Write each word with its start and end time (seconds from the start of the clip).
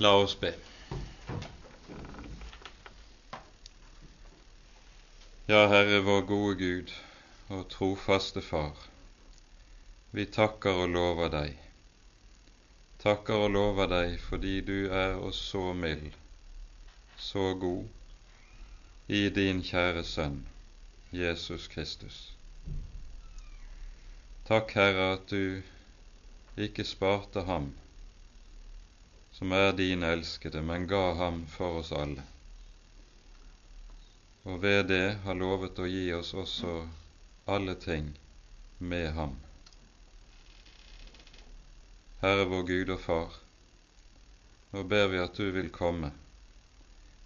La 0.00 0.12
oss 0.16 0.34
be. 0.34 0.52
Ja, 5.48 5.66
Herre 5.72 5.98
vår 6.06 6.20
gode 6.28 6.52
Gud 6.60 6.92
og 7.48 7.64
trofaste 7.72 8.42
Far, 8.46 8.76
vi 10.14 10.26
takker 10.36 10.84
og 10.84 10.92
lover 10.94 11.32
deg. 11.32 11.56
Takker 13.02 13.42
og 13.48 13.50
lover 13.56 13.90
deg 13.90 14.14
fordi 14.22 14.60
du 14.70 14.76
er 15.00 15.18
oss 15.18 15.42
så 15.48 15.64
mild, 15.80 16.14
så 17.18 17.48
god 17.66 19.10
i 19.18 19.24
din 19.40 19.64
kjære 19.66 20.06
Sønn, 20.06 20.38
Jesus 21.10 21.66
Kristus. 21.74 22.22
Takk, 24.46 24.78
Herre, 24.78 25.10
at 25.18 25.26
du 25.34 25.58
ikke 26.68 26.86
sparte 26.86 27.48
ham 27.50 27.72
som 29.38 29.52
er 29.52 29.72
din 29.72 30.02
elskede, 30.02 30.62
men 30.62 30.86
ga 30.86 31.14
ham 31.14 31.46
for 31.46 31.78
oss 31.78 31.92
alle. 31.92 32.22
Og 34.42 34.62
ved 34.62 34.88
det 34.90 35.20
har 35.22 35.38
lovet 35.38 35.78
å 35.78 35.86
gi 35.86 36.08
oss 36.16 36.32
også 36.34 36.72
alle 37.46 37.76
ting 37.78 38.08
med 38.78 39.12
ham. 39.14 39.36
Herre 42.18 42.48
vår 42.50 42.66
Gud 42.72 42.90
og 42.96 43.00
Far, 43.04 43.38
nå 44.74 44.82
ber 44.90 45.06
vi 45.14 45.22
at 45.22 45.38
du 45.38 45.52
vil 45.54 45.70
komme, 45.70 46.10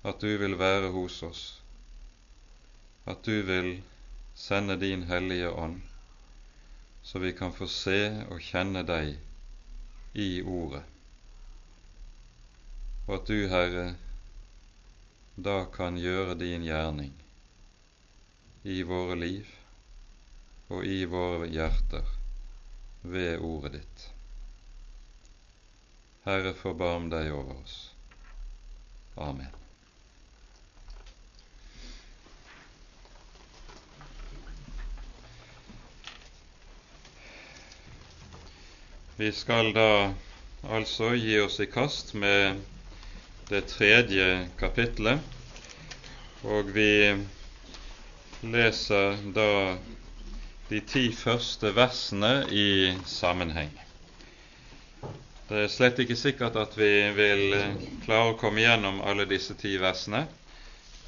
at 0.04 0.20
du 0.20 0.36
vil 0.36 0.60
være 0.60 0.92
hos 0.92 1.22
oss, 1.24 1.42
at 3.08 3.24
du 3.24 3.38
vil 3.48 3.78
sende 4.36 4.76
din 4.76 5.08
Hellige 5.08 5.48
Ånd, 5.48 5.80
så 7.02 7.24
vi 7.24 7.32
kan 7.32 7.56
få 7.56 7.72
se 7.72 8.00
og 8.28 8.44
kjenne 8.52 8.84
deg 8.84 9.16
i 10.12 10.32
Ordet 10.44 10.91
og 13.06 13.14
at 13.16 13.26
du, 13.26 13.48
Herre, 13.50 13.86
da 15.36 15.64
kan 15.74 15.96
gjøre 15.98 16.36
din 16.38 16.62
gjerning 16.66 17.14
i 18.62 18.82
våre 18.86 19.16
liv 19.18 19.48
og 20.70 20.84
i 20.86 21.04
våre 21.10 21.48
hjerter 21.50 22.06
ved 23.02 23.42
ordet 23.42 23.72
ditt. 23.80 24.04
Herre, 26.22 26.54
forbarm 26.54 27.10
deg 27.10 27.32
over 27.34 27.58
oss. 27.58 27.78
Amen. 29.18 29.50
Vi 39.18 39.32
skal 39.34 39.74
da 39.74 40.14
altså 40.62 41.12
gi 41.18 41.34
oss 41.42 41.58
i 41.60 41.66
kast 41.70 42.14
med 42.14 42.62
det 43.52 43.66
tredje 43.68 44.26
kapittelet, 44.60 45.20
og 46.48 46.70
vi 46.74 47.12
leser 48.42 49.18
da 49.36 49.48
de 50.70 50.80
ti 50.88 51.02
første 51.12 51.70
versene 51.76 52.30
i 52.48 52.66
sammenheng. 53.06 53.70
Det 55.50 55.66
er 55.66 55.68
slett 55.68 56.00
ikke 56.00 56.16
sikkert 56.16 56.56
at 56.56 56.78
vi 56.80 56.88
vil 57.12 57.42
klare 58.06 58.32
å 58.32 58.38
komme 58.40 58.62
igjennom 58.62 59.02
alle 59.04 59.28
disse 59.28 59.52
ti 59.60 59.74
versene, 59.82 60.24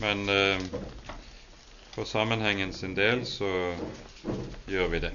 men 0.04 0.28
eh, 0.28 0.60
for 1.94 2.04
sammenhengen 2.10 2.74
sin 2.76 2.92
del 2.98 3.24
så 3.24 3.48
gjør 4.68 4.92
vi 4.92 5.00
det. 5.06 5.14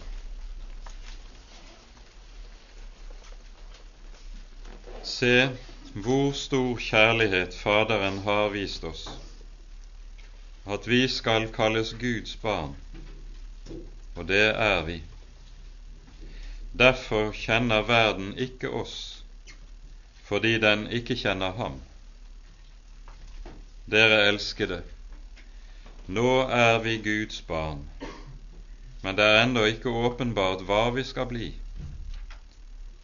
Se, 5.06 5.34
hvor 5.94 6.32
stor 6.32 6.78
kjærlighet 6.78 7.56
Faderen 7.58 8.20
har 8.22 8.50
vist 8.54 8.84
oss, 8.84 9.08
at 10.70 10.88
vi 10.88 11.08
skal 11.08 11.48
kalles 11.54 11.96
Guds 12.00 12.36
barn, 12.36 12.76
og 14.16 14.28
det 14.28 14.52
er 14.54 14.84
vi. 14.86 15.02
Derfor 16.80 17.32
kjenner 17.34 17.82
verden 17.82 18.38
ikke 18.38 18.70
oss, 18.70 19.24
fordi 20.24 20.60
den 20.62 20.86
ikke 20.94 21.18
kjenner 21.18 21.58
ham. 21.58 21.82
Dere 23.90 24.28
elskede, 24.30 24.84
nå 26.08 26.42
er 26.54 26.78
vi 26.86 27.00
Guds 27.02 27.42
barn, 27.42 27.82
men 29.02 29.18
det 29.18 29.26
er 29.26 29.42
ennå 29.44 29.66
ikke 29.66 29.90
åpenbart 29.90 30.62
hva 30.70 30.92
vi 30.94 31.04
skal 31.04 31.26
bli. 31.26 31.50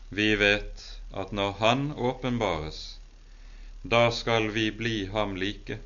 Vi 0.10 0.36
vet 0.38 0.95
at 1.14 1.32
når 1.32 1.52
Han 1.60 1.92
åpenbares, 1.92 3.00
da 3.84 4.12
skal 4.12 4.50
vi 4.54 4.72
bli 4.72 5.06
ham 5.06 5.36
like, 5.36 5.78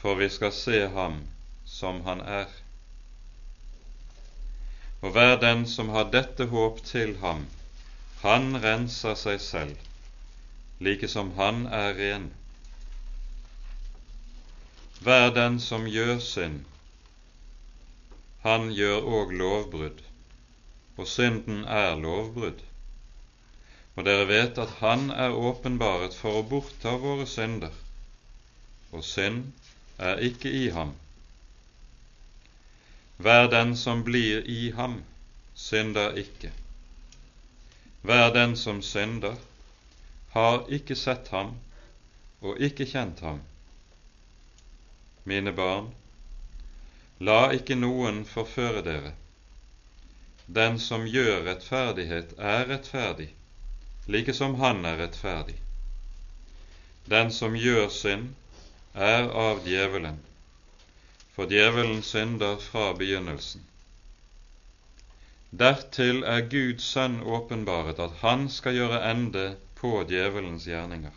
for 0.00 0.14
vi 0.14 0.28
skal 0.30 0.52
se 0.52 0.88
ham 0.88 1.18
som 1.64 2.00
han 2.04 2.20
er. 2.20 2.46
Og 5.02 5.10
hver 5.10 5.36
den 5.40 5.66
som 5.66 5.88
har 5.88 6.08
dette 6.14 6.46
håp 6.46 6.80
til 6.84 7.16
ham, 7.20 7.46
han 8.22 8.56
renser 8.64 9.14
seg 9.18 9.40
selv, 9.40 9.76
like 10.80 11.08
som 11.08 11.34
han 11.36 11.66
er 11.66 11.94
ren. 11.98 12.26
Hver 15.02 15.30
den 15.34 15.60
som 15.60 15.86
gjør 15.90 16.18
synd, 16.22 16.60
han 18.42 18.70
gjør 18.72 19.04
òg 19.20 19.38
lovbrudd, 19.38 20.04
og 20.96 21.08
synden 21.08 21.64
er 21.64 21.98
lovbrudd. 21.98 22.62
Og 23.96 24.06
dere 24.06 24.24
vet 24.28 24.58
at 24.58 24.78
Han 24.80 25.10
er 25.10 25.36
åpenbaret 25.36 26.14
for 26.16 26.40
å 26.40 26.46
bortta 26.48 26.94
våre 27.00 27.26
synder, 27.28 27.72
og 28.92 29.04
synd 29.04 29.50
er 29.98 30.22
ikke 30.28 30.48
i 30.48 30.68
ham. 30.72 30.94
Hver 33.22 33.50
den 33.52 33.76
som 33.76 34.00
blir 34.04 34.46
i 34.48 34.70
ham, 34.76 35.02
synder 35.54 36.16
ikke. 36.18 36.50
Hver 38.02 38.32
den 38.34 38.56
som 38.56 38.80
synder, 38.82 39.36
har 40.32 40.64
ikke 40.72 40.96
sett 40.96 41.28
ham 41.28 41.52
og 42.40 42.58
ikke 42.58 42.88
kjent 42.88 43.20
ham. 43.20 43.42
Mine 45.28 45.52
barn, 45.52 45.92
la 47.20 47.52
ikke 47.54 47.76
noen 47.78 48.24
forføre 48.26 48.82
dere. 48.82 49.12
Den 50.48 50.80
som 50.82 51.04
gjør 51.06 51.44
rettferdighet, 51.46 52.34
er 52.38 52.66
rettferdig, 52.72 53.28
like 54.06 54.34
som 54.34 54.54
han 54.54 54.84
er 54.84 54.98
rettferdig. 54.98 55.56
Den 57.06 57.32
som 57.32 57.56
gjør 57.56 57.88
synd, 57.88 58.34
er 58.94 59.28
av 59.30 59.62
djevelen, 59.64 60.18
for 61.34 61.48
djevelen 61.48 62.02
synder 62.02 62.58
fra 62.60 62.92
begynnelsen. 62.98 63.62
Dertil 65.52 66.22
er 66.24 66.46
Guds 66.48 66.84
sønn 66.94 67.20
åpenbaret 67.22 67.98
at 68.00 68.20
han 68.20 68.48
skal 68.50 68.76
gjøre 68.76 69.00
ende 69.10 69.46
på 69.80 70.02
djevelens 70.08 70.66
gjerninger. 70.68 71.16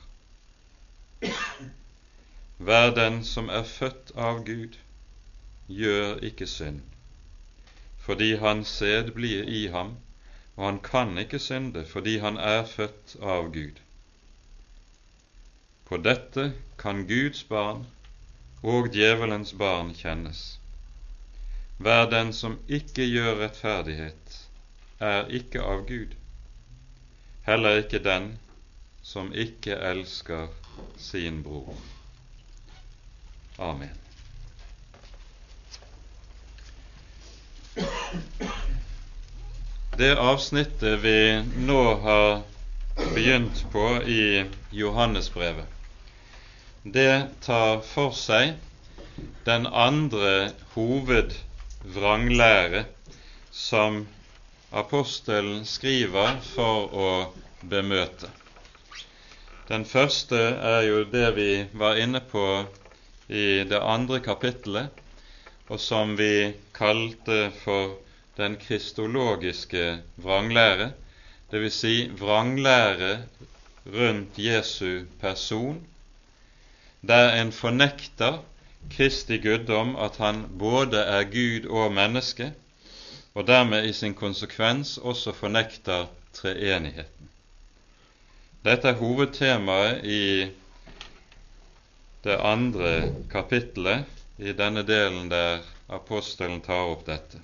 Hver 2.57 2.91
den 2.95 3.23
som 3.23 3.49
er 3.49 3.63
født 3.63 4.11
av 4.15 4.43
Gud, 4.47 4.75
gjør 5.67 6.19
ikke 6.23 6.47
synd, 6.47 6.81
fordi 7.99 8.35
hans 8.39 8.67
sæd 8.67 9.11
blir 9.15 9.47
i 9.47 9.67
ham, 9.73 9.95
og 10.55 10.65
han 10.65 10.79
kan 10.79 11.17
ikke 11.17 11.39
synde 11.39 11.85
fordi 11.85 12.17
han 12.23 12.37
er 12.37 12.65
født 12.65 13.15
av 13.21 13.51
Gud. 13.53 13.81
På 15.85 15.97
dette 15.97 16.53
kan 16.81 17.03
Guds 17.07 17.43
barn 17.43 17.85
og 18.63 18.89
djevelens 18.93 19.53
barn 19.53 19.93
kjennes. 19.93 20.59
Hver 21.77 22.07
den 22.09 22.31
som 22.33 22.55
ikke 22.67 23.05
gjør 23.05 23.35
rettferdighet, 23.43 24.37
er 24.99 25.27
ikke 25.27 25.61
av 25.61 25.83
Gud, 25.89 26.15
heller 27.43 27.83
ikke 27.83 27.99
den 27.99 28.31
som 29.03 29.33
ikke 29.33 29.75
elsker 29.91 30.47
sin 30.97 31.43
bror. 31.43 31.75
Amen. 33.59 33.91
Det 39.97 40.17
avsnittet 40.19 40.99
vi 40.99 41.43
nå 41.67 41.83
har 42.03 42.41
begynt 43.15 43.61
på 43.71 43.83
i 44.03 44.43
Johannesbrevet, 44.75 45.63
det 46.83 47.27
tar 47.45 47.79
for 47.79 48.11
seg 48.11 48.59
den 49.47 49.63
andre 49.71 50.51
hovedvranglære 50.73 52.83
som 53.55 54.03
apostelen 54.83 55.63
skriver 55.63 56.43
for 56.43 56.91
å 56.91 57.31
bemøte. 57.63 58.27
Den 59.71 59.87
første 59.87 60.59
er 60.75 60.83
jo 60.89 61.07
det 61.15 61.31
vi 61.39 61.51
var 61.71 61.95
inne 62.03 62.19
på 62.19 62.65
i 63.31 63.63
det 63.63 63.79
andre 63.79 64.19
kapittelet, 64.19 64.91
og 65.71 65.79
som 65.79 66.19
vi 66.19 66.51
kalte 66.75 67.55
for 67.63 68.03
den 68.37 68.57
kristologiske 68.57 70.01
vranglære, 70.17 70.91
dvs. 71.51 71.73
Si 71.73 72.09
vranglære 72.19 73.23
rundt 73.85 74.37
Jesu 74.37 75.05
person, 75.21 75.87
der 77.07 77.41
en 77.41 77.51
fornekter 77.51 78.43
Kristi 78.91 79.37
guddom, 79.37 79.95
at 79.95 80.17
han 80.17 80.45
både 80.59 80.97
er 80.97 81.23
Gud 81.23 81.69
og 81.69 81.93
menneske, 81.93 82.53
og 83.33 83.47
dermed 83.47 83.85
i 83.85 83.93
sin 83.93 84.13
konsekvens 84.13 84.97
også 84.97 85.33
fornekter 85.33 86.05
treenigheten. 86.33 87.29
Dette 88.65 88.87
er 88.87 88.93
hovedtemaet 88.93 90.05
i 90.05 90.47
det 92.23 92.37
andre 92.39 93.13
kapittelet, 93.31 94.05
i 94.37 94.51
denne 94.51 94.83
delen 94.83 95.29
der 95.31 95.61
apostelen 95.89 96.61
tar 96.61 96.89
opp 96.91 97.05
dette. 97.07 97.39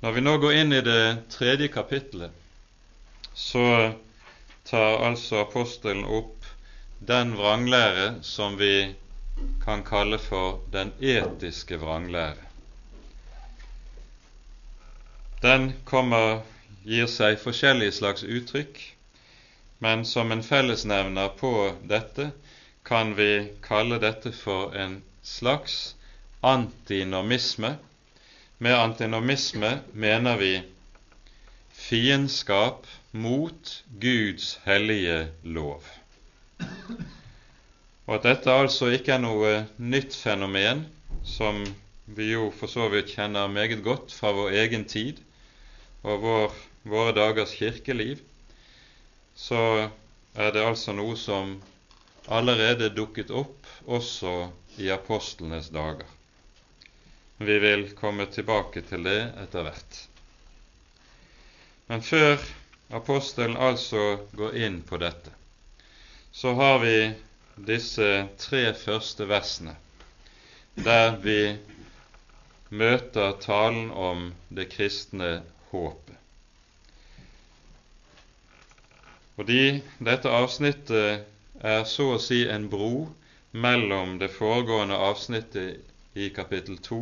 Når 0.00 0.12
vi 0.14 0.20
nå 0.22 0.32
går 0.38 0.52
inn 0.60 0.72
i 0.72 0.82
det 0.86 1.00
tredje 1.34 1.68
kapittelet, 1.74 2.30
så 3.34 3.64
tar 4.70 5.00
altså 5.08 5.40
apostelen 5.42 6.04
opp 6.04 6.46
den 7.10 7.32
vranglære 7.38 8.04
som 8.22 8.54
vi 8.60 8.94
kan 9.64 9.82
kalle 9.88 10.20
for 10.22 10.60
den 10.70 10.92
etiske 11.00 11.80
vranglære. 11.82 12.46
Den 15.42 15.72
kommer, 15.86 16.42
gir 16.86 17.10
seg 17.10 17.38
forskjellige 17.42 17.96
slags 17.98 18.22
uttrykk, 18.22 18.78
men 19.82 20.06
som 20.06 20.30
en 20.34 20.46
fellesnevner 20.46 21.34
på 21.42 21.52
dette 21.90 22.30
kan 22.86 23.16
vi 23.18 23.30
kalle 23.66 23.98
dette 24.02 24.30
for 24.34 24.74
en 24.74 25.00
slags 25.22 25.96
antinomisme. 26.42 27.74
Med 28.58 28.74
antinomisme 28.74 29.68
mener 29.92 30.36
vi 30.36 30.62
fiendskap 31.70 32.86
mot 33.14 33.84
Guds 34.00 34.58
hellige 34.64 35.28
lov. 35.42 35.84
Og 38.08 38.16
at 38.16 38.26
dette 38.26 38.50
altså 38.50 38.90
ikke 38.96 39.14
er 39.14 39.22
noe 39.22 39.52
nytt 39.78 40.16
fenomen, 40.18 40.82
som 41.22 41.62
vi 42.18 42.32
jo 42.32 42.50
for 42.58 42.66
så 42.74 42.88
vidt 42.90 43.14
kjenner 43.14 43.46
meget 43.46 43.78
godt 43.86 44.10
fra 44.10 44.34
vår 44.34 44.58
egen 44.64 44.88
tid 44.90 45.22
og 46.02 46.26
vår, 46.26 46.60
våre 46.82 47.14
dagers 47.14 47.54
kirkeliv, 47.54 48.26
så 49.38 49.86
er 50.34 50.50
det 50.50 50.66
altså 50.66 50.98
noe 50.98 51.14
som 51.14 51.60
allerede 52.26 52.90
dukket 52.90 53.30
opp 53.30 53.70
også 53.86 54.48
i 54.82 54.90
apostlenes 54.90 55.70
dager. 55.70 56.17
Vi 57.40 57.58
vil 57.58 57.90
komme 57.94 58.26
tilbake 58.26 58.82
til 58.82 59.04
det 59.06 59.20
etter 59.38 59.62
hvert. 59.62 59.98
Men 61.86 62.02
før 62.02 62.42
apostelen 62.98 63.54
altså 63.56 64.00
går 64.34 64.56
inn 64.58 64.80
på 64.88 64.98
dette, 64.98 65.30
så 66.34 66.56
har 66.58 66.80
vi 66.82 66.96
disse 67.68 68.08
tre 68.42 68.62
første 68.74 69.28
versene, 69.30 69.76
der 70.74 71.14
vi 71.22 71.38
møter 72.70 73.38
talen 73.46 73.92
om 73.94 74.32
det 74.50 74.66
kristne 74.74 75.30
håpet. 75.70 76.16
Fordi 79.38 79.62
dette 80.02 80.34
avsnittet 80.34 81.62
er 81.62 81.86
så 81.86 82.08
å 82.16 82.20
si 82.22 82.42
en 82.50 82.66
bro 82.72 83.06
mellom 83.54 84.18
det 84.18 84.32
foregående 84.34 84.98
avsnittet 84.98 86.18
i 86.18 86.32
kapittel 86.34 86.82
2 86.82 87.00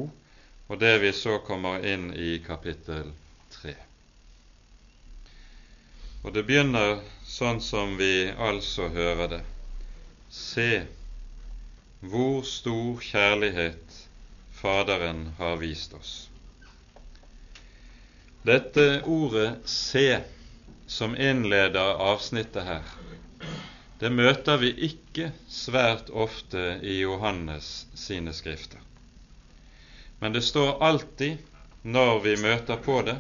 og 0.67 0.79
det 0.81 0.99
vi 0.99 1.13
så 1.15 1.39
kommer 1.47 1.85
inn 1.87 2.09
i 2.15 2.39
kapittel 2.47 3.13
3. 3.61 3.75
Og 6.27 6.35
det 6.35 6.43
begynner 6.49 6.99
sånn 7.27 7.61
som 7.63 7.95
vi 8.01 8.31
altså 8.33 8.89
hører 8.91 9.31
det. 9.37 9.43
Se 10.31 10.71
hvor 12.03 12.43
stor 12.47 13.03
kjærlighet 13.03 14.03
Faderen 14.57 15.35
har 15.39 15.59
vist 15.61 15.93
oss. 15.95 16.29
Dette 18.43 19.03
ordet 19.05 19.69
'se', 19.69 20.23
som 20.87 21.17
innleder 21.17 22.01
avsnittet 22.01 22.65
her, 22.65 22.83
det 24.01 24.13
møter 24.13 24.57
vi 24.63 24.71
ikke 24.89 25.33
svært 25.49 26.11
ofte 26.11 26.81
i 26.83 27.01
Johannes 27.01 27.87
sine 27.95 28.33
skrifter. 28.33 28.81
Men 30.19 30.33
det 30.33 30.43
står 30.43 30.83
alltid, 30.83 31.39
når 31.83 32.21
vi 32.25 32.37
møter 32.41 32.77
på 32.83 33.03
det, 33.07 33.19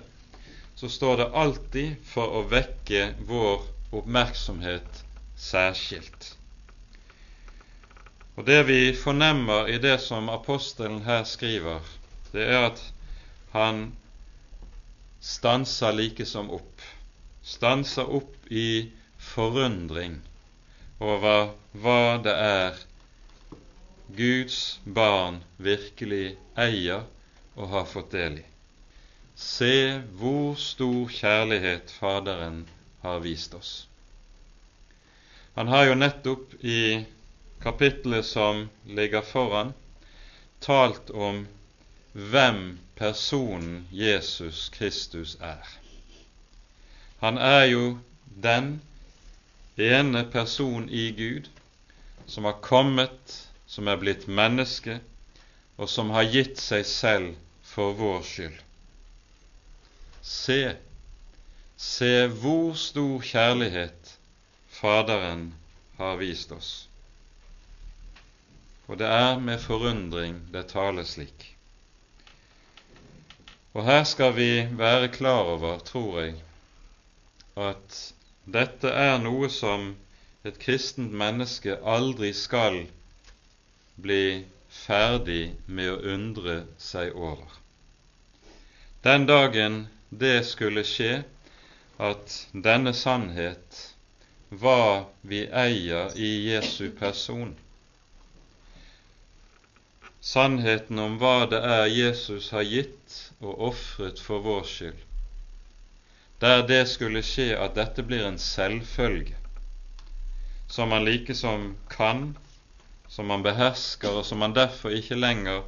så 0.76 0.88
står 0.88 1.16
det 1.16 1.32
alltid 1.32 2.00
for 2.04 2.40
å 2.40 2.42
vekke 2.50 3.12
vår 3.28 3.62
oppmerksomhet 3.96 5.04
særskilt. 5.36 6.32
Og 8.36 8.44
Det 8.44 8.62
vi 8.68 8.80
fornemmer 8.92 9.68
i 9.72 9.78
det 9.80 9.98
som 10.04 10.28
apostelen 10.28 11.02
her 11.06 11.24
skriver, 11.24 11.80
det 12.32 12.44
er 12.44 12.66
at 12.68 12.82
han 13.54 13.86
stanser 15.20 15.96
likesom 15.96 16.50
opp. 16.52 16.84
Stanser 17.42 18.10
opp 18.18 18.50
i 18.52 18.90
forundring 19.32 20.20
over 21.00 21.54
hva 21.72 22.18
det 22.24 22.34
er 22.36 22.85
Guds 24.06 24.80
barn 24.84 25.42
virkelig 25.56 26.36
eier 26.56 27.02
og 27.56 27.68
har 27.72 27.88
fått 27.90 28.12
del 28.14 28.38
i. 28.40 28.44
Se 29.36 29.98
hvor 30.20 30.54
stor 30.56 31.10
kjærlighet 31.12 31.90
Faderen 31.92 32.62
har 33.02 33.20
vist 33.24 33.54
oss. 33.54 33.72
Han 35.56 35.68
har 35.68 35.88
jo 35.88 35.98
nettopp 35.98 36.54
i 36.64 37.04
kapittelet 37.60 38.24
som 38.24 38.68
ligger 38.84 39.24
foran, 39.24 39.72
talt 40.60 41.10
om 41.10 41.46
hvem 42.12 42.78
personen 42.96 43.86
Jesus 43.92 44.68
Kristus 44.72 45.36
er. 45.40 45.64
Han 47.20 47.38
er 47.38 47.64
jo 47.64 47.98
den 48.24 48.80
ene 49.76 50.24
person 50.32 50.88
i 50.88 51.10
Gud 51.16 51.48
som 52.26 52.44
har 52.44 52.60
kommet, 52.64 53.48
som 53.76 53.92
er 53.92 54.00
blitt 54.00 54.24
menneske, 54.40 54.98
og 55.76 55.92
som 55.92 56.10
har 56.16 56.26
gitt 56.32 56.56
seg 56.62 56.88
selv 56.88 57.36
for 57.74 57.92
vår 58.00 58.24
skyld. 58.24 58.58
Se, 60.24 60.60
se 61.76 62.12
hvor 62.40 62.74
stor 62.80 63.30
kjærlighet 63.32 64.16
Faderen 64.76 65.50
har 65.96 66.18
vist 66.20 66.50
oss 66.52 66.74
og 68.86 68.98
det 69.00 69.06
er 69.10 69.40
med 69.42 69.58
forundring 69.58 70.38
det 70.54 70.68
tales 70.70 71.16
slik. 71.16 71.46
Og 73.74 73.84
her 73.84 74.04
skal 74.08 74.36
vi 74.36 74.50
være 74.78 75.10
klar 75.12 75.50
over, 75.56 75.78
tror 75.78 76.20
jeg, 76.22 76.36
at 77.56 77.96
dette 78.46 78.88
er 78.88 79.18
noe 79.20 79.50
som 79.50 79.90
et 80.46 80.60
kristent 80.62 81.12
menneske 81.12 81.76
aldri 81.82 82.30
skal 82.36 82.84
bli 83.96 84.44
ferdig 84.68 85.54
med 85.66 85.92
å 85.92 86.00
undre 86.14 86.56
seg 86.78 87.16
over. 87.16 87.48
Den 89.06 89.26
dagen 89.26 89.86
det 90.10 90.44
skulle 90.48 90.84
skje 90.86 91.22
at 92.02 92.34
denne 92.52 92.92
sannhet, 92.94 93.82
hva 94.50 95.06
vi 95.22 95.46
eier 95.48 96.12
i 96.18 96.30
Jesu 96.50 96.90
person, 96.98 97.54
sannheten 100.20 100.98
om 100.98 101.18
hva 101.22 101.46
det 101.50 101.60
er 101.62 101.86
Jesus 101.90 102.50
har 102.54 102.66
gitt 102.66 103.18
og 103.40 103.60
ofret 103.70 104.20
for 104.22 104.42
vår 104.44 104.64
skyld, 104.70 105.02
der 106.42 106.64
det 106.68 106.82
skulle 106.90 107.22
skje 107.24 107.52
at 107.56 107.76
dette 107.78 108.04
blir 108.04 108.26
en 108.26 108.38
selvfølge, 108.42 109.36
som 110.68 110.90
man 110.92 111.06
likesom 111.06 111.70
kan, 111.88 112.34
som 113.16 113.30
man 113.32 113.42
behersker, 113.42 114.18
og 114.20 114.26
som 114.28 114.42
man 114.44 114.52
derfor 114.52 114.92
ikke 114.92 115.16
lenger 115.16 115.62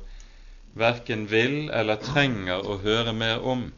verken 0.77 1.25
vil 1.31 1.71
eller 1.73 1.97
trenger 2.03 2.61
å 2.61 2.77
høre 2.83 3.15
mer 3.17 3.41
om. 3.41 3.71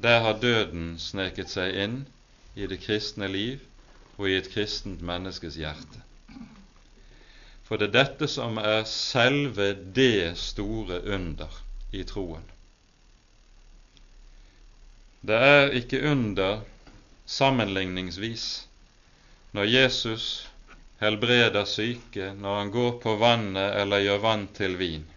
Der 0.00 0.22
har 0.24 0.40
døden 0.40 0.94
sneket 0.98 1.52
seg 1.52 1.76
inn 1.84 1.98
i 2.56 2.64
det 2.66 2.80
kristne 2.80 3.28
liv 3.28 3.60
og 4.16 4.30
i 4.30 4.38
et 4.38 4.48
kristent 4.54 5.02
menneskes 5.04 5.58
hjerte. 5.60 6.00
For 7.68 7.76
det 7.76 7.90
er 7.90 7.98
dette 7.98 8.28
som 8.28 8.56
er 8.60 8.86
selve 8.88 9.74
det 9.96 10.32
store 10.40 11.02
under 11.12 11.60
i 11.92 12.04
troen. 12.08 12.44
Det 15.22 15.36
er 15.36 15.76
ikke 15.76 16.00
under 16.08 16.64
sammenligningsvis 17.28 18.46
når 19.52 19.68
Jesus 19.68 20.26
helbreder 21.02 21.66
syke, 21.66 22.30
når 22.38 22.58
han 22.60 22.70
går 22.70 22.92
på 23.02 23.16
vannet 23.18 23.74
eller 23.80 24.04
gjør 24.04 24.22
vann 24.22 24.46
til 24.54 24.76
vin. 24.78 25.08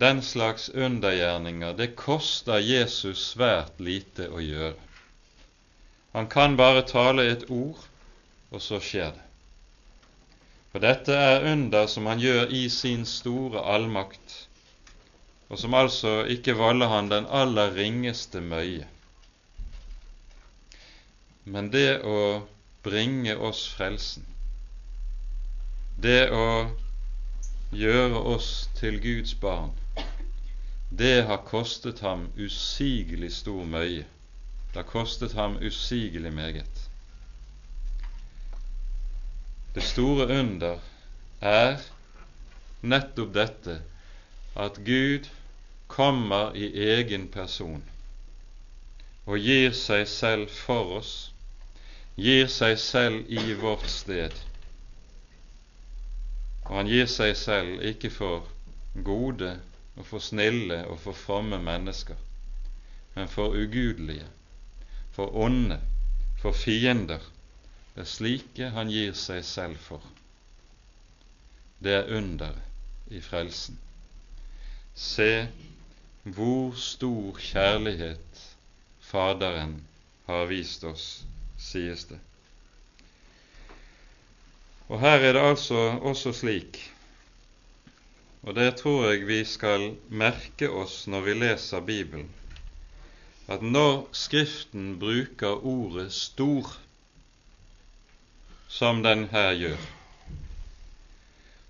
Den 0.00 0.22
slags 0.22 0.68
undergjerninger, 0.68 1.72
det 1.76 1.94
koster 1.96 2.60
Jesus 2.60 3.30
svært 3.32 3.78
lite 3.80 4.28
å 4.28 4.40
gjøre. 4.40 4.74
Han 6.16 6.28
kan 6.32 6.56
bare 6.56 6.84
tale 6.88 7.24
et 7.28 7.46
ord, 7.52 7.80
og 8.52 8.62
så 8.64 8.80
skjer 8.80 9.12
det. 9.12 9.22
For 10.72 10.84
dette 10.84 11.16
er 11.16 11.46
under 11.52 11.88
som 11.88 12.08
han 12.08 12.20
gjør 12.20 12.52
i 12.52 12.66
sin 12.72 13.04
store 13.08 13.60
allmakt, 13.64 14.42
og 15.48 15.60
som 15.60 15.76
altså 15.76 16.18
ikke 16.32 16.56
volder 16.56 16.92
han 16.92 17.08
den 17.12 17.28
aller 17.28 17.72
ringeste 17.76 18.40
møye. 18.44 18.84
Men 21.44 21.70
det 21.72 22.02
å 22.04 22.18
bringe 22.86 23.36
oss 23.50 23.66
frelsen, 23.74 24.24
det 26.02 26.30
å 26.30 26.48
gjøre 27.74 28.22
oss 28.34 28.50
til 28.78 29.00
Guds 29.02 29.34
barn, 29.42 29.74
det 30.90 31.24
har 31.26 31.42
kostet 31.48 32.00
ham 32.00 32.28
usigelig 32.38 33.32
stor 33.40 33.64
møye. 33.66 34.04
Det 34.70 34.82
har 34.82 34.90
kostet 34.90 35.32
ham 35.32 35.56
usigelig 35.56 36.32
meget. 36.32 36.82
Det 39.74 39.82
store 39.82 40.28
under 40.40 40.78
er 41.40 41.82
nettopp 42.82 43.34
dette 43.34 43.80
at 44.56 44.78
Gud 44.86 45.28
kommer 45.88 46.54
i 46.56 46.70
egen 46.86 47.26
person 47.28 47.82
og 49.26 49.42
gir 49.42 49.72
seg 49.74 50.06
selv 50.08 50.52
for 50.54 51.00
oss, 51.00 51.14
gir 52.16 52.46
seg 52.48 52.78
selv 52.80 53.28
i 53.28 53.54
vårt 53.60 53.88
sted. 53.92 54.34
Og 56.66 56.76
han 56.78 56.88
gir 56.90 57.06
seg 57.10 57.36
selv 57.36 57.82
ikke 57.84 58.10
for 58.10 58.48
gode 59.04 59.52
og 59.96 60.06
for 60.08 60.24
snille 60.24 60.82
og 60.88 60.98
for 61.00 61.16
fromme 61.16 61.58
mennesker, 61.62 62.16
men 63.14 63.28
for 63.28 63.54
ugudelige, 63.56 64.26
for 65.12 65.36
onde, 65.36 65.80
for 66.40 66.52
fiender. 66.52 67.20
Det 67.94 68.04
er 68.04 68.10
slike 68.12 68.70
han 68.74 68.90
gir 68.92 69.14
seg 69.16 69.44
selv 69.44 69.78
for. 69.80 70.02
Det 71.80 71.92
er 71.92 72.10
underet 72.16 73.12
i 73.12 73.20
frelsen. 73.20 73.78
Se 74.94 75.46
hvor 76.24 76.74
stor 76.74 77.38
kjærlighet 77.38 78.42
Faderen 79.06 79.76
har 80.26 80.48
vist 80.50 80.84
oss, 80.84 81.24
sies 81.66 82.06
det. 82.10 82.18
Og 84.86 85.00
her 85.02 85.18
er 85.18 85.34
det 85.34 85.42
altså 85.42 85.80
også 85.98 86.32
slik, 86.32 86.78
og 88.46 88.54
det 88.54 88.76
tror 88.78 89.08
jeg 89.10 89.26
vi 89.26 89.40
skal 89.44 89.88
merke 90.08 90.68
oss 90.70 91.06
når 91.10 91.24
vi 91.26 91.34
leser 91.34 91.82
Bibelen, 91.82 92.28
at 93.50 93.62
når 93.62 94.06
Skriften 94.14 94.98
bruker 95.02 95.66
ordet 95.66 96.12
'stor', 96.12 96.76
som 98.68 99.02
den 99.02 99.26
her 99.30 99.52
gjør, 99.54 99.82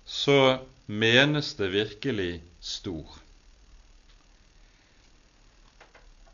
så 0.05 0.59
menes 0.87 1.53
det 1.53 1.71
virkelig 1.71 2.41
stor. 2.61 3.17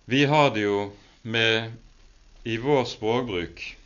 Vi 0.06 0.24
har 0.24 0.50
det 0.54 0.64
jo 0.64 0.92
med 1.24 1.72
i 2.44 2.58
vår 2.58 2.86
språkbruk 2.86 3.78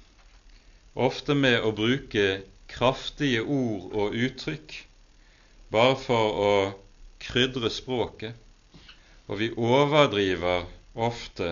ofte 0.98 1.36
med 1.38 1.62
å 1.62 1.72
bruke 1.78 2.26
kraftige 2.72 3.44
ord 3.46 3.94
og 3.94 4.16
uttrykk 4.18 4.74
bare 5.74 5.98
for 6.02 6.40
å 6.42 6.54
krydre 7.22 7.70
språket, 7.74 8.34
og 9.28 9.42
vi 9.42 9.52
overdriver 9.54 10.66
ofte 10.96 11.52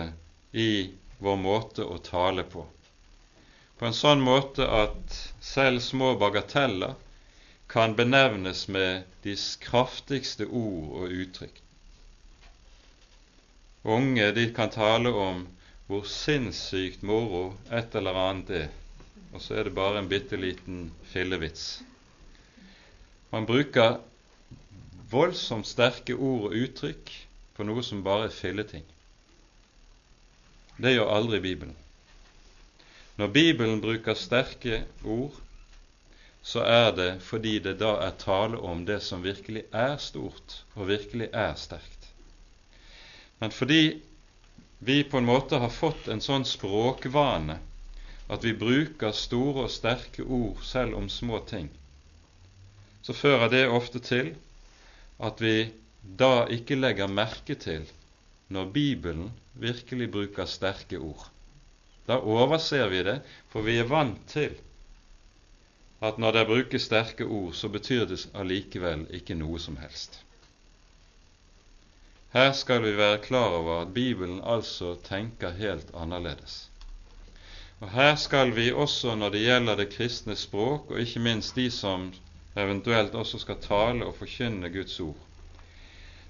i 0.56 0.90
vår 1.22 1.38
måte 1.38 1.86
å 1.86 1.98
tale 2.02 2.42
på, 2.42 2.64
på 3.78 3.86
en 3.86 3.96
sånn 3.96 4.24
måte 4.24 4.66
at 4.66 5.18
selv 5.44 5.84
små 5.84 6.14
bagateller 6.18 6.96
kan 7.70 7.94
benevnes 7.98 8.66
med 8.72 9.06
de 9.22 9.36
kraftigste 9.62 10.46
ord 10.46 11.02
og 11.02 11.14
uttrykk. 11.22 11.62
Unge 13.86 14.32
de 14.34 14.48
kan 14.54 14.72
tale 14.74 15.12
om 15.14 15.44
hvor 15.86 16.06
sinnssykt 16.10 17.04
moro 17.06 17.52
et 17.70 17.94
eller 17.94 18.18
annet 18.18 18.50
er, 18.50 18.68
og 19.32 19.42
så 19.42 19.54
er 19.54 19.68
det 19.68 19.76
bare 19.76 20.00
en 20.02 20.10
bitte 20.10 20.38
liten 20.40 20.88
fillevits. 21.12 21.80
Man 23.30 23.46
bruker 23.46 24.00
voldsomt 25.10 25.68
sterke 25.68 26.16
ord 26.16 26.48
og 26.50 26.58
uttrykk 26.58 27.12
på 27.56 27.66
noe 27.66 27.84
som 27.86 28.02
bare 28.06 28.28
er 28.28 28.34
filleting. 28.34 28.84
Det 30.76 30.92
gjør 30.92 31.12
aldri 31.14 31.40
Bibelen. 31.40 31.76
Når 33.16 33.30
Bibelen 33.32 33.80
bruker 33.80 34.18
sterke 34.18 34.82
ord, 35.04 35.38
så 36.46 36.62
er 36.62 36.90
det 36.94 37.08
fordi 37.26 37.58
det 37.62 37.78
da 37.80 37.94
er 38.04 38.18
tale 38.20 38.58
om 38.60 38.84
det 38.86 38.98
som 39.02 39.24
virkelig 39.24 39.64
er 39.72 39.96
stort 40.02 40.60
og 40.74 40.90
virkelig 40.90 41.30
er 41.32 41.56
sterkt. 41.58 42.10
Men 43.40 43.54
fordi 43.54 44.02
vi 44.78 45.04
på 45.04 45.18
en 45.18 45.24
måte 45.24 45.56
har 45.62 45.72
fått 45.72 46.08
en 46.08 46.20
sånn 46.20 46.44
språkvane 46.44 47.58
at 48.28 48.44
vi 48.44 48.52
bruker 48.58 49.14
store 49.14 49.66
og 49.66 49.72
sterke 49.72 50.24
ord 50.24 50.62
selv 50.66 50.98
om 50.98 51.08
små 51.08 51.40
ting, 51.48 51.68
så 53.02 53.14
fører 53.14 53.48
det 53.52 53.64
ofte 53.70 54.02
til 54.02 54.34
at 55.22 55.40
vi 55.40 55.70
da 56.18 56.46
ikke 56.52 56.78
legger 56.78 57.08
merke 57.10 57.54
til 57.54 57.86
når 58.52 58.70
Bibelen 58.74 59.30
virkelig 59.58 60.10
bruker 60.12 60.46
sterke 60.50 60.98
ord. 60.98 61.24
Da 62.06 62.18
overser 62.20 62.86
vi 62.90 63.02
det, 63.02 63.20
for 63.50 63.66
vi 63.66 63.78
er 63.80 63.88
vant 63.90 64.20
til 64.30 64.54
at 66.04 66.18
når 66.20 66.36
det 66.36 66.46
brukes 66.46 66.86
sterke 66.86 67.24
ord, 67.24 67.54
så 67.54 67.70
betyr 67.72 68.04
det 68.06 68.20
allikevel 68.34 69.06
ikke 69.16 69.34
noe 69.38 69.58
som 69.62 69.78
helst. 69.80 70.20
Her 72.36 72.50
skal 72.52 72.82
vi 72.84 72.90
være 72.96 73.18
klar 73.24 73.48
over 73.48 73.80
at 73.80 73.94
Bibelen 73.94 74.42
altså 74.44 74.90
tenker 75.04 75.54
helt 75.56 75.88
annerledes. 75.96 76.70
Og 77.80 77.90
Her 77.90 78.14
skal 78.16 78.56
vi 78.56 78.72
også 78.72 79.14
når 79.14 79.32
det 79.32 79.40
gjelder 79.40 79.76
det 79.76 79.86
kristne 79.94 80.36
språk, 80.36 80.90
og 80.90 81.00
ikke 81.00 81.20
minst 81.20 81.56
de 81.56 81.70
som 81.70 82.12
eventuelt 82.56 83.14
også 83.14 83.38
skal 83.38 83.56
tale 83.62 84.04
og 84.04 84.14
forkynne 84.20 84.68
Guds 84.74 85.00
ord, 85.00 85.16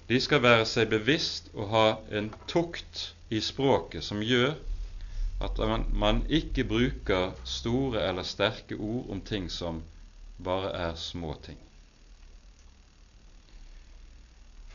de 0.09 0.21
skal 0.23 0.43
være 0.47 0.63
seg 0.65 0.87
bevisst 0.95 1.51
og 1.53 1.69
ha 1.75 1.85
en 2.21 2.31
tukt 2.47 3.03
i 3.29 3.43
språket 3.43 4.07
som 4.07 4.23
gjør 4.23 4.55
at 5.43 5.59
man 5.91 6.23
ikke 6.29 6.63
bruker 6.63 7.33
store 7.43 8.07
eller 8.07 8.23
sterke 8.23 8.79
ord 8.79 9.11
om 9.11 9.21
ting 9.21 9.51
som 9.51 9.83
bare 10.39 10.71
er 10.71 10.95
små 10.95 11.35
ting. 11.43 11.59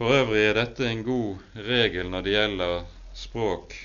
For 0.03 0.11
øvrig 0.19 0.41
er 0.49 0.57
dette 0.59 0.87
en 0.91 1.05
god 1.07 1.43
regel 1.63 2.09
når 2.11 2.25
det 2.27 2.33
gjelder 2.35 2.73
språk 3.15 3.77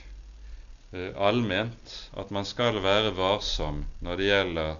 eh, 0.90 1.12
allment, 1.14 1.92
at 2.18 2.32
man 2.34 2.48
skal 2.50 2.80
være 2.82 3.12
varsom 3.20 3.84
når 4.02 4.18
det 4.18 4.30
gjelder 4.32 4.72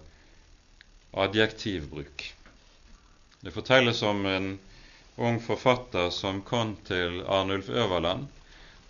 adjektivbruk. 1.28 2.26
Det 3.46 3.54
fortelles 3.54 4.02
om 4.02 4.26
en 4.26 4.50
ung 5.30 5.38
forfatter 5.46 6.10
som 6.10 6.42
kom 6.42 6.74
til 6.90 7.22
Arnulf 7.22 7.70
Øverland 7.70 8.26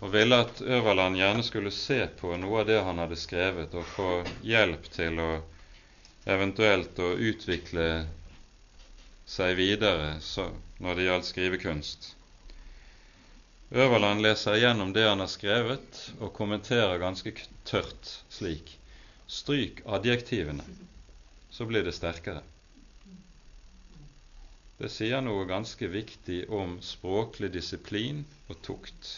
og 0.00 0.16
ville 0.16 0.40
at 0.48 0.64
Øverland 0.64 1.20
gjerne 1.20 1.44
skulle 1.44 1.76
se 1.82 2.00
på 2.16 2.32
noe 2.40 2.62
av 2.64 2.70
det 2.72 2.80
han 2.80 3.04
hadde 3.04 3.24
skrevet, 3.28 3.76
og 3.76 3.92
få 3.92 4.10
hjelp 4.40 4.88
til 4.96 5.20
å 5.20 5.32
eventuelt 6.24 6.96
å 6.96 7.12
utvikle 7.12 7.90
seg 9.36 9.58
videre 9.60 10.14
når 10.80 10.94
det 10.96 11.12
gjaldt 11.12 11.34
skrivekunst. 11.36 12.14
Øverland 13.70 14.22
leser 14.24 14.56
igjennom 14.56 14.92
det 14.96 15.04
han 15.04 15.20
har 15.20 15.28
skrevet, 15.28 15.98
og 16.20 16.32
kommenterer 16.32 17.00
ganske 17.02 17.34
tørt 17.68 18.12
slik 18.32 18.78
Stryk 19.28 19.82
adjektivene, 19.84 20.64
så 21.52 21.66
blir 21.68 21.84
det 21.84 21.92
sterkere. 21.92 22.40
Det 24.78 24.88
sier 24.94 25.20
noe 25.20 25.44
ganske 25.44 25.90
viktig 25.92 26.46
om 26.48 26.78
språklig 26.80 27.50
disiplin 27.58 28.22
og 28.48 28.62
tukt. 28.64 29.10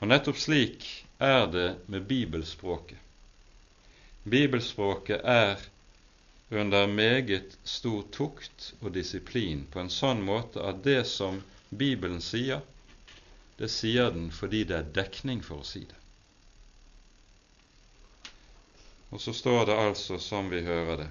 Og 0.00 0.10
nettopp 0.10 0.42
slik 0.42 0.88
er 1.22 1.46
det 1.54 1.68
med 1.86 2.10
bibelspråket. 2.10 2.98
Bibelspråket 4.26 5.22
er 5.22 5.62
under 6.50 6.90
meget 6.90 7.54
stor 7.62 8.02
tukt 8.10 8.72
og 8.80 8.90
disiplin 8.98 9.68
på 9.70 9.84
en 9.84 9.92
sånn 10.02 10.26
måte 10.26 10.66
at 10.66 10.82
det 10.82 11.04
som 11.06 11.44
Bibelen 11.70 12.24
sier, 12.24 12.64
det 13.58 13.68
sier 13.70 14.10
den 14.14 14.30
fordi 14.34 14.64
det 14.68 14.76
er 14.78 14.94
dekning 14.96 15.42
for 15.44 15.62
å 15.62 15.68
si 15.68 15.84
det. 15.86 16.00
Og 19.14 19.20
så 19.22 19.32
står 19.36 19.66
det 19.68 19.76
altså 19.78 20.18
som 20.18 20.50
vi 20.50 20.64
hører 20.66 21.04
det 21.04 21.10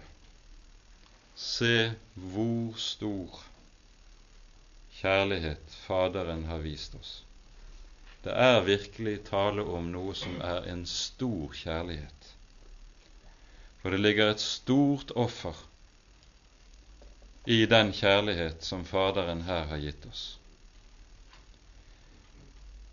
Se 1.39 1.91
hvor 2.13 2.75
stor 2.77 3.39
kjærlighet 4.99 5.77
Faderen 5.87 6.43
har 6.45 6.61
vist 6.61 6.93
oss. 6.99 7.13
Det 8.23 8.35
er 8.37 8.61
virkelig 8.67 9.15
tale 9.31 9.65
om 9.65 9.89
noe 9.91 10.13
som 10.15 10.35
er 10.45 10.69
en 10.71 10.85
stor 10.87 11.55
kjærlighet. 11.57 12.29
For 13.81 13.91
det 13.91 14.03
ligger 14.03 14.31
et 14.31 14.43
stort 14.43 15.11
offer 15.19 15.57
i 17.45 17.65
den 17.65 17.91
kjærlighet 17.91 18.63
som 18.63 18.85
Faderen 18.87 19.41
her 19.49 19.65
har 19.73 19.81
gitt 19.83 20.05
oss. 20.07 20.23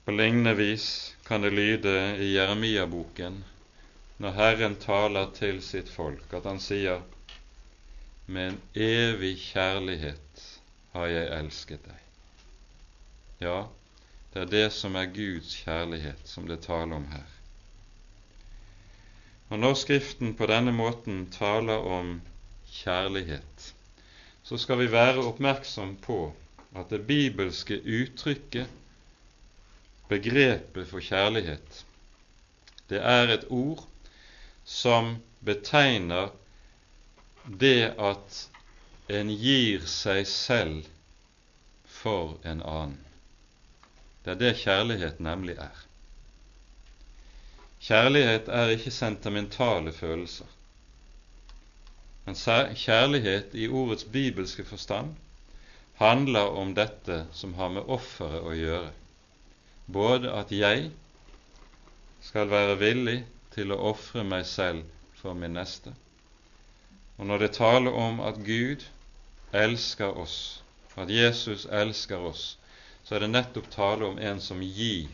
På 0.05 0.11
lignende 0.17 0.55
vis 0.55 1.17
kan 1.27 1.43
det 1.45 1.51
lyde 1.51 1.97
i 2.19 2.33
Jeremia-boken 2.35 3.43
når 4.21 4.37
Herren 4.37 4.77
taler 4.77 5.31
til 5.37 5.63
sitt 5.65 5.89
folk, 5.89 6.27
at 6.37 6.45
han 6.49 6.61
sier 6.61 7.01
med 8.27 8.53
en 8.53 8.59
evig 8.87 9.35
kjærlighet 9.43 10.47
har 10.93 11.07
jeg 11.09 11.29
elsket 11.39 11.85
deg. 11.87 12.01
Ja, 13.41 13.59
det 14.33 14.43
er 14.43 14.51
det 14.53 14.67
som 14.77 14.97
er 15.01 15.13
Guds 15.15 15.55
kjærlighet 15.65 16.29
som 16.29 16.49
det 16.49 16.61
taler 16.67 16.97
om 17.01 17.07
her. 17.11 17.29
Og 19.51 19.59
når 19.59 19.79
Skriften 19.81 20.37
på 20.39 20.47
denne 20.47 20.73
måten 20.73 21.25
taler 21.35 21.87
om 21.99 22.21
kjærlighet, 22.71 23.73
så 24.47 24.59
skal 24.59 24.79
vi 24.79 24.93
være 24.93 25.25
oppmerksom 25.27 25.97
på 26.05 26.21
at 26.77 26.93
det 26.93 27.03
bibelske 27.09 27.81
uttrykket, 27.83 28.80
begrepet 30.11 30.89
for 30.91 31.03
kjærlighet, 31.05 31.85
det 32.91 32.99
er 32.99 33.31
et 33.31 33.47
ord 33.55 33.85
som 34.67 35.17
betegner 35.47 36.33
det 37.45 37.93
at 37.99 38.41
en 39.11 39.31
gir 39.31 39.87
seg 39.91 40.27
selv 40.29 40.89
for 42.01 42.37
en 42.47 42.63
annen. 42.63 42.99
Det 44.25 44.35
er 44.35 44.41
det 44.41 44.57
kjærlighet 44.61 45.21
nemlig 45.25 45.57
er. 45.59 45.79
Kjærlighet 47.81 48.51
er 48.53 48.75
ikke 48.75 48.93
sentimentale 48.93 49.93
følelser. 49.97 50.47
Men 52.27 52.37
kjærlighet 52.77 53.55
i 53.57 53.69
ordets 53.69 54.05
bibelske 54.05 54.65
forstand 54.69 55.15
handler 56.03 56.53
om 56.61 56.75
dette 56.77 57.25
som 57.33 57.55
har 57.57 57.73
med 57.73 57.89
offeret 57.89 58.45
å 58.45 58.53
gjøre. 58.55 58.91
Både 59.93 60.31
at 60.33 60.53
jeg 60.53 60.91
skal 62.23 62.51
være 62.51 62.79
villig 62.79 63.19
til 63.55 63.73
å 63.75 63.81
ofre 63.91 64.23
meg 64.25 64.47
selv 64.47 64.85
for 65.21 65.35
min 65.37 65.57
neste. 65.59 65.93
Og 67.19 67.27
når 67.29 67.45
det 67.45 67.53
taler 67.59 67.97
om 67.97 68.21
at 68.25 68.39
Gud 68.47 68.87
elsker 69.53 70.17
oss, 70.23 70.63
at 70.97 71.11
Jesus 71.11 71.67
elsker 71.67 72.23
oss, 72.31 72.45
så 73.05 73.17
er 73.17 73.25
det 73.25 73.33
nettopp 73.33 73.71
tale 73.73 74.07
om 74.07 74.19
en 74.19 74.41
som 74.41 74.63
gir 74.63 75.09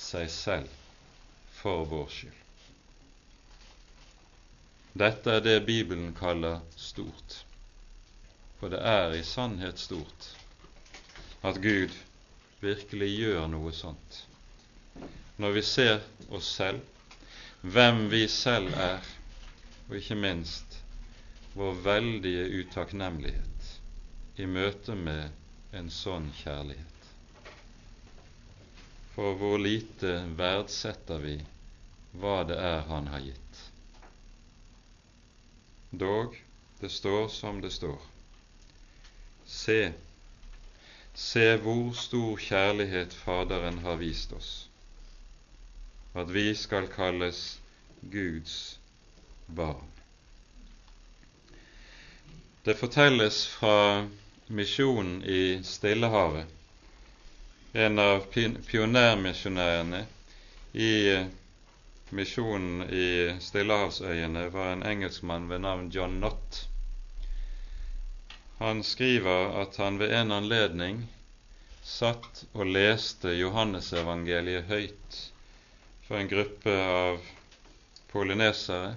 seg 0.00 0.30
selv 0.32 0.70
for 1.60 1.84
vår 1.90 2.08
skyld. 2.10 2.38
Dette 4.98 5.36
er 5.38 5.44
det 5.44 5.58
Bibelen 5.66 6.12
kaller 6.16 6.60
stort, 6.76 7.42
for 8.60 8.72
det 8.72 8.80
er 8.84 9.14
i 9.16 9.22
sannhet 9.24 9.80
stort 9.80 10.32
at 11.42 11.60
Gud 11.64 11.94
virkelig 12.62 13.10
gjør 13.10 13.48
noe 13.50 13.72
sånt. 13.74 14.22
Når 15.42 15.56
vi 15.56 15.62
ser 15.66 15.98
oss 16.30 16.48
selv, 16.56 16.80
hvem 17.62 18.06
vi 18.12 18.26
selv 18.30 18.74
er, 18.74 19.02
og 19.88 19.98
ikke 19.98 20.18
minst 20.18 20.78
vår 21.58 21.74
veldige 21.84 22.44
utakknemlighet 22.62 23.72
i 24.40 24.46
møte 24.48 24.94
med 24.96 25.74
en 25.76 25.90
sånn 25.92 26.30
kjærlighet. 26.38 26.88
For 29.12 29.36
hvor 29.36 29.58
lite 29.60 30.14
verdsetter 30.38 31.20
vi 31.20 31.36
hva 32.22 32.42
det 32.48 32.56
er 32.56 32.80
Han 32.88 33.10
har 33.12 33.20
gitt. 33.24 33.60
Dog, 35.90 36.38
det 36.80 36.88
står 36.92 37.28
som 37.28 37.60
det 37.60 37.70
står. 37.72 38.00
Se, 39.44 39.92
se 41.14 41.56
hvor 41.56 41.92
stor 41.92 42.36
kjærlighet 42.40 43.14
Faderen 43.14 43.78
har 43.84 43.96
vist 44.00 44.32
oss, 44.32 44.68
at 46.14 46.32
vi 46.34 46.54
skal 46.54 46.88
kalles 46.92 47.58
Guds 48.12 48.78
barn. 49.46 49.88
Det 52.64 52.76
fortelles 52.78 53.46
fra 53.48 54.06
misjonen 54.48 55.22
i 55.24 55.60
Stillehavet, 55.66 56.46
en 57.74 57.98
av 57.98 58.26
pionermisjonærene 58.32 60.04
i 60.74 60.92
misjonen 62.12 62.84
i 62.92 63.06
Stillehavsøyene 63.40 64.46
var 64.52 64.74
en 64.74 64.84
engelskmann 64.86 65.48
ved 65.48 65.64
navn 65.64 65.88
John 65.90 66.20
Nott. 66.20 66.66
Han 68.62 68.82
skriver 68.86 69.56
at 69.62 69.76
han 69.76 69.98
ved 69.98 70.12
en 70.14 70.32
anledning 70.32 71.00
satt 71.82 72.44
og 72.54 72.68
leste 72.70 73.32
Johannesevangeliet 73.34 74.68
høyt 74.68 75.16
for 76.06 76.20
en 76.20 76.30
gruppe 76.30 76.74
av 76.90 77.18
polynesere, 78.12 78.92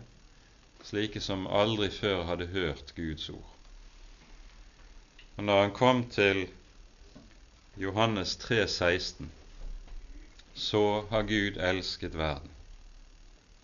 slike 0.85 1.23
som 1.23 1.47
aldri 1.49 1.89
før 1.95 2.21
hadde 2.29 2.49
hørt 2.53 2.93
Guds 2.99 3.25
ord. 3.33 3.49
Og 5.37 5.49
når 5.49 5.61
han 5.63 5.73
kom 5.81 6.03
til 6.13 6.43
Johannes 7.81 8.35
3, 8.45 8.67
16, 8.67 9.31
så 10.53 10.85
har 11.09 11.25
Gud 11.33 11.57
elsket 11.57 12.13
verden 12.21 12.53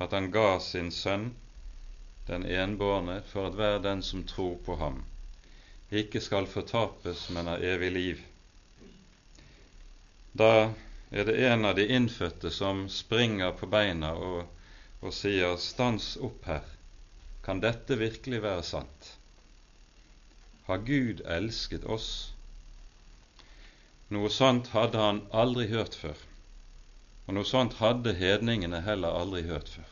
at 0.02 0.18
han 0.18 0.32
ga 0.34 0.58
sin 0.66 0.90
sønn, 0.90 1.30
den 2.26 2.50
enbårne, 2.50 3.22
for 3.30 3.52
at 3.52 3.58
hver 3.62 3.78
den 3.86 4.02
som 4.02 4.26
tror 4.26 4.58
på 4.66 4.82
ham, 4.82 5.04
ikke 5.92 6.22
skal 6.24 6.48
fortapes, 6.48 7.28
men 7.36 7.50
har 7.52 7.64
evig 7.68 7.92
liv. 7.92 8.20
Da 10.32 10.72
er 11.12 11.28
det 11.28 11.36
en 11.44 11.66
av 11.68 11.76
de 11.76 11.88
innfødte 11.92 12.52
som 12.56 12.86
springer 12.90 13.52
på 13.60 13.68
beina 13.68 14.14
og, 14.16 14.46
og 15.02 15.14
sier 15.14 15.58
'Stans 15.58 16.14
opp 16.18 16.48
her'. 16.48 16.78
Kan 17.44 17.60
dette 17.60 17.98
virkelig 18.00 18.42
være 18.44 18.64
sant? 18.64 19.12
Har 20.68 20.78
Gud 20.88 21.22
elsket 21.26 21.84
oss? 21.84 22.12
Noe 24.16 24.30
sånt 24.30 24.72
hadde 24.72 25.00
han 25.00 25.22
aldri 25.32 25.68
hørt 25.72 25.96
før. 25.96 26.16
Og 27.28 27.36
noe 27.36 27.48
sånt 27.48 27.80
hadde 27.82 28.14
hedningene 28.16 28.82
heller 28.88 29.20
aldri 29.20 29.44
hørt 29.50 29.72
før. 29.76 29.91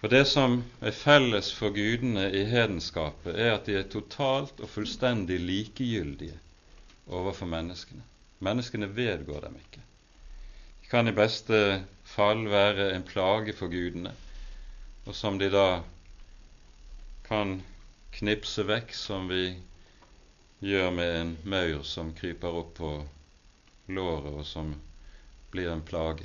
For 0.00 0.08
det 0.08 0.22
som 0.30 0.62
er 0.80 0.96
felles 0.96 1.50
for 1.52 1.74
gudene 1.76 2.30
i 2.32 2.46
hedenskapet, 2.48 3.34
er 3.36 3.58
at 3.58 3.66
de 3.68 3.74
er 3.76 3.88
totalt 3.92 4.62
og 4.64 4.70
fullstendig 4.72 5.36
likegyldige 5.44 6.38
overfor 7.12 7.50
menneskene. 7.52 8.00
Menneskene 8.40 8.88
vedgår 8.96 9.44
dem 9.44 9.58
ikke. 9.60 9.82
De 10.80 10.88
kan 10.88 11.08
i 11.10 11.12
beste 11.12 11.60
fall 12.08 12.46
være 12.48 12.94
en 12.94 13.04
plage 13.04 13.52
for 13.58 13.68
gudene, 13.68 14.14
og 15.04 15.14
som 15.14 15.36
de 15.38 15.50
da 15.52 15.82
kan 17.28 17.58
knipse 18.16 18.64
vekk, 18.66 18.96
som 18.96 19.28
vi 19.28 19.52
gjør 20.64 20.90
med 20.96 21.16
en 21.20 21.36
maur 21.44 21.84
som 21.84 22.16
kryper 22.16 22.56
opp 22.64 22.72
på 22.80 22.96
låret, 23.92 24.32
og 24.32 24.46
som 24.48 24.72
blir 25.52 25.68
en 25.76 25.84
plage. 25.84 26.24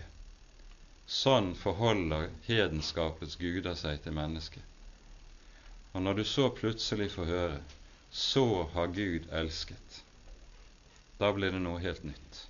Sånn 1.07 1.53
forholder 1.55 2.31
hedenskapets 2.47 3.37
guder 3.37 3.75
seg 3.77 4.01
til 4.03 4.15
mennesket. 4.17 4.63
Og 5.93 6.01
når 6.01 6.13
du 6.19 6.23
så 6.27 6.49
plutselig 6.49 7.11
får 7.13 7.25
høre 7.25 7.59
'så 8.11 8.63
har 8.73 8.87
Gud 8.87 9.27
elsket', 9.31 10.01
da 11.19 11.31
blir 11.31 11.51
det 11.51 11.61
noe 11.61 11.79
helt 11.79 12.03
nytt. 12.03 12.47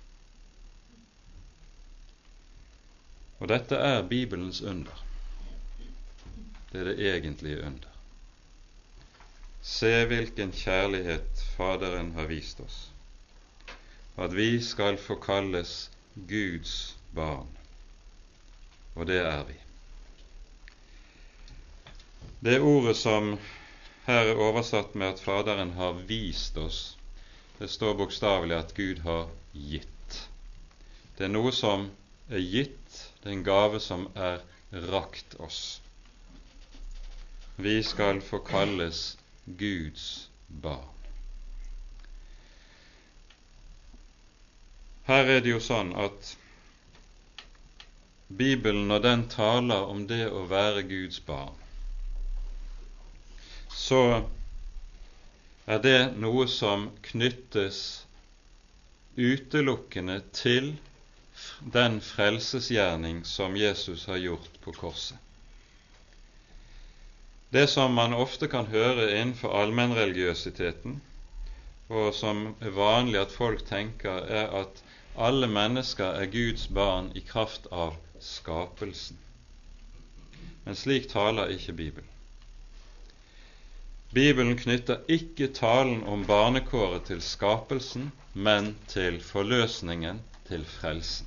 Og 3.38 3.48
dette 3.48 3.76
er 3.76 4.02
Bibelens 4.02 4.60
under. 4.60 5.04
Det 6.72 6.80
er 6.80 6.84
det 6.84 6.98
egentlige 6.98 7.62
under. 7.66 7.92
Se 9.62 9.92
hvilken 10.06 10.52
kjærlighet 10.52 11.44
Faderen 11.56 12.12
har 12.12 12.26
vist 12.30 12.60
oss, 12.60 12.90
at 14.16 14.32
vi 14.32 14.62
skal 14.62 14.96
få 14.96 15.14
kalles 15.20 15.90
Guds 16.14 16.96
barn. 17.14 17.48
Og 18.96 19.06
det 19.06 19.20
er 19.20 19.44
vi. 19.44 19.56
Det 22.40 22.60
ordet 22.60 22.96
som 22.96 23.34
her 24.06 24.30
er 24.30 24.40
oversatt 24.40 24.94
med 24.94 25.14
at 25.14 25.20
Faderen 25.20 25.72
har 25.76 25.96
vist 26.08 26.56
oss, 26.60 26.80
det 27.58 27.68
står 27.72 27.96
bokstavelig 27.98 28.56
at 28.56 28.74
Gud 28.76 29.00
har 29.04 29.28
gitt. 29.52 30.20
Det 31.16 31.26
er 31.26 31.32
noe 31.32 31.52
som 31.56 31.88
er 32.28 32.44
gitt, 32.44 33.00
det 33.22 33.30
er 33.30 33.36
en 33.38 33.46
gave 33.46 33.80
som 33.80 34.06
er 34.14 34.44
rakt 34.92 35.34
oss. 35.40 35.80
Vi 37.56 37.82
skal 37.82 38.20
få 38.20 38.42
kalles 38.44 39.16
Guds 39.46 40.28
barn. 40.46 40.92
Her 45.06 45.36
er 45.36 45.40
det 45.40 45.54
jo 45.54 45.62
sånn 45.62 45.94
at 45.96 46.36
Bibelen, 48.28 48.88
når 48.88 48.98
den 48.98 49.28
taler 49.30 49.86
om 49.86 50.06
det 50.10 50.24
å 50.26 50.46
være 50.50 50.82
Guds 50.88 51.20
barn, 51.22 51.54
så 53.70 54.00
er 55.66 55.82
det 55.84 55.98
noe 56.18 56.48
som 56.50 56.88
knyttes 57.06 57.78
utelukkende 59.16 60.18
til 60.34 60.72
den 61.76 62.00
frelsesgjerning 62.02 63.22
som 63.24 63.54
Jesus 63.56 64.08
har 64.10 64.18
gjort 64.18 64.58
på 64.64 64.74
korset. 64.74 65.18
Det 67.54 67.68
som 67.70 67.94
man 67.94 68.14
ofte 68.14 68.48
kan 68.50 68.66
høre 68.72 69.06
innenfor 69.20 69.54
allmennreligiøsiteten, 69.60 70.98
og 71.94 72.10
som 72.14 72.56
er 72.58 72.74
vanlig 72.74 73.20
at 73.22 73.36
folk 73.36 73.62
tenker, 73.68 74.26
er 74.26 74.50
at 74.64 74.82
alle 75.14 75.46
mennesker 75.46 76.18
er 76.18 76.26
Guds 76.32 76.66
barn 76.74 77.12
i 77.14 77.22
kraft 77.22 77.70
av 77.70 77.94
skapelsen. 78.24 79.18
Men 80.64 80.76
slik 80.76 81.08
taler 81.10 81.52
ikke 81.54 81.72
Bibelen. 81.72 82.12
Bibelen 84.14 84.56
knytter 84.56 85.02
ikke 85.12 85.50
talen 85.52 86.02
om 86.08 86.24
barnekåret 86.26 87.08
til 87.10 87.20
skapelsen, 87.22 88.12
men 88.32 88.74
til 88.88 89.18
forløsningen, 89.22 90.22
til 90.48 90.64
frelsen. 90.64 91.26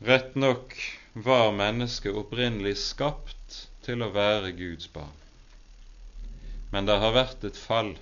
Rett 0.00 0.36
nok 0.36 0.76
var 1.12 1.50
mennesket 1.52 2.16
opprinnelig 2.16 2.76
skapt 2.80 3.64
til 3.84 4.04
å 4.04 4.12
være 4.14 4.54
Guds 4.56 4.88
barn. 4.94 5.16
Men 6.72 6.86
det 6.86 6.96
har 7.02 7.16
vært 7.16 7.44
et 7.44 7.58
fall 7.58 7.96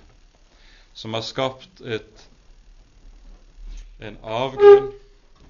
som 0.93 1.15
har 1.17 1.25
skapt 1.25 1.81
et, 1.81 2.28
en 3.99 4.17
avgrunn 4.23 4.91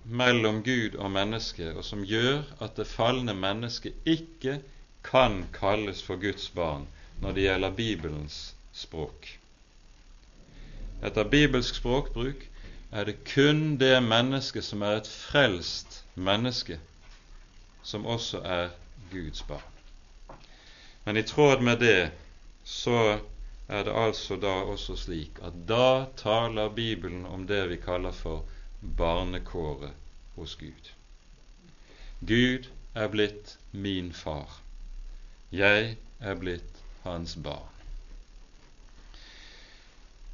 mellom 0.03 0.63
Gud 0.63 0.95
og 0.97 1.11
menneske, 1.11 1.69
og 1.75 1.85
som 1.85 2.05
gjør 2.05 2.41
at 2.63 2.77
det 2.79 2.87
falne 2.89 3.35
mennesket 3.37 3.93
ikke 4.09 4.59
kan 5.05 5.43
kalles 5.53 6.01
for 6.03 6.21
Guds 6.21 6.49
barn 6.55 6.87
når 7.21 7.35
det 7.35 7.45
gjelder 7.45 7.75
Bibelens 7.77 8.39
språk. 8.73 9.27
Etter 11.05 11.23
bibelsk 11.23 11.75
språkbruk 11.79 12.41
er 12.91 13.05
det 13.07 13.19
kun 13.29 13.77
det 13.79 13.95
mennesket 14.03 14.65
som 14.65 14.81
er 14.81 14.99
et 14.99 15.07
frelst 15.07 16.01
menneske, 16.15 16.79
som 17.83 18.05
også 18.05 18.41
er 18.43 18.69
Guds 19.11 19.43
barn. 19.47 20.39
Men 21.05 21.17
i 21.17 21.23
tråd 21.23 21.61
med 21.63 21.79
det 21.79 22.11
så 22.65 23.19
er 23.69 23.83
det 23.85 23.93
altså 23.93 24.35
da 24.41 24.51
også 24.73 24.95
slik 24.97 25.39
at 25.45 25.57
da 25.69 26.05
taler 26.17 26.69
Bibelen 26.73 27.25
om 27.25 27.45
det 27.47 27.61
vi 27.69 27.77
kaller 27.77 28.11
for 28.11 28.45
barnekåret 28.97 29.93
hos 30.35 30.55
Gud. 30.55 30.89
Gud 32.21 32.69
er 32.95 33.07
blitt 33.07 33.57
min 33.71 34.13
far. 34.13 34.59
Jeg 35.51 35.97
er 36.19 36.35
blitt 36.35 36.81
hans 37.03 37.35
barn. 37.35 37.69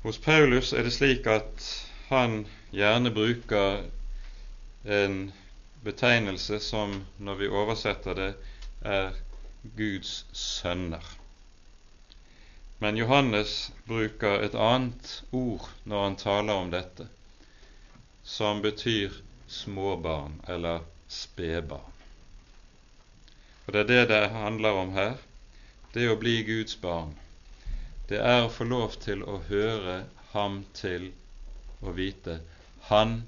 Hos 0.06 0.18
Paulus 0.18 0.72
er 0.74 0.88
det 0.88 0.94
slik 0.94 1.28
at 1.28 1.68
han 2.08 2.46
gjerne 2.72 3.12
bruker 3.12 3.84
en 4.86 5.20
betegnelse 5.84 6.60
som, 6.62 6.94
når 7.18 7.36
vi 7.42 7.48
oversetter 7.50 8.18
det, 8.18 8.32
er 8.82 9.18
Guds 9.78 10.26
sønner. 10.32 11.25
Men 12.80 12.98
Johannes 12.98 13.72
bruker 13.86 14.44
et 14.44 14.56
annet 14.56 15.24
ord 15.32 15.70
når 15.84 16.04
han 16.04 16.18
taler 16.20 16.54
om 16.54 16.72
dette, 16.74 17.08
som 18.24 18.62
betyr 18.62 19.16
småbarn 19.48 20.42
eller 20.48 20.84
spedbarn. 21.08 21.94
Og 23.66 23.74
det 23.74 23.82
er 23.82 23.90
det 23.92 24.02
det 24.12 24.34
handler 24.34 24.82
om 24.82 24.92
her. 24.94 25.16
Det 25.94 26.10
å 26.12 26.18
bli 26.20 26.42
Guds 26.44 26.76
barn, 26.82 27.16
det 28.10 28.20
er 28.20 28.44
å 28.44 28.52
få 28.52 28.68
lov 28.68 28.98
til 29.02 29.24
å 29.24 29.40
høre 29.48 30.04
ham 30.34 30.66
til 30.76 31.08
og 31.80 31.96
vite 31.98 32.42
han 32.90 33.22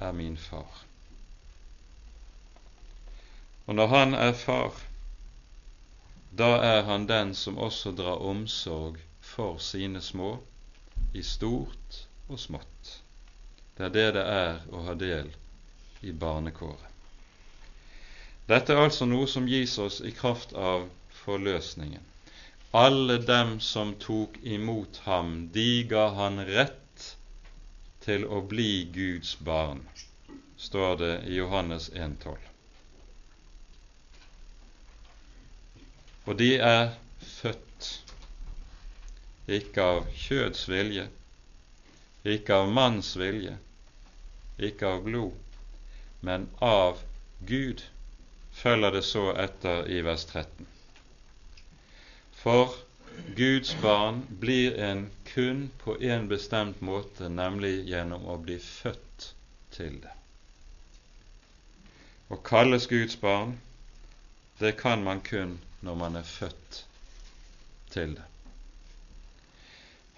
er 0.00 0.12
min 0.12 0.36
far. 0.36 0.82
Og 3.68 3.76
når 3.78 3.92
han 3.92 4.14
er 4.16 4.32
far, 4.32 4.74
da 6.38 6.50
er 6.62 6.82
han 6.86 7.06
den 7.10 7.34
som 7.34 7.58
også 7.58 7.92
drar 7.98 8.22
omsorg 8.22 8.98
for 9.20 9.58
sine 9.58 10.00
små, 10.00 10.36
i 11.14 11.22
stort 11.22 12.04
og 12.28 12.38
smått. 12.38 12.92
Det 13.76 13.88
er 13.88 13.94
det 13.94 14.06
det 14.18 14.26
er 14.34 14.60
å 14.70 14.82
ha 14.86 14.94
del 14.98 15.32
i 16.06 16.12
barnekåret. 16.12 16.84
Dette 18.48 18.72
er 18.72 18.84
altså 18.84 19.08
noe 19.08 19.26
som 19.28 19.48
gis 19.50 19.74
oss 19.82 19.98
i 20.00 20.12
kraft 20.14 20.54
av 20.56 20.86
forløsningen. 21.24 22.04
Alle 22.72 23.18
dem 23.18 23.58
som 23.60 23.94
tok 24.00 24.38
imot 24.42 25.00
ham, 25.04 25.48
de 25.52 25.84
ga 25.90 26.08
han 26.16 26.40
rett 26.48 27.08
til 28.04 28.24
å 28.24 28.40
bli 28.52 28.84
Guds 28.94 29.34
barn, 29.44 29.82
står 30.56 30.96
det 31.02 31.14
i 31.26 31.40
Johannes 31.40 31.90
1,12. 31.90 32.57
Og 36.28 36.36
de 36.36 36.48
er 36.60 36.90
født 37.24 37.86
ikke 39.48 39.80
av 39.80 40.08
kjøds 40.12 40.66
vilje, 40.68 41.06
ikke 42.28 42.58
av 42.60 42.72
manns 42.78 43.14
vilje, 43.16 43.54
ikke 44.68 44.90
av 44.90 45.06
blod, 45.06 45.62
men 46.20 46.44
av 46.60 47.00
Gud, 47.48 47.80
følger 48.58 48.92
det 48.98 49.02
så 49.08 49.22
etter 49.40 49.88
i 49.88 50.02
vers 50.04 50.26
13. 50.28 50.66
For 52.42 52.74
Guds 53.38 53.70
barn 53.80 54.20
blir 54.42 54.76
en 54.84 55.06
kun 55.30 55.62
på 55.80 55.94
en 56.10 56.28
bestemt 56.28 56.82
måte, 56.84 57.30
nemlig 57.32 57.86
gjennom 57.88 58.26
å 58.28 58.36
bli 58.42 58.58
født 58.60 59.30
til 59.78 59.96
det. 60.04 60.12
Å 62.28 62.36
kalles 62.50 62.90
Guds 62.92 63.16
barn, 63.24 63.56
det 64.60 64.74
kan 64.84 65.00
man 65.08 65.24
kun 65.24 65.56
når 65.80 65.94
man 65.94 66.16
er 66.16 66.26
født 66.26 66.84
til 67.90 68.16
det. 68.16 68.24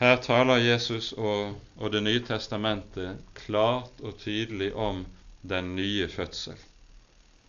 Her 0.01 0.17
taler 0.25 0.57
Jesus 0.57 1.13
og, 1.13 1.61
og 1.77 1.93
Det 1.93 2.03
nye 2.03 2.23
testamentet 2.25 3.19
klart 3.35 4.01
og 4.01 4.17
tydelig 4.19 4.75
om 4.75 5.05
den 5.43 5.75
nye 5.77 6.09
fødsel, 6.09 6.57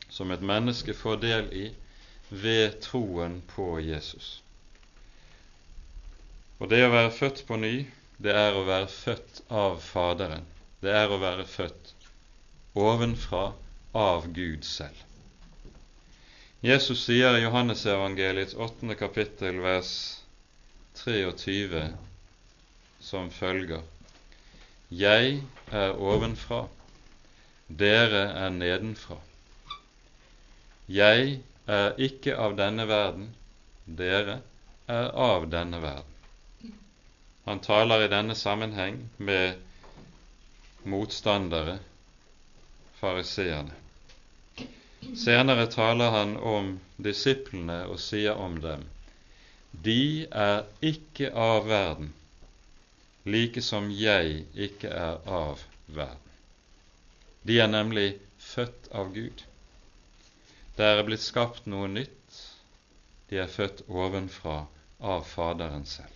som 0.09 0.31
et 0.31 0.41
menneske 0.43 0.93
får 0.93 1.15
del 1.23 1.47
i 1.53 1.69
ved 2.29 2.81
troen 2.83 3.41
på 3.55 3.79
Jesus. 3.79 4.41
Og 6.59 6.69
det 6.69 6.83
å 6.85 6.91
være 6.91 7.11
født 7.11 7.45
på 7.47 7.57
ny, 7.57 7.75
det 8.21 8.35
er 8.35 8.55
å 8.55 8.65
være 8.67 8.87
født 8.87 9.41
av 9.49 9.79
Faderen. 9.81 10.43
Det 10.83 10.91
er 10.91 11.09
å 11.09 11.21
være 11.21 11.47
født 11.47 11.93
ovenfra 12.77 13.51
av 13.97 14.27
Gud 14.35 14.67
selv. 14.67 15.10
Jesus 16.63 17.05
sier 17.05 17.37
i 17.37 17.41
Johannesevangeliets 17.41 18.53
åttende 18.53 18.93
kapittel 18.95 19.57
vers 19.63 20.21
23 20.93 21.87
som 22.99 23.31
følger 23.33 23.81
Jeg 24.93 25.39
er 25.71 25.97
ovenfra, 25.97 26.59
dere 27.65 28.21
er 28.43 28.53
nedenfra. 28.53 29.17
Jeg 30.85 31.39
er 31.65 31.97
ikke 31.97 32.37
av 32.37 32.53
denne 32.61 32.85
verden, 32.85 33.31
dere 33.85 34.37
er 34.85 35.11
av 35.17 35.49
denne 35.49 35.81
verden. 35.81 36.77
Han 37.49 37.65
taler 37.65 38.05
i 38.05 38.13
denne 38.13 38.37
sammenheng 38.37 39.01
med 39.17 39.57
motstandere, 40.85 41.79
fariseerne. 43.01 43.80
Senere 45.01 45.67
taler 45.67 46.09
han 46.13 46.37
om 46.37 46.67
disiplene 47.01 47.81
og 47.89 47.99
sier 47.99 48.37
om 48.37 48.59
dem 48.63 48.83
De 49.85 50.27
er 50.43 50.65
ikke 50.85 51.31
av 51.33 51.65
verden, 51.67 52.11
like 53.25 53.63
som 53.65 53.89
jeg 53.91 54.45
ikke 54.67 54.91
er 54.91 55.17
av 55.25 55.63
verden. 55.87 56.35
De 57.43 57.57
er 57.59 57.71
nemlig 57.71 58.19
født 58.37 58.91
av 58.93 59.09
Gud. 59.15 59.43
Det 60.77 60.85
er 60.85 61.03
blitt 61.07 61.25
skapt 61.25 61.65
noe 61.65 61.89
nytt. 61.89 62.41
De 63.29 63.41
er 63.41 63.49
født 63.49 63.83
ovenfra 63.89 64.65
av 65.01 65.25
Faderen 65.25 65.85
selv. 65.89 66.13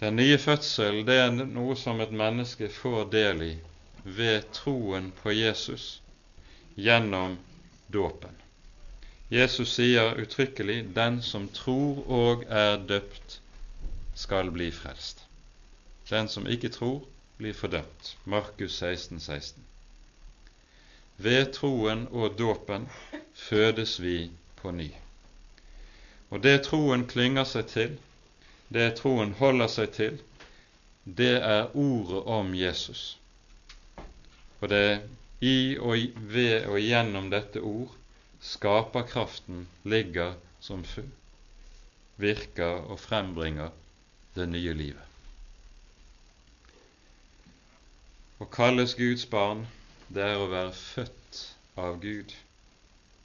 Den 0.00 0.16
nye 0.16 0.38
fødsel 0.38 1.02
det 1.06 1.16
er 1.24 1.32
noe 1.38 1.74
som 1.76 2.00
et 2.00 2.14
menneske 2.14 2.70
får 2.70 3.08
del 3.12 3.42
i 3.42 3.54
ved 4.16 4.50
troen 4.52 5.12
på 5.22 5.32
Jesus 5.32 6.00
gjennom 6.74 7.38
dåpen. 7.86 8.34
Jesus 9.28 9.74
sier 9.74 10.14
uttrykkelig 10.16 10.94
'den 10.94 11.22
som 11.22 11.48
tror 11.48 12.04
og 12.08 12.44
er 12.48 12.76
døpt, 12.88 13.40
skal 14.14 14.50
bli 14.50 14.70
frelst'. 14.70 15.24
Den 16.10 16.28
som 16.28 16.46
ikke 16.46 16.68
tror, 16.68 17.02
blir 17.38 17.52
fordømt. 17.52 18.16
Markus 18.24 18.72
16, 18.72 19.20
16. 19.20 19.64
ved 21.16 21.52
troen 21.52 22.08
og 22.10 22.38
dåpen 22.38 22.88
fødes 23.34 24.02
vi 24.02 24.30
på 24.56 24.70
ny. 24.70 24.90
Og 26.30 26.42
det 26.42 26.62
troen 26.62 27.06
klynger 27.06 27.44
seg 27.44 27.66
til, 27.66 27.98
det 28.68 28.94
troen 28.96 29.32
holder 29.32 29.66
seg 29.66 29.90
til, 29.90 30.18
det 31.04 31.42
er 31.42 31.76
ordet 31.76 32.22
om 32.26 32.54
Jesus. 32.54 33.17
Og 34.60 34.68
det 34.68 35.02
i 35.40 35.76
og 35.78 36.22
ved 36.34 36.66
og 36.66 36.80
gjennom 36.82 37.30
dette 37.30 37.62
ord 37.62 37.94
skaperkraften 38.42 39.66
ligger 39.84 40.34
som 40.60 40.84
virker 42.16 42.82
og 42.90 42.98
frembringer 43.00 43.70
det 44.34 44.48
nye 44.50 44.74
livet. 44.74 45.04
Å 48.38 48.46
kalles 48.54 48.94
Guds 48.98 49.26
barn, 49.26 49.64
det 50.14 50.22
er 50.22 50.38
å 50.38 50.50
være 50.50 50.74
født 50.74 51.40
av 51.78 51.98
Gud 52.02 52.34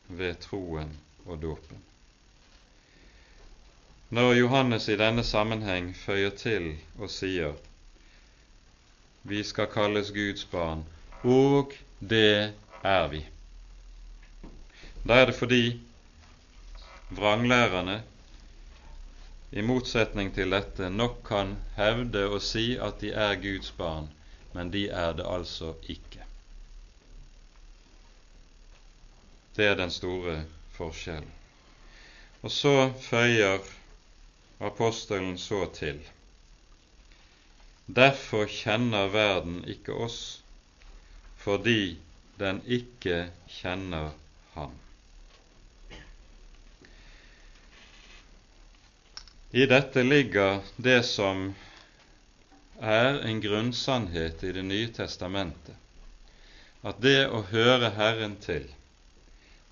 ved 0.09 0.39
troen 0.45 0.95
og 1.25 1.41
dåpen. 1.41 1.81
Når 4.13 4.33
Johannes 4.37 4.89
i 4.89 4.97
denne 4.97 5.23
sammenheng 5.25 5.93
føyer 5.97 6.33
til 6.37 6.73
og 6.99 7.09
sier 7.09 7.53
vi 9.23 9.39
skal 9.47 9.69
kalles 9.73 10.11
Guds 10.13 10.43
barn, 10.51 10.83
og 11.23 11.73
det 11.99 12.53
er 12.83 13.07
vi, 13.07 13.23
da 15.03 15.21
er 15.21 15.25
det 15.31 15.35
fordi 15.35 15.63
vranglærerne 17.11 18.01
i 19.51 19.61
motsetning 19.61 20.33
til 20.33 20.51
dette 20.51 20.89
nok 20.89 21.19
kan 21.27 21.55
hevde 21.75 22.25
og 22.29 22.41
si 22.41 22.73
at 22.81 23.01
de 23.01 23.11
er 23.13 23.35
Guds 23.41 23.71
barn, 23.77 24.09
men 24.53 24.71
de 24.73 24.87
er 24.89 25.13
det 25.13 25.25
altså 25.29 25.73
ikke. 25.83 26.23
Det 29.55 29.67
er 29.67 29.75
den 29.77 29.91
store 29.91 30.43
forskjellen. 30.73 31.31
Og 32.41 32.51
så 32.51 32.91
føyer 33.01 33.59
apostelen 34.59 35.37
så 35.37 35.65
til 35.75 36.01
Derfor 37.87 38.47
kjenner 38.47 39.11
verden 39.11 39.61
ikke 39.67 39.93
oss, 39.93 40.42
fordi 41.43 41.97
den 42.39 42.61
ikke 42.65 43.27
kjenner 43.59 44.11
Ham. 44.53 44.73
I 49.53 49.65
dette 49.69 50.03
ligger 50.05 50.61
det 50.77 50.99
som 51.05 51.51
er 52.81 53.19
en 53.27 53.41
grunnsannhet 53.41 54.43
i 54.43 54.51
Det 54.51 54.63
nye 54.65 54.89
testamentet, 54.93 55.75
at 56.83 57.01
det 57.01 57.27
å 57.29 57.43
høre 57.51 57.91
Herren 57.97 58.35
til, 58.41 58.65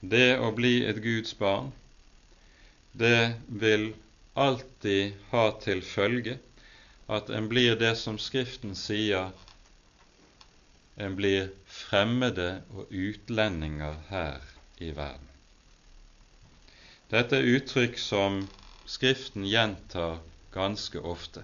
det 0.02 0.38
å 0.40 0.52
bli 0.56 0.84
et 0.88 1.02
Guds 1.04 1.34
barn, 1.40 1.72
det 2.94 3.34
vil 3.48 3.92
alltid 4.34 5.18
ha 5.32 5.48
til 5.64 5.82
følge 5.86 6.38
at 7.12 7.30
en 7.30 7.50
blir 7.52 7.76
det 7.76 7.96
som 8.00 8.20
Skriften 8.20 8.76
sier, 8.78 9.32
en 11.02 11.16
blir 11.18 11.50
fremmede 11.66 12.62
og 12.76 12.92
utlendinger 12.94 13.98
her 14.10 14.42
i 14.78 14.92
verden. 14.96 15.30
Dette 17.12 17.40
er 17.42 17.50
uttrykk 17.58 17.98
som 18.00 18.44
Skriften 18.92 19.46
gjentar 19.48 20.20
ganske 20.54 21.00
ofte. 21.00 21.44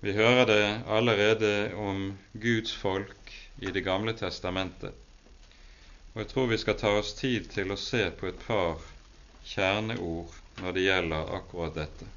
Vi 0.00 0.12
hører 0.12 0.46
det 0.48 0.82
allerede 0.86 1.74
om 1.74 2.18
Guds 2.32 2.74
folk 2.76 3.32
i 3.58 3.70
Det 3.70 3.84
gamle 3.84 4.12
testamentet, 4.16 4.92
og 6.14 6.20
jeg 6.20 6.28
tror 6.28 6.46
vi 6.50 6.58
skal 6.58 6.78
ta 6.78 6.92
oss 6.98 7.14
tid 7.18 7.48
til 7.54 7.72
å 7.72 7.80
se 7.80 8.02
på 8.18 8.28
et 8.28 8.40
par 8.46 8.82
kjerneord 9.44 10.32
når 10.60 10.76
det 10.76 10.86
gjelder 10.86 11.34
akkurat 11.38 11.76
dette. 11.78 12.08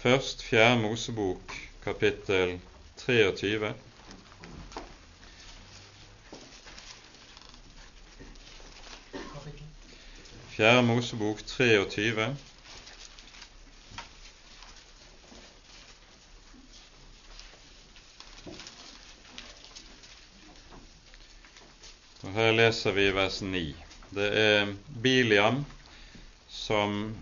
Først 0.00 0.44
Fjerde 0.46 0.80
Mosebok, 0.82 1.54
kapittel 1.84 2.58
23. 3.04 3.74
Fjerde 10.50 10.82
Mosebok 10.82 11.46
23. 11.46 12.24
Og 22.22 22.34
Her 22.34 22.52
leser 22.52 22.98
vi 22.98 23.06
vers 23.14 23.38
9. 23.46 23.62
Det 24.10 24.28
er 24.42 24.74
Biliam 25.06 25.62
som 26.50 27.14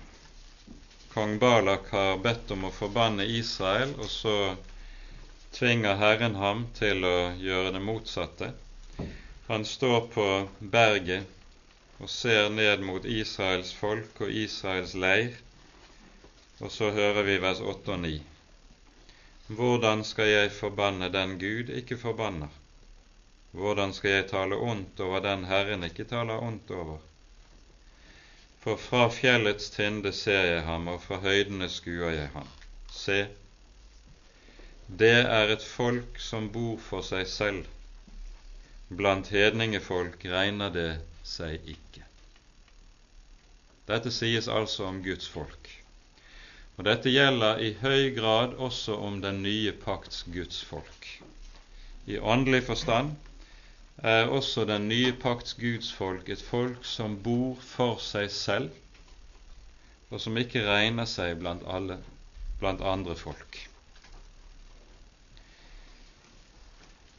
kong 1.13 1.37
Balak 1.39 1.93
har 1.93 2.17
bedt 2.25 2.57
om 2.57 2.65
å 2.65 2.73
forbanne 2.73 3.29
Israel, 3.29 3.93
og 4.01 4.09
så 4.09 4.37
tvinger 5.53 6.01
Herren 6.01 6.41
ham 6.41 6.71
til 6.81 7.05
å 7.05 7.17
gjøre 7.37 7.77
det 7.77 7.85
motsatte. 7.85 8.55
Han 9.53 9.69
står 9.69 10.07
på 10.17 10.31
berget 10.61 11.38
og 11.99 12.11
ser 12.11 12.49
ned 12.55 12.85
mot 12.87 13.05
Israels 13.05 13.73
folk 13.75 14.21
og 14.23 14.31
Israels 14.31 14.95
leir, 14.95 15.35
og 16.61 16.71
så 16.75 16.91
hører 16.95 17.23
vi 17.27 17.39
vers 17.43 17.61
8 17.61 17.95
og 17.97 18.01
9. 18.05 18.15
Hvordan 19.49 20.05
skal 20.05 20.29
jeg 20.29 20.53
forbanne 20.53 21.09
den 21.13 21.39
Gud 21.41 21.71
ikke 21.81 21.99
forbanner? 21.99 22.55
Hvordan 23.51 23.95
skal 23.97 24.11
jeg 24.11 24.27
tale 24.31 24.57
ondt 24.57 25.01
over 25.01 25.23
den 25.25 25.45
Herren 25.49 25.85
ikke 25.85 26.05
taler 26.05 26.43
ondt 26.43 26.71
over? 26.71 26.99
For 28.61 28.77
fra 28.77 29.09
fjellets 29.09 29.71
tinde 29.71 30.13
ser 30.13 30.45
jeg 30.45 30.63
ham, 30.63 30.89
og 30.89 31.03
fra 31.03 31.17
høydene 31.23 31.69
skuer 31.73 32.11
jeg 32.11 32.29
ham. 32.35 32.49
Se, 32.93 33.27
det 34.89 35.15
er 35.25 35.55
et 35.55 35.65
folk 35.65 36.21
som 36.21 36.51
bor 36.53 36.77
for 36.83 37.07
seg 37.07 37.27
selv. 37.31 37.65
Blant 38.89 39.29
hedningefolk 39.33 40.25
regner 40.25 40.75
det 40.75 40.91
seg 41.29 41.69
ikke. 41.75 42.05
Dette 43.89 44.13
sies 44.13 44.49
altså 44.53 44.89
om 44.89 45.03
Guds 45.05 45.29
folk. 45.33 45.71
Og 46.79 46.87
dette 46.87 47.11
gjelder 47.11 47.63
i 47.65 47.73
høy 47.81 48.11
grad 48.17 48.53
også 48.69 48.97
om 49.03 49.23
den 49.25 49.41
nye 49.43 49.73
pakts 49.85 50.25
Guds 50.35 50.61
folk. 50.65 51.09
I 52.07 52.19
åndelig 52.19 52.63
forstand 52.69 53.17
er 53.99 54.31
også 54.31 54.65
den 54.69 54.87
nye 54.89 55.13
pakts 55.25 55.57
Guds 55.59 55.91
folk 55.93 56.29
et 56.31 56.43
folk 56.51 56.85
som 56.87 57.17
bor 57.25 57.57
for 57.73 57.99
seg 58.01 58.31
selv, 58.31 58.71
og 60.11 60.23
som 60.23 60.39
ikke 60.41 60.63
regner 60.69 61.09
seg 61.11 61.35
blant, 61.43 61.67
alle, 61.67 61.99
blant 62.63 62.81
andre 62.81 63.17
folk. 63.19 63.59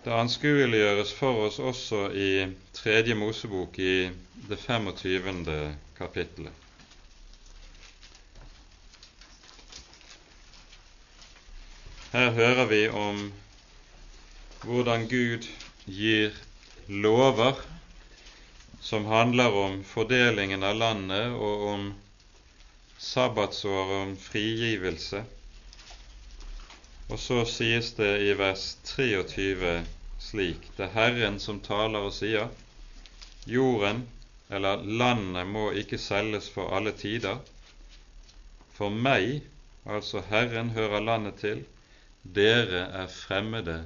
Det 0.09 0.15
anskueliggjøres 0.17 1.11
for 1.13 1.37
oss 1.45 1.59
også 1.61 1.97
i 2.17 2.29
Tredje 2.73 3.13
Mosebok 3.13 3.75
i 3.77 4.09
det 4.49 4.57
25. 4.57 5.43
kapittelet. 5.99 6.63
Her 12.15 12.31
hører 12.39 12.65
vi 12.71 12.79
om 12.89 13.19
hvordan 14.63 15.05
Gud 15.13 15.45
gir 15.85 16.33
lover 16.89 17.61
som 18.81 19.05
handler 19.13 19.59
om 19.61 19.77
fordelingen 19.91 20.65
av 20.65 20.81
landet 20.81 21.37
og 21.37 21.67
om 21.75 21.85
sabbatsår 22.97 23.93
om 23.99 24.17
frigivelse. 24.25 25.21
Og 27.13 27.21
så 27.29 27.43
sies 27.45 27.93
det 28.01 28.11
i 28.25 28.33
vers 28.41 28.71
23 28.95 29.77
slik 30.19 30.69
Det 30.77 30.87
er 30.89 30.95
Herren 30.95 31.39
som 31.39 31.61
taler 31.63 32.09
og 32.09 32.13
sier 32.13 32.49
jorden 33.49 34.05
eller 34.49 34.81
landet 34.83 35.47
må 35.47 35.69
ikke 35.77 35.99
selges 36.01 36.49
for 36.49 36.73
alle 36.75 36.91
tider. 36.97 37.37
For 38.73 38.89
meg, 38.89 39.43
altså 39.85 40.23
Herren, 40.29 40.71
hører 40.73 41.03
landet 41.05 41.37
til. 41.43 41.65
Dere 42.23 42.87
er 43.01 43.11
fremmede 43.13 43.83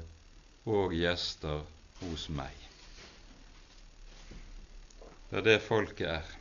og 0.66 0.96
gjester 0.96 1.66
hos 2.00 2.30
meg. 2.32 2.56
Det 5.30 5.42
er 5.42 5.48
det 5.50 5.60
folket 5.66 6.08
er. 6.14 6.32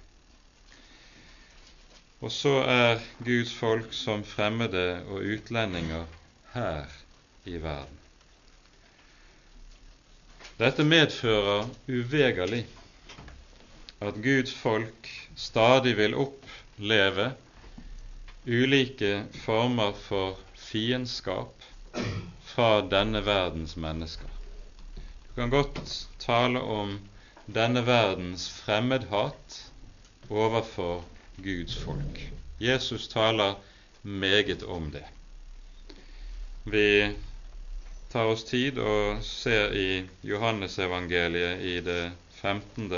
Og 2.22 2.30
så 2.30 2.54
er 2.68 3.02
Guds 3.24 3.54
folk 3.58 3.90
som 3.96 4.22
fremmede 4.24 5.02
og 5.08 5.26
utlendinger 5.34 6.06
her 6.52 6.86
i 7.44 7.56
verden. 7.58 8.01
Dette 10.62 10.84
medfører 10.86 11.64
uvegerlig 11.90 12.60
at 13.98 14.18
Guds 14.22 14.52
folk 14.54 15.08
stadig 15.34 15.96
vil 15.98 16.12
oppleve 16.14 17.24
ulike 18.46 19.24
former 19.42 19.96
for 20.04 20.38
fiendskap 20.54 21.66
fra 22.52 22.68
denne 22.92 23.24
verdens 23.26 23.74
mennesker. 23.74 24.30
Du 25.26 25.34
kan 25.40 25.50
godt 25.50 25.82
tale 26.22 26.62
om 26.62 26.94
denne 27.50 27.82
verdens 27.90 28.46
fremmedhat 28.60 29.58
overfor 30.30 31.02
Guds 31.42 31.74
folk. 31.74 32.22
Jesus 32.62 33.08
taler 33.10 33.58
meget 34.02 34.62
om 34.62 34.92
det. 34.94 35.04
Vi 36.70 36.86
tar 38.12 38.28
oss 38.28 38.44
tid 38.44 38.76
og 38.78 39.22
ser 39.24 39.72
i 39.72 40.02
Johannesevangeliet 40.28 41.62
i 41.64 41.78
det 41.84 42.00
15. 42.42 42.90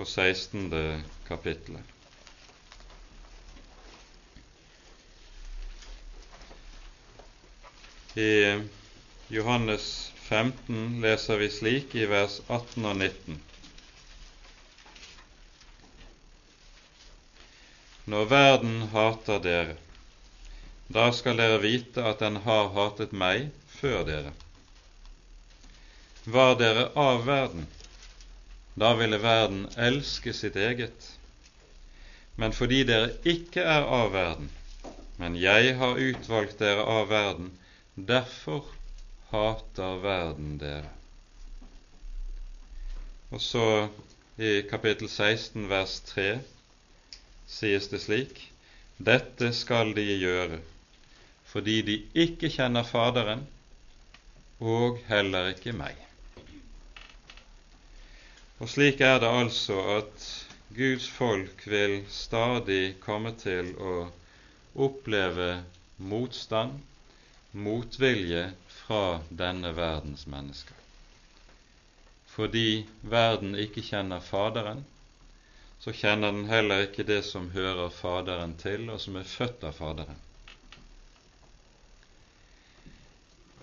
og 0.00 0.06
16. 0.08 0.70
kapittelet. 1.28 1.84
I 8.16 8.30
Johannes 9.30 9.84
15 10.30 11.00
leser 11.04 11.38
vi 11.42 11.50
slik 11.52 11.94
i 12.00 12.08
vers 12.10 12.40
18 12.48 12.88
og 12.90 12.96
19. 12.96 13.38
Når 18.10 18.28
verden 18.32 18.76
hater 18.96 19.44
dere, 19.44 19.76
da 20.90 21.10
skal 21.14 21.38
dere 21.38 21.60
vite 21.62 22.02
at 22.08 22.24
den 22.24 22.40
har 22.48 22.72
hatet 22.74 23.12
meg 23.14 23.50
før 23.80 24.04
dere. 24.08 24.32
Var 26.24 26.54
dere 26.60 26.88
av 27.00 27.24
verden, 27.26 27.66
da 28.80 28.92
ville 28.98 29.18
verden 29.22 29.64
elske 29.80 30.34
sitt 30.36 30.56
eget. 30.56 31.08
Men 32.36 32.54
fordi 32.56 32.82
dere 32.88 33.14
ikke 33.28 33.64
er 33.64 33.88
av 33.88 34.12
verden, 34.14 34.50
men 35.20 35.36
jeg 35.36 35.74
har 35.80 36.00
utvalgt 36.00 36.60
dere 36.60 36.84
av 36.84 37.08
verden, 37.10 37.50
derfor 37.96 38.68
hater 39.32 40.00
verden 40.04 40.56
dere. 40.60 40.92
Og 43.30 43.42
så 43.44 43.66
i 44.40 44.60
kapittel 44.70 45.08
16 45.08 45.68
vers 45.70 46.00
3 46.12 46.30
sies 47.50 47.88
det 47.92 48.00
slik:" 48.02 48.46
Dette 49.00 49.48
skal 49.56 49.94
de 49.96 50.04
gjøre 50.04 50.58
fordi 51.50 51.80
de 51.82 51.96
ikke 52.14 52.50
kjenner 52.52 52.84
Faderen 52.86 53.46
og 54.60 55.00
heller 55.08 55.50
ikke 55.54 55.72
meg. 55.76 55.96
Og 58.60 58.68
slik 58.68 59.00
er 59.00 59.18
det 59.22 59.28
altså 59.32 59.78
at 59.96 60.24
Guds 60.76 61.08
folk 61.08 61.64
vil 61.66 62.02
stadig 62.12 63.00
komme 63.00 63.32
til 63.40 63.72
å 63.80 63.94
oppleve 64.86 65.48
motstand, 65.96 66.76
motvilje 67.52 68.44
fra 68.68 69.20
denne 69.30 69.72
verdens 69.74 70.26
mennesker. 70.30 70.76
Fordi 72.30 72.84
verden 73.02 73.56
ikke 73.58 73.82
kjenner 73.82 74.22
Faderen, 74.22 74.84
så 75.80 75.92
kjenner 75.96 76.36
den 76.36 76.46
heller 76.52 76.84
ikke 76.84 77.08
det 77.08 77.22
som 77.26 77.50
hører 77.56 77.88
Faderen 77.90 78.54
til, 78.60 78.86
og 78.92 79.00
som 79.02 79.16
er 79.16 79.26
født 79.26 79.64
av 79.66 79.80
Faderen. 79.80 80.20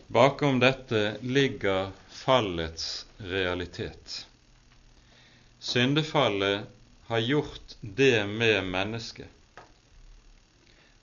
Bakom 0.07 0.59
dette 0.59 1.17
ligger 1.21 1.91
fallets 2.09 3.05
realitet. 3.17 4.27
Syndefallet 5.59 6.61
har 7.07 7.19
gjort 7.19 7.75
det 7.81 8.27
med 8.27 8.63
mennesket 8.63 9.27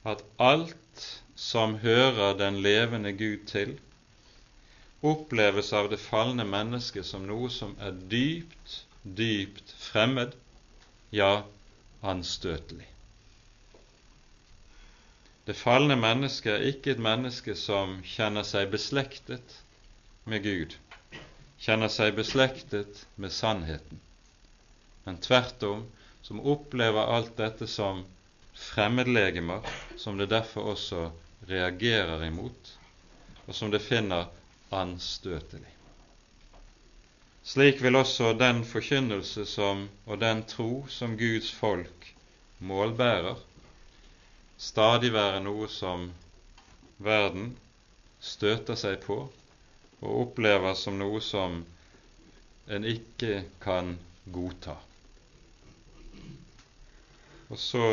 at 0.02 0.24
alt 0.36 1.20
som 1.34 1.74
hører 1.84 2.38
den 2.38 2.62
levende 2.62 3.12
Gud 3.12 3.44
til, 3.48 3.76
oppleves 5.04 5.72
av 5.76 5.90
det 5.92 6.00
falne 6.00 6.44
mennesket 6.48 7.04
som 7.04 7.28
noe 7.28 7.52
som 7.52 7.76
er 7.84 7.92
dypt, 8.08 8.80
dypt 9.04 9.76
fremmed, 9.80 10.32
ja, 11.12 11.42
anstøtelig. 12.00 12.93
Det 15.44 15.54
falne 15.56 15.96
mennesket 16.00 16.54
er 16.54 16.70
ikke 16.70 16.94
et 16.94 17.02
menneske 17.04 17.52
som 17.58 17.98
kjenner 18.08 18.46
seg 18.48 18.70
beslektet 18.72 19.58
med 20.24 20.40
Gud, 20.46 20.76
kjenner 21.60 21.92
seg 21.92 22.14
beslektet 22.16 23.02
med 23.20 23.32
sannheten, 23.32 24.00
men 25.04 25.20
tvert 25.20 25.66
om 25.68 25.84
som 26.24 26.40
opplever 26.40 27.12
alt 27.12 27.36
dette 27.36 27.68
som 27.68 28.06
fremmedlegemer, 28.56 29.60
som 30.00 30.16
det 30.16 30.30
derfor 30.32 30.72
også 30.72 31.10
reagerer 31.50 32.24
imot, 32.24 32.72
og 33.44 33.52
som 33.54 33.68
det 33.74 33.82
finner 33.84 34.30
anstøtelig. 34.72 35.68
Slik 37.44 37.82
vil 37.84 38.00
også 38.00 38.32
den 38.40 38.62
forkynnelse 38.64 39.44
som, 39.44 39.90
og 40.08 40.22
den 40.24 40.40
tro 40.48 40.86
som 40.88 41.18
Guds 41.20 41.50
folk 41.52 42.14
målbærer, 42.64 43.36
stadig 44.58 45.12
være 45.14 45.40
noe 45.44 45.68
som 45.68 46.08
verden 47.02 47.54
støter 48.20 48.78
seg 48.78 49.00
på 49.04 49.18
og 50.04 50.10
opplever 50.20 50.74
som 50.78 50.98
noe 51.00 51.20
som 51.24 51.62
en 52.66 52.86
ikke 52.88 53.44
kan 53.64 53.96
godta. 54.32 54.76
Og 57.52 57.60
så 57.60 57.86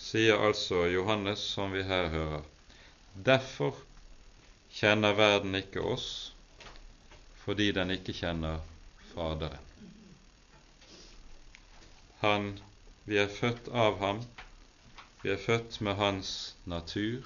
sier 0.00 0.40
altså 0.40 0.86
Johannes, 0.88 1.42
som 1.54 1.72
vi 1.76 1.84
her 1.84 2.08
hører, 2.12 2.44
derfor 3.14 3.76
kjenner 4.72 5.16
verden 5.18 5.54
ikke 5.58 5.82
oss, 5.84 6.32
fordi 7.44 7.70
den 7.76 7.92
ikke 7.96 8.16
kjenner 8.16 8.60
Faderen. 9.10 9.66
Han, 12.20 12.50
vi 13.08 13.16
er 13.18 13.32
født 13.32 13.68
av 13.72 13.96
ham, 13.98 14.20
vi 15.22 15.30
er 15.30 15.36
født 15.36 15.80
med 15.80 15.94
hans 15.94 16.56
natur. 16.64 17.22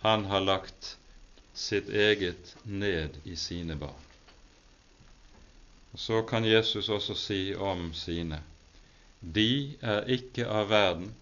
Han 0.00 0.24
har 0.24 0.40
lagt 0.40 0.98
sitt 1.54 1.88
eget 1.88 2.56
ned 2.64 3.16
i 3.24 3.36
sine 3.36 3.76
barn. 3.76 4.04
Og 5.92 5.98
Så 5.98 6.22
kan 6.22 6.44
Jesus 6.44 6.88
også 6.88 7.14
si 7.14 7.54
om 7.54 7.92
sine 7.94 8.42
de 9.20 9.74
er 9.82 10.04
ikke 10.14 10.46
av 10.46 10.68
verden, 10.70 11.14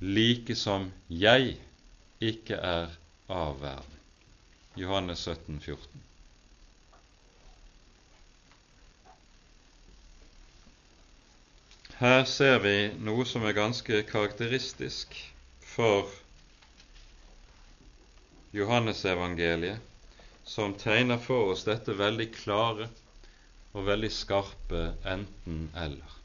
like 0.00 0.54
som 0.54 0.92
jeg 1.08 1.56
ikke 2.20 2.54
er 2.54 2.92
av 3.28 3.60
verden. 3.60 3.98
Johannes 4.76 5.18
17, 5.26 5.60
14. 5.60 6.04
Her 11.94 12.24
ser 12.26 12.56
vi 12.58 12.90
noe 13.06 13.22
som 13.22 13.44
er 13.46 13.54
ganske 13.54 14.00
karakteristisk 14.08 15.12
for 15.62 16.08
Johannesevangeliet, 18.50 19.78
som 20.42 20.74
tegner 20.74 21.22
for 21.22 21.52
oss 21.52 21.62
dette 21.68 21.94
veldig 21.94 22.26
klare 22.34 22.88
og 23.74 23.86
veldig 23.86 24.10
skarpe 24.10 24.82
enten-eller. 25.14 26.18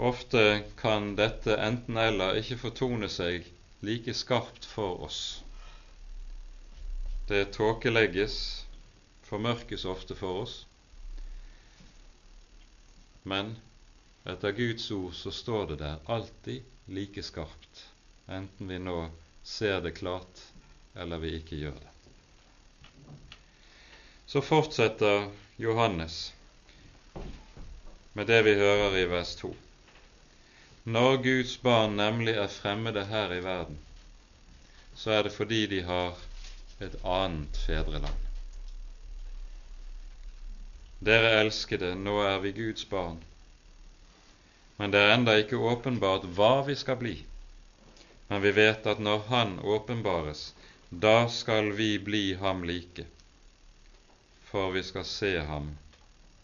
Ofte 0.00 0.64
kan 0.80 1.12
dette 1.20 1.60
enten-eller 1.68 2.40
ikke 2.40 2.62
fortone 2.64 3.12
seg 3.12 3.44
like 3.84 4.16
skarpt 4.16 4.64
for 4.72 5.04
oss. 5.04 5.22
Det 7.28 7.50
tåkelegges, 7.60 8.40
formørkes 9.28 9.84
ofte 9.84 10.16
for 10.16 10.46
oss, 10.46 10.62
men 13.22 13.56
etter 14.24 14.52
Guds 14.52 14.90
ord 14.90 15.14
så 15.14 15.30
står 15.30 15.66
det 15.66 15.76
der 15.76 15.98
alltid 16.06 16.62
like 16.86 17.22
skarpt, 17.22 17.86
enten 18.26 18.68
vi 18.68 18.78
nå 18.78 19.10
ser 19.42 19.80
det 19.80 19.96
klart 19.98 20.42
eller 20.94 21.18
vi 21.18 21.34
ikke 21.38 21.56
gjør 21.56 21.78
det. 21.80 21.90
Så 24.26 24.40
fortsetter 24.40 25.30
Johannes 25.56 26.32
med 28.12 28.26
det 28.26 28.42
vi 28.42 28.54
hører 28.54 28.96
i 28.98 29.06
vers 29.10 29.34
2. 29.36 29.54
Når 30.84 31.16
Guds 31.22 31.56
barn 31.62 31.96
nemlig 31.96 32.34
er 32.34 32.50
fremmede 32.50 33.04
her 33.06 33.32
i 33.34 33.42
verden, 33.44 33.78
så 34.94 35.10
er 35.10 35.22
det 35.22 35.32
fordi 35.32 35.66
de 35.66 35.82
har 35.86 36.18
et 36.80 36.96
annet 37.04 37.56
fedreland. 37.66 38.31
Dere 41.02 41.30
elskede, 41.40 41.94
nå 41.98 42.20
er 42.22 42.38
vi 42.44 42.52
Guds 42.54 42.84
barn. 42.86 43.16
Men 44.78 44.92
det 44.94 45.00
er 45.02 45.14
enda 45.16 45.34
ikke 45.40 45.58
åpenbart 45.58 46.28
hva 46.36 46.60
vi 46.66 46.76
skal 46.78 46.98
bli. 47.00 47.14
Men 48.28 48.42
vi 48.44 48.52
vet 48.54 48.86
at 48.86 49.02
når 49.02 49.24
Han 49.28 49.56
åpenbares, 49.58 50.52
da 50.90 51.26
skal 51.28 51.72
vi 51.72 51.98
bli 51.98 52.34
ham 52.34 52.62
like, 52.64 53.06
for 54.50 54.70
vi 54.70 54.82
skal 54.82 55.04
se 55.04 55.32
ham 55.40 55.72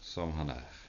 som 0.01 0.33
han 0.33 0.49
er. 0.49 0.79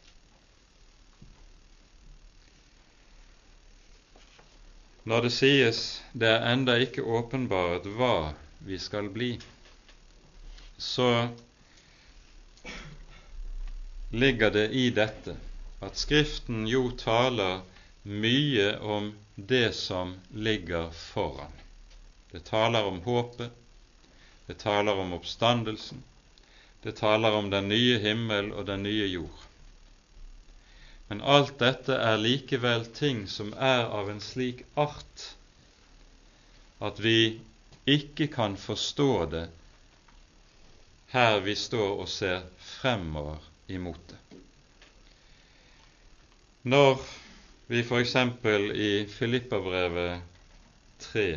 Når 5.05 5.23
det 5.27 5.33
sies 5.33 5.83
det 6.13 6.29
er 6.29 6.49
enda 6.53 6.75
ikke 6.81 7.05
åpenbart 7.05 7.87
hva 7.99 8.33
vi 8.67 8.79
skal 8.79 9.09
bli, 9.13 9.31
så 10.79 11.29
ligger 14.11 14.51
det 14.51 14.69
i 14.69 14.91
dette 14.91 15.37
at 15.81 15.97
Skriften 15.97 16.67
jo 16.69 16.91
taler 16.99 17.61
mye 18.03 18.73
om 18.79 19.13
det 19.37 19.73
som 19.77 20.17
ligger 20.35 20.91
foran. 20.91 21.53
Det 22.31 22.45
taler 22.45 22.85
om 22.85 23.01
håpet, 23.03 23.51
det 24.47 24.59
taler 24.59 24.99
om 24.99 25.13
oppstandelsen, 25.13 26.03
det 26.83 26.97
taler 26.99 27.33
om 27.39 27.51
den 27.51 27.69
nye 27.69 27.99
himmel 27.99 28.53
og 28.53 28.67
den 28.67 28.83
nye 28.83 29.07
jord. 29.07 29.47
Men 31.09 31.23
alt 31.23 31.59
dette 31.59 31.95
er 31.95 32.21
likevel 32.23 32.87
ting 32.95 33.25
som 33.29 33.53
er 33.55 33.87
av 33.87 34.11
en 34.11 34.23
slik 34.23 34.63
art 34.79 35.25
at 36.81 37.01
vi 37.03 37.41
ikke 37.91 38.29
kan 38.31 38.55
forstå 38.57 39.13
det 39.33 39.47
her 41.11 41.41
vi 41.43 41.57
står 41.59 42.05
og 42.05 42.09
ser 42.09 42.45
fremover 42.79 43.50
imot 43.77 44.01
det. 44.09 44.19
Når 46.63 46.99
vi 47.73 47.81
f.eks. 47.81 48.17
i 48.75 48.91
Filippabrevet 49.09 50.21
3 50.99 51.29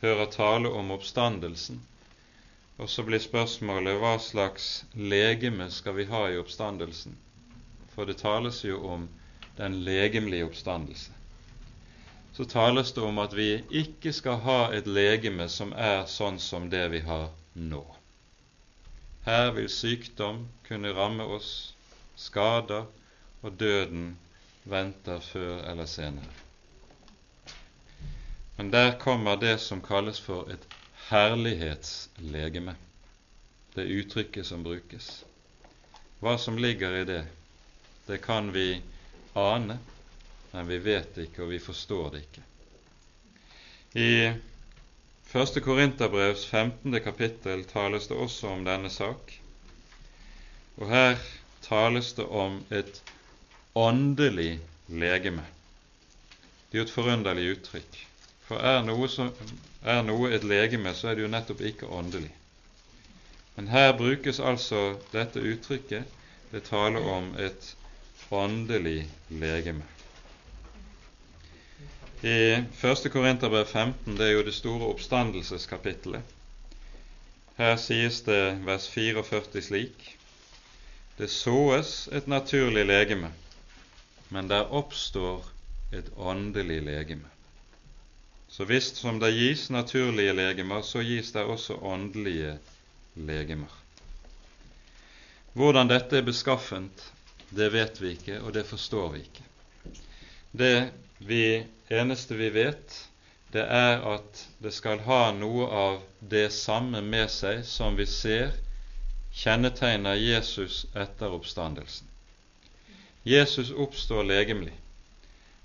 hører 0.00 0.30
tale 0.32 0.70
om 0.70 0.90
oppstandelsen, 0.94 1.80
og 2.78 2.88
så 2.90 3.04
blir 3.06 3.22
spørsmålet 3.22 4.00
hva 4.00 4.14
slags 4.18 4.84
legeme 4.94 5.68
skal 5.70 5.98
vi 5.98 6.06
ha 6.10 6.24
i 6.30 6.38
oppstandelsen? 6.40 7.18
For 7.94 8.08
det 8.08 8.18
tales 8.22 8.64
jo 8.64 8.80
om 8.94 9.08
den 9.58 9.76
legemlige 9.86 10.48
oppstandelse. 10.48 11.12
Så 12.34 12.44
tales 12.50 12.92
det 12.92 13.02
om 13.06 13.18
at 13.22 13.36
vi 13.36 13.50
ikke 13.70 14.12
skal 14.12 14.40
ha 14.42 14.58
et 14.74 14.88
legeme 14.90 15.46
som 15.48 15.70
er 15.76 16.08
sånn 16.10 16.40
som 16.42 16.66
det 16.70 16.88
vi 16.96 17.04
har 17.06 17.28
nå. 17.54 17.84
Her 19.24 19.50
vil 19.56 19.68
sykdom 19.72 20.48
kunne 20.68 20.92
ramme 20.92 21.24
oss, 21.24 21.74
skader 22.16 22.84
og 23.42 23.60
døden 23.60 24.18
venter 24.68 25.20
før 25.20 25.62
eller 25.70 25.88
senere. 25.88 26.28
Men 28.56 28.70
der 28.72 28.98
kommer 28.98 29.36
det 29.40 29.58
som 29.60 29.80
kalles 29.82 30.20
for 30.20 30.50
et 30.52 30.66
herlighetslegeme, 31.08 32.76
det 33.74 33.88
uttrykket 33.96 34.46
som 34.46 34.62
brukes. 34.64 35.24
Hva 36.20 36.36
som 36.38 36.60
ligger 36.60 37.00
i 37.00 37.04
det, 37.08 37.22
det 38.06 38.20
kan 38.22 38.52
vi 38.54 38.82
ane, 39.34 39.78
men 40.52 40.68
vi 40.68 40.78
vet 40.78 41.14
det 41.16 41.30
ikke, 41.30 41.42
og 41.42 41.50
vi 41.56 41.58
forstår 41.58 42.10
det 42.12 42.26
ikke. 42.28 42.44
I 43.94 44.10
1. 45.34 45.60
Korinterbrevs 45.60 46.44
15. 46.46 47.00
kapittel 47.00 47.64
tales 47.64 48.06
det 48.06 48.14
også 48.14 48.52
om 48.54 48.60
denne 48.64 48.90
sak. 48.90 49.32
Og 50.78 50.86
her 50.92 51.16
tales 51.62 52.12
det 52.14 52.26
om 52.30 52.60
et 52.70 53.00
åndelig 53.74 54.60
legeme. 54.86 55.42
Det 56.70 56.78
er 56.78 56.84
jo 56.84 56.86
et 56.86 56.94
forunderlig 56.94 57.48
uttrykk. 57.56 57.98
For 58.46 58.62
er 58.62 58.86
noe, 58.86 59.08
som, 59.10 59.32
er 59.82 60.06
noe 60.06 60.30
et 60.36 60.46
legeme, 60.46 60.94
så 60.94 61.10
er 61.10 61.18
det 61.18 61.26
jo 61.26 61.32
nettopp 61.34 61.64
ikke 61.66 61.90
åndelig. 61.90 62.30
Men 63.56 63.72
her 63.74 63.90
brukes 63.98 64.38
altså 64.38 64.84
dette 65.10 65.42
uttrykket. 65.42 66.14
Det 66.52 66.62
taler 66.70 67.10
om 67.10 67.32
et 67.42 67.74
åndelig 68.30 69.00
legeme. 69.34 69.93
I 72.24 72.64
1. 72.80 73.10
Korinterbrev 73.12 73.64
15, 73.64 74.14
det 74.16 74.24
er 74.24 74.30
jo 74.32 74.44
det 74.46 74.54
store 74.56 74.86
oppstandelseskapittelet. 74.94 76.22
Her 77.58 77.74
sies 77.76 78.22
det 78.24 78.62
vers 78.64 78.86
44 78.88 79.60
slik 79.66 80.06
Det 81.18 81.28
såes 81.28 82.08
et 82.08 82.24
naturlig 82.26 82.86
legeme, 82.88 83.28
men 84.32 84.48
der 84.48 84.72
oppstår 84.72 85.44
et 85.92 86.08
åndelig 86.16 86.80
legeme. 86.88 87.28
Så 88.48 88.64
visst 88.64 88.96
som 88.96 89.20
det 89.20 89.34
gis 89.36 89.68
naturlige 89.68 90.32
legemer, 90.32 90.80
så 90.80 91.04
gis 91.04 91.32
det 91.36 91.44
også 91.44 91.76
åndelige 91.76 92.56
legemer. 93.14 93.80
Hvordan 95.52 95.92
dette 95.92 96.16
er 96.16 96.24
beskaffent, 96.32 97.12
det 97.50 97.72
vet 97.72 98.00
vi 98.00 98.16
ikke, 98.16 98.40
og 98.40 98.54
det 98.54 98.64
forstår 98.66 99.12
vi 99.12 99.26
ikke. 99.28 99.50
Det 100.52 100.76
vi 101.18 101.66
eneste 101.88 102.34
vi 102.34 102.50
vet, 102.50 103.08
det 103.52 103.62
er 103.62 104.02
at 104.14 104.40
det 104.58 104.72
skal 104.74 105.04
ha 105.06 105.28
noe 105.36 105.66
av 105.70 106.00
det 106.18 106.48
samme 106.52 107.02
med 107.02 107.30
seg 107.30 107.62
som 107.68 107.94
vi 107.96 108.06
ser 108.10 108.56
kjennetegner 109.34 110.18
Jesus 110.18 110.84
etter 110.94 111.34
oppstandelsen. 111.36 112.08
Jesus 113.22 113.70
oppstår 113.70 114.26
legemlig, 114.26 114.74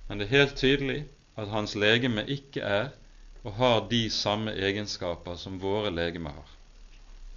men 0.08 0.20
det 0.22 0.30
er 0.30 0.38
helt 0.38 0.56
tydelig 0.58 1.02
at 1.36 1.50
hans 1.52 1.76
legeme 1.76 2.24
ikke 2.30 2.62
er 2.64 2.91
og 3.43 3.56
har 3.58 3.82
de 3.89 4.04
samme 4.12 4.54
egenskaper 4.54 5.38
som 5.39 5.60
våre 5.62 5.91
legemer 5.93 6.36
har. 6.36 6.54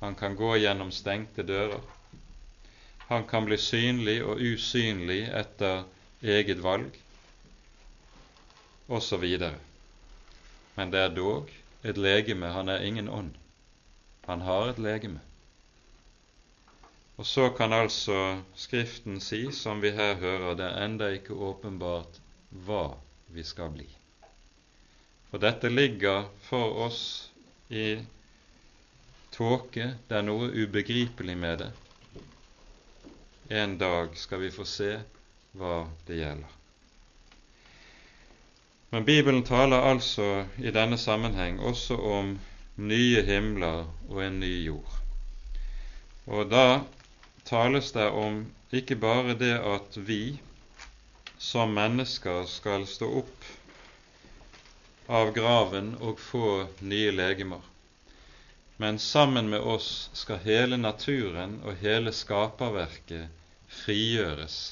Han 0.02 0.14
kan 0.18 0.36
gå 0.36 0.56
gjennom 0.58 0.90
stengte 0.92 1.44
dører. 1.46 1.80
Han 3.08 3.24
kan 3.30 3.46
bli 3.46 3.58
synlig 3.58 4.18
og 4.24 4.40
usynlig 4.40 5.22
etter 5.30 5.84
eget 6.22 6.62
valg 6.62 6.96
osv. 8.92 9.26
Men 10.76 10.92
det 10.92 11.00
er 11.00 11.14
dog 11.16 11.50
et 11.82 11.98
legeme. 11.98 12.52
Han 12.54 12.68
er 12.68 12.84
ingen 12.86 13.08
ånd. 13.08 13.34
Han 14.26 14.44
har 14.46 14.70
et 14.70 14.78
legeme. 14.78 15.20
Og 17.16 17.26
så 17.26 17.50
kan 17.56 17.72
altså 17.72 18.42
Skriften 18.56 19.20
si, 19.20 19.44
som 19.52 19.82
vi 19.82 19.90
her 19.94 20.14
hører, 20.20 20.54
det 20.58 20.68
er 20.68 20.84
enda 20.84 21.10
ikke 21.12 21.36
åpenbart 21.36 22.20
hva 22.66 22.94
vi 23.32 23.44
skal 23.46 23.70
bli. 23.74 23.88
For 25.30 25.40
dette 25.40 25.70
ligger 25.70 26.26
for 26.48 26.80
oss 26.86 27.02
i 27.68 28.02
tåke, 29.32 29.94
det 30.08 30.18
er 30.18 30.26
noe 30.26 30.50
ubegripelig 30.52 31.36
med 31.38 31.62
det. 31.64 31.70
En 33.62 33.78
dag 33.80 34.16
skal 34.16 34.42
vi 34.44 34.50
få 34.52 34.66
se 34.68 34.90
hva 35.56 35.84
det 36.08 36.20
gjelder. 36.20 36.61
Men 38.92 39.04
Bibelen 39.04 39.40
taler 39.48 39.86
altså 39.88 40.24
i 40.60 40.68
denne 40.68 40.98
sammenheng 41.00 41.62
også 41.64 41.96
om 41.96 42.34
nye 42.76 43.22
himler 43.24 43.86
og 44.10 44.18
en 44.20 44.36
ny 44.42 44.50
jord. 44.66 44.98
Og 46.28 46.50
da 46.52 46.82
tales 47.48 47.88
det 47.96 48.10
om 48.12 48.42
ikke 48.68 48.98
bare 49.00 49.32
det 49.40 49.54
at 49.56 49.96
vi 49.96 50.36
som 51.40 51.72
mennesker 51.72 52.44
skal 52.52 52.84
stå 52.86 53.08
opp 53.22 53.48
av 55.08 55.32
graven 55.40 55.94
og 55.96 56.20
få 56.20 56.52
nye 56.84 57.16
legemer, 57.16 57.64
men 58.76 59.00
sammen 59.00 59.48
med 59.56 59.64
oss 59.72 60.10
skal 60.20 60.44
hele 60.44 60.76
naturen 60.76 61.62
og 61.64 61.80
hele 61.80 62.12
skaperverket 62.12 63.32
frigjøres, 63.82 64.62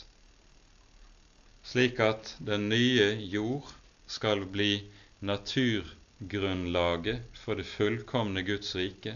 slik 1.72 2.04
at 2.04 2.34
den 2.52 2.68
nye 2.68 3.14
jord 3.32 3.79
skal 4.11 4.46
bli 4.46 4.90
naturgrunnlaget 5.18 7.18
for 7.44 7.54
det 7.54 7.64
fullkomne 7.64 8.42
Guds 8.42 8.74
rike, 8.74 9.14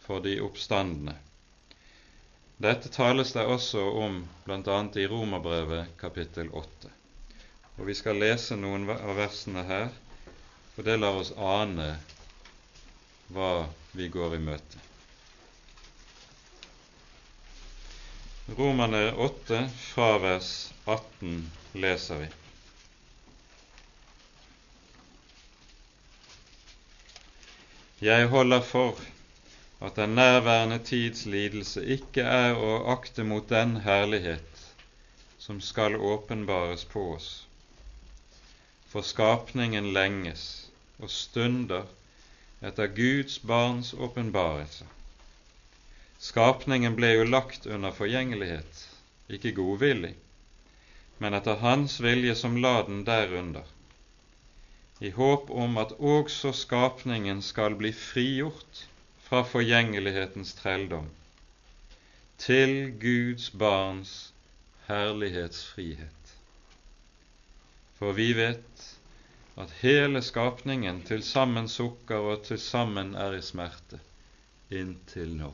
for 0.00 0.20
de 0.22 0.40
oppstandende. 0.40 1.14
Dette 2.56 2.88
tales 2.88 3.32
det 3.34 3.44
også 3.44 3.82
om 4.04 4.28
bl.a. 4.44 4.78
i 4.94 5.06
Romerbrevet 5.10 5.86
kapittel 6.00 6.48
8. 6.54 6.92
Og 7.76 7.86
Vi 7.90 7.94
skal 7.98 8.22
lese 8.22 8.56
noen 8.56 8.86
av 8.94 9.16
versene 9.18 9.66
her, 9.68 9.90
for 10.76 10.86
det 10.86 10.96
lar 11.02 11.18
oss 11.18 11.34
ane 11.36 11.90
hva 13.34 13.66
vi 13.98 14.06
går 14.08 14.38
i 14.38 14.42
møte. 14.46 14.78
Romerne 18.54 19.10
8 19.18 19.66
fra 19.90 20.14
vers 20.22 20.54
18 20.86 21.50
leser 21.82 22.22
vi. 22.22 22.30
Jeg 28.00 28.26
holder 28.28 28.60
for 28.60 28.98
at 29.80 29.96
den 29.96 30.08
nærværende 30.14 30.78
tids 30.84 31.22
lidelse 31.26 31.80
ikke 31.94 32.20
er 32.20 32.58
å 32.60 32.72
akte 32.92 33.24
mot 33.24 33.46
den 33.48 33.70
herlighet 33.86 34.64
som 35.40 35.62
skal 35.64 35.96
åpenbares 35.96 36.84
på 36.92 37.04
oss. 37.14 37.28
For 38.92 39.00
skapningen 39.00 39.88
lenges 39.96 40.42
og 40.98 41.08
stunder 41.08 41.88
etter 42.60 42.92
Guds 42.98 43.38
barns 43.38 43.94
åpenbarelse. 43.96 44.84
Skapningen 46.20 46.98
ble 47.00 47.14
jo 47.14 47.24
lagt 47.30 47.64
under 47.64 47.96
forgjengelighet, 47.96 48.84
ikke 49.32 49.54
godvillig, 49.56 50.12
men 51.16 51.32
etter 51.40 51.64
Hans 51.64 51.96
vilje 52.04 52.36
som 52.36 52.60
la 52.60 52.82
den 52.84 53.06
derunder 53.08 53.64
i 54.98 55.10
håp 55.10 55.50
om 55.50 55.76
at 55.76 55.92
også 55.92 56.52
skapningen 56.56 57.42
skal 57.42 57.76
bli 57.76 57.92
frigjort 57.92 58.86
fra 59.26 59.42
forgjengelighetens 59.44 60.54
trelldom 60.56 61.10
til 62.40 62.92
Guds 63.00 63.50
barns 63.50 64.14
herlighetsfrihet. 64.88 66.32
For 67.98 68.16
vi 68.16 68.30
vet 68.36 68.88
at 69.56 69.72
hele 69.80 70.22
skapningen 70.22 71.02
til 71.08 71.22
sammen 71.24 71.68
sukker 71.68 72.28
og 72.32 72.44
til 72.48 72.60
sammen 72.60 73.14
er 73.16 73.36
i 73.36 73.44
smerte 73.44 74.00
inntil 74.70 75.32
nå. 75.36 75.52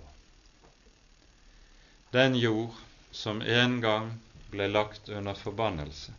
Den 2.12 2.34
jord 2.36 2.74
som 3.12 3.43
en 3.43 3.78
gang 3.80 4.11
ble 4.51 4.66
lagt 4.68 5.09
under 5.09 5.38
forbannelse 5.38 6.12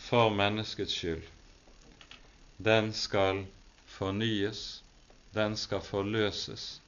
for 0.00 0.32
menneskets 0.34 0.96
skyld, 0.96 1.22
den 2.62 2.92
skal 2.92 3.46
fornyes, 3.86 4.82
den 5.32 5.56
skal 5.56 5.80
forløses, 5.80 6.80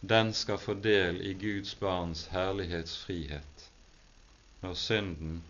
den 0.00 0.32
skal 0.34 0.58
få 0.58 0.74
del 0.74 1.20
i 1.22 1.32
Guds 1.38 1.74
barns 1.74 2.26
herlighetsfrihet 2.32 3.70
når 4.66 4.74
synden 4.74 5.42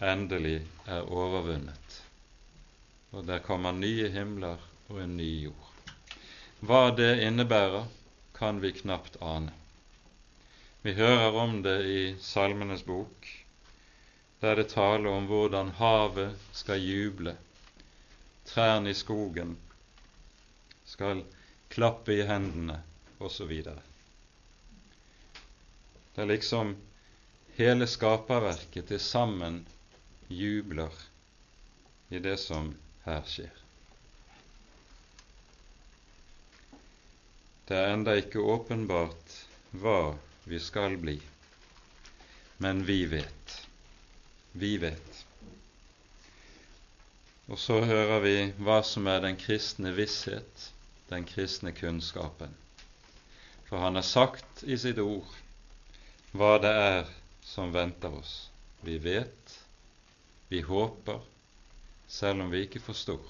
endelig 0.00 0.60
er 0.86 1.04
overvunnet, 1.12 2.00
og 3.12 3.26
der 3.28 3.42
kommer 3.44 3.72
nye 3.76 4.08
himler 4.12 4.62
og 4.88 5.00
en 5.02 5.16
ny 5.16 5.30
jord. 5.44 5.72
Hva 6.64 6.90
det 6.96 7.12
innebærer, 7.26 7.84
kan 8.36 8.60
vi 8.62 8.72
knapt 8.76 9.16
ane. 9.20 9.52
Vi 10.82 10.92
hører 10.96 11.36
om 11.40 11.60
det 11.64 11.78
i 11.88 12.00
Salmenes 12.20 12.84
bok, 12.86 13.28
der 14.40 14.56
det 14.56 14.68
taler 14.72 15.10
om 15.10 15.28
hvordan 15.28 15.74
havet 15.80 16.36
skal 16.52 16.80
juble, 16.80 17.36
trærne 18.46 18.90
i 18.90 18.94
skogen 18.96 19.56
skal 20.86 21.24
klappe 21.72 22.14
i 22.14 22.22
hendene, 22.26 22.80
osv. 23.18 23.52
Det 26.14 26.22
er 26.22 26.30
liksom 26.30 26.76
hele 27.56 27.86
skaperverket 27.88 28.88
til 28.92 29.00
sammen 29.00 29.62
jubler 30.28 30.92
i 32.08 32.18
det 32.22 32.36
som 32.40 32.74
her 33.06 33.22
skjer. 33.28 33.62
Det 37.66 37.74
er 37.74 37.92
enda 37.96 38.14
ikke 38.20 38.38
åpenbart 38.38 39.38
hva 39.74 40.14
vi 40.46 40.60
skal 40.62 40.94
bli, 41.02 41.16
men 42.62 42.84
vi 42.86 43.00
vet. 43.10 43.56
Vi 44.52 44.76
vet. 44.78 45.15
Og 47.46 47.58
så 47.62 47.78
hører 47.86 48.20
vi 48.24 48.36
hva 48.58 48.80
som 48.82 49.06
er 49.06 49.20
den 49.22 49.36
kristne 49.38 49.92
visshet, 49.94 50.70
den 51.10 51.26
kristne 51.28 51.70
kunnskapen. 51.76 52.54
For 53.68 53.78
han 53.82 53.94
har 53.98 54.06
sagt 54.06 54.64
i 54.66 54.78
sitt 54.78 54.98
ord 55.02 55.30
hva 56.36 56.56
det 56.62 56.72
er 56.74 57.12
som 57.46 57.70
venter 57.74 58.14
oss. 58.18 58.34
Vi 58.82 58.98
vet, 58.98 59.54
vi 60.50 60.60
håper, 60.66 61.22
selv 62.10 62.42
om 62.42 62.50
vi 62.50 62.64
ikke 62.66 62.82
forstår. 62.82 63.22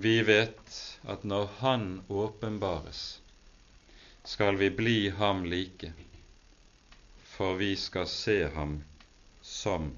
Vi 0.00 0.20
vet 0.24 0.76
at 1.08 1.24
når 1.24 1.48
Han 1.58 2.04
åpenbares, 2.08 3.20
skal 4.24 4.56
vi 4.56 4.70
bli 4.70 5.10
ham 5.10 5.44
like, 5.44 5.92
for 7.24 7.56
vi 7.56 7.74
skal 7.76 8.06
se 8.06 8.38
ham 8.54 8.78
som 9.42 9.90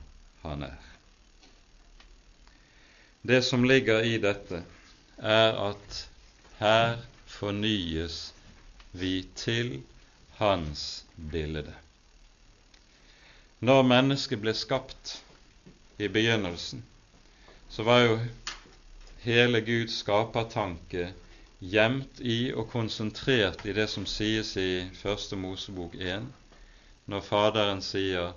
han 0.43 0.63
er. 0.71 0.92
Det 3.23 3.43
som 3.43 3.65
ligger 3.65 4.03
i 4.03 4.17
dette, 4.19 4.65
er 5.19 5.59
at 5.69 5.99
her 6.59 6.97
fornyes 7.27 8.33
vi 8.93 9.29
til 9.39 9.77
hans 10.41 11.05
bilde. 11.31 11.71
Når 13.63 13.87
mennesket 13.87 14.43
ble 14.43 14.55
skapt 14.59 15.15
i 16.03 16.11
begynnelsen, 16.11 16.83
så 17.71 17.87
var 17.87 18.03
jo 18.03 18.19
hele 19.23 19.63
Guds 19.63 20.01
skapertanke 20.03 21.13
gjemt 21.63 22.19
i 22.19 22.51
og 22.51 22.73
konsentrert 22.75 23.63
i 23.71 23.75
det 23.77 23.87
som 23.91 24.07
sies 24.11 24.57
i 24.59 24.89
Første 24.99 25.39
Mosebok 25.39 25.95
1, 25.95 26.27
når 27.07 27.29
Faderen 27.31 27.87
sier 27.87 28.35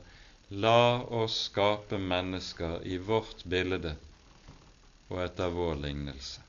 La 0.53 1.01
oss 1.23 1.47
skape 1.47 1.97
mennesker 1.97 2.83
i 2.85 3.01
vårt 3.01 3.41
bilde 3.49 3.95
og 5.09 5.21
etter 5.23 5.53
vår 5.53 5.75
lignelse. 5.75 6.41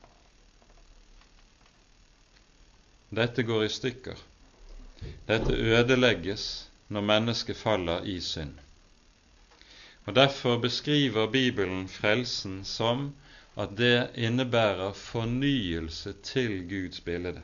Dette 3.09 3.43
går 3.43 3.63
i 3.65 3.69
stykker. 3.69 4.17
Dette 5.27 5.53
ødelegges 5.53 6.67
når 6.87 7.01
mennesket 7.01 7.57
faller 7.57 8.03
i 8.03 8.19
synd. 8.21 8.57
Og 10.05 10.15
Derfor 10.15 10.57
beskriver 10.57 11.27
Bibelen 11.31 11.87
frelsen 11.87 12.65
som 12.65 13.13
at 13.57 13.77
det 13.77 14.09
innebærer 14.15 14.93
fornyelse 14.93 16.13
til 16.23 16.69
Guds 16.69 16.99
bilde. 17.01 17.41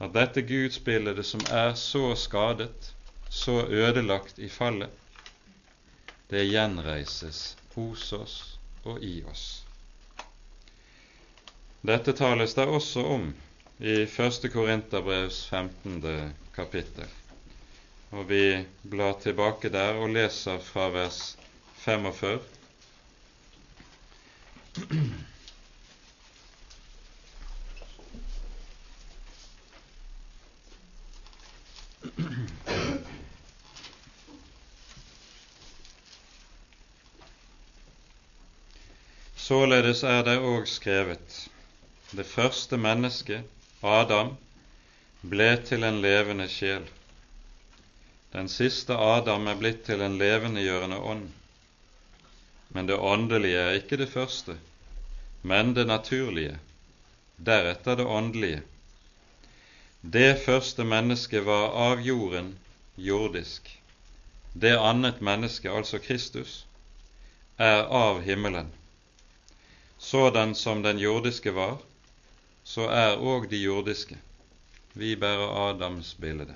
At 0.00 0.14
dette 0.14 0.42
Guds 0.42 0.78
bilde 0.78 1.22
som 1.22 1.40
er 1.50 1.74
så 1.74 2.14
skadet, 2.14 2.94
så 3.30 3.66
ødelagt 3.66 4.38
i 4.38 4.48
fallet, 4.48 4.90
det 6.30 6.48
gjenreises 6.50 7.56
hos 7.74 8.12
oss 8.12 8.58
og 8.84 9.02
i 9.04 9.22
oss. 9.24 9.65
Dette 11.86 12.12
tales 12.18 12.54
det 12.54 12.64
også 12.66 13.02
om 13.06 13.28
i 13.78 13.92
1. 14.02 14.46
Korinterbrevs 14.50 15.44
15. 15.46 16.32
kapittel. 16.54 17.06
Og 18.10 18.26
vi 18.26 18.64
blar 18.82 19.14
tilbake 19.22 19.70
der 19.70 19.94
og 20.02 20.10
leser 20.10 20.58
fra 20.58 20.88
vers 20.90 21.36
45 21.84 22.40
Således 39.36 40.02
er 40.02 40.24
det 40.26 40.40
òg 40.42 40.66
skrevet:" 40.66 41.46
Det 42.10 42.22
første 42.26 42.76
mennesket, 42.78 43.42
Adam, 43.82 44.36
ble 45.26 45.48
til 45.66 45.82
en 45.82 45.96
levende 46.00 46.44
sjel. 46.48 46.84
Den 48.30 48.46
siste 48.52 48.94
Adam 48.94 49.48
er 49.50 49.58
blitt 49.58 49.80
til 49.88 50.04
en 50.06 50.14
levendegjørende 50.20 51.00
ånd. 51.02 51.24
Men 52.68 52.86
det 52.86 52.98
åndelige 52.98 53.58
er 53.58 53.78
ikke 53.80 53.98
det 53.98 54.06
første, 54.12 54.54
men 55.42 55.74
det 55.74 55.86
naturlige, 55.90 56.60
deretter 57.36 57.98
det 57.98 58.06
åndelige. 58.06 58.62
Det 60.02 60.38
første 60.44 60.84
mennesket 60.86 61.42
var 61.46 61.74
av 61.88 62.06
jorden, 62.06 62.54
jordisk. 62.96 63.66
Det 64.54 64.76
annet 64.78 65.18
menneske, 65.20 65.70
altså 65.70 65.98
Kristus, 65.98 66.66
er 67.58 67.82
av 67.90 68.22
himmelen. 68.22 68.70
Sådan 69.98 70.54
som 70.54 70.82
den 70.86 71.02
jordiske 71.02 71.50
var, 71.54 71.80
så 72.66 72.88
er 72.90 73.20
òg 73.22 73.46
de 73.50 73.60
jordiske. 73.62 74.16
Vi 74.98 75.14
bærer 75.16 75.52
Adams 75.68 76.14
bilde. 76.20 76.54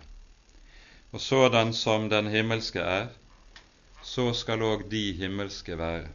Og 1.12 1.20
sådan 1.20 1.70
som 1.74 2.08
den 2.10 2.26
himmelske 2.26 2.80
er, 2.80 3.06
så 4.02 4.32
skal 4.34 4.64
òg 4.66 4.88
de 4.90 5.12
himmelske 5.12 5.78
være. 5.78 6.08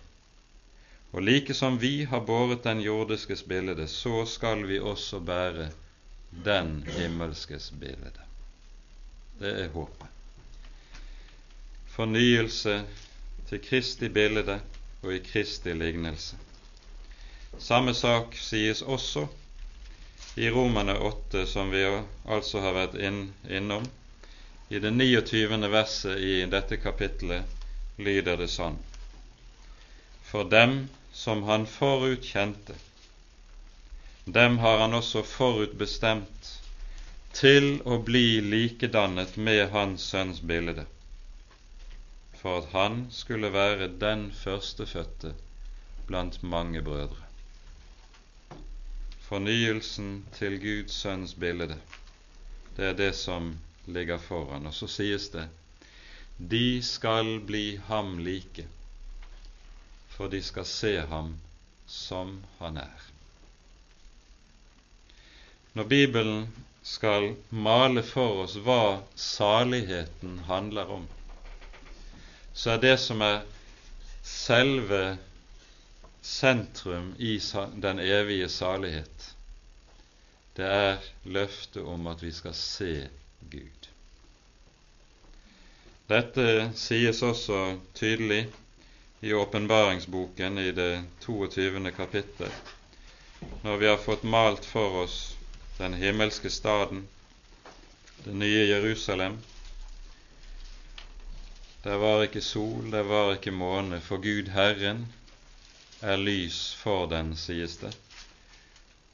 Og 1.15 1.23
like 1.23 1.53
som 1.53 1.77
vi 1.81 2.03
har 2.03 2.19
båret 2.19 2.63
den 2.63 2.81
jordiskes 2.83 3.43
bilde, 3.43 3.87
så 3.87 4.25
skal 4.25 4.67
vi 4.67 4.79
også 4.79 5.19
bære 5.19 5.69
den 6.45 6.83
himmelskes 6.97 7.71
bilde. 7.79 8.11
Det 9.39 9.53
er 9.63 9.69
håpet. 9.69 10.07
Fornyelse 11.87 12.83
til 13.47 13.63
Kristi 13.69 14.09
bilde 14.09 14.59
og 15.03 15.13
i 15.13 15.19
Kristi 15.19 15.73
lignelse. 15.73 16.35
Samme 17.59 17.93
sak 17.93 18.35
sies 18.35 18.81
også 18.81 19.27
i 20.35 20.49
Romane 20.49 20.97
8, 20.97 21.45
som 21.45 21.69
vi 21.71 21.83
altså 22.25 22.59
har 22.59 22.75
vært 22.75 22.95
inn, 22.99 23.29
innom. 23.47 23.85
I 24.69 24.81
det 24.83 24.91
29. 24.91 25.69
verset 25.71 26.19
i 26.19 26.33
dette 26.51 26.77
kapittelet 26.81 27.45
lyder 28.01 28.41
det 28.41 28.49
sånn 28.51 28.75
For 30.25 30.49
dem 30.51 30.89
som 31.15 31.45
han 31.47 31.67
forutkjente, 31.69 32.75
dem 34.25 34.57
har 34.59 34.81
han 34.81 34.97
også 34.97 35.23
forutbestemt 35.23 36.51
til 37.37 37.77
å 37.85 37.99
bli 38.03 38.41
likedannet 38.41 39.37
med 39.37 39.69
Hans 39.71 40.09
Sønns 40.11 40.41
bilde, 40.41 40.87
for 42.41 42.63
at 42.63 42.73
han 42.73 43.05
skulle 43.11 43.53
være 43.53 43.91
den 44.01 44.31
førstefødte 44.43 45.35
blant 46.09 46.41
mange 46.43 46.81
brødre. 46.81 47.24
Fornyelsen 49.25 50.25
til 50.37 50.59
Guds 50.61 50.93
Sønns 51.01 51.33
bilde, 51.33 51.79
det 52.77 52.89
er 52.91 52.97
det 52.97 53.13
som 53.17 53.55
ligger 53.87 54.17
foran. 54.21 54.67
Og 54.67 54.73
så 54.73 54.87
sies 54.87 55.29
det 55.33 55.47
de 56.37 56.83
skal 56.83 57.39
bli 57.47 57.77
ham 57.87 58.17
like, 58.19 58.67
for 60.09 60.27
de 60.27 60.41
skal 60.43 60.65
se 60.65 60.99
ham 61.07 61.37
som 61.87 62.41
han 62.59 62.77
er. 62.77 63.05
Når 65.73 65.83
Bibelen 65.83 66.47
skal 66.83 67.35
male 67.49 68.03
for 68.03 68.43
oss 68.43 68.57
hva 68.63 68.99
saligheten 69.15 70.41
handler 70.47 70.91
om, 70.91 71.07
så 72.53 72.75
er 72.75 72.83
det 72.83 72.97
som 73.03 73.23
er 73.23 73.41
selve 74.23 75.17
sentrum 76.25 77.13
i 77.17 77.39
den 77.75 77.99
evige 77.99 78.49
salighet, 78.49 79.35
det 80.57 80.65
er 80.65 80.97
løftet 81.23 81.83
om 81.83 82.07
at 82.07 82.23
vi 82.23 82.31
skal 82.31 82.53
se 82.57 83.09
Gud. 83.51 83.89
Dette 86.09 86.71
sies 86.77 87.21
også 87.21 87.59
tydelig 87.93 88.47
i 89.21 89.33
åpenbaringsboken 89.33 90.57
i 90.57 90.71
det 90.71 91.03
22. 91.25 91.91
kapittel, 91.91 92.49
når 93.63 93.77
vi 93.77 93.87
har 93.89 94.01
fått 94.01 94.23
malt 94.23 94.65
for 94.65 95.03
oss 95.03 95.19
den 95.77 95.93
himmelske 95.93 96.49
staden, 96.49 97.03
det 98.23 98.33
nye 98.33 98.65
Jerusalem. 98.69 99.37
Der 101.83 102.01
var 102.01 102.23
ikke 102.25 102.41
sol, 102.41 102.89
der 102.91 103.05
var 103.05 103.35
ikke 103.35 103.53
måne, 103.53 104.01
for 104.01 104.17
Gud 104.17 104.49
Herren 104.55 105.05
er 106.05 106.17
lys 106.21 106.73
for 106.77 107.07
den, 107.09 107.33
sies 107.37 107.77
det. 107.81 107.93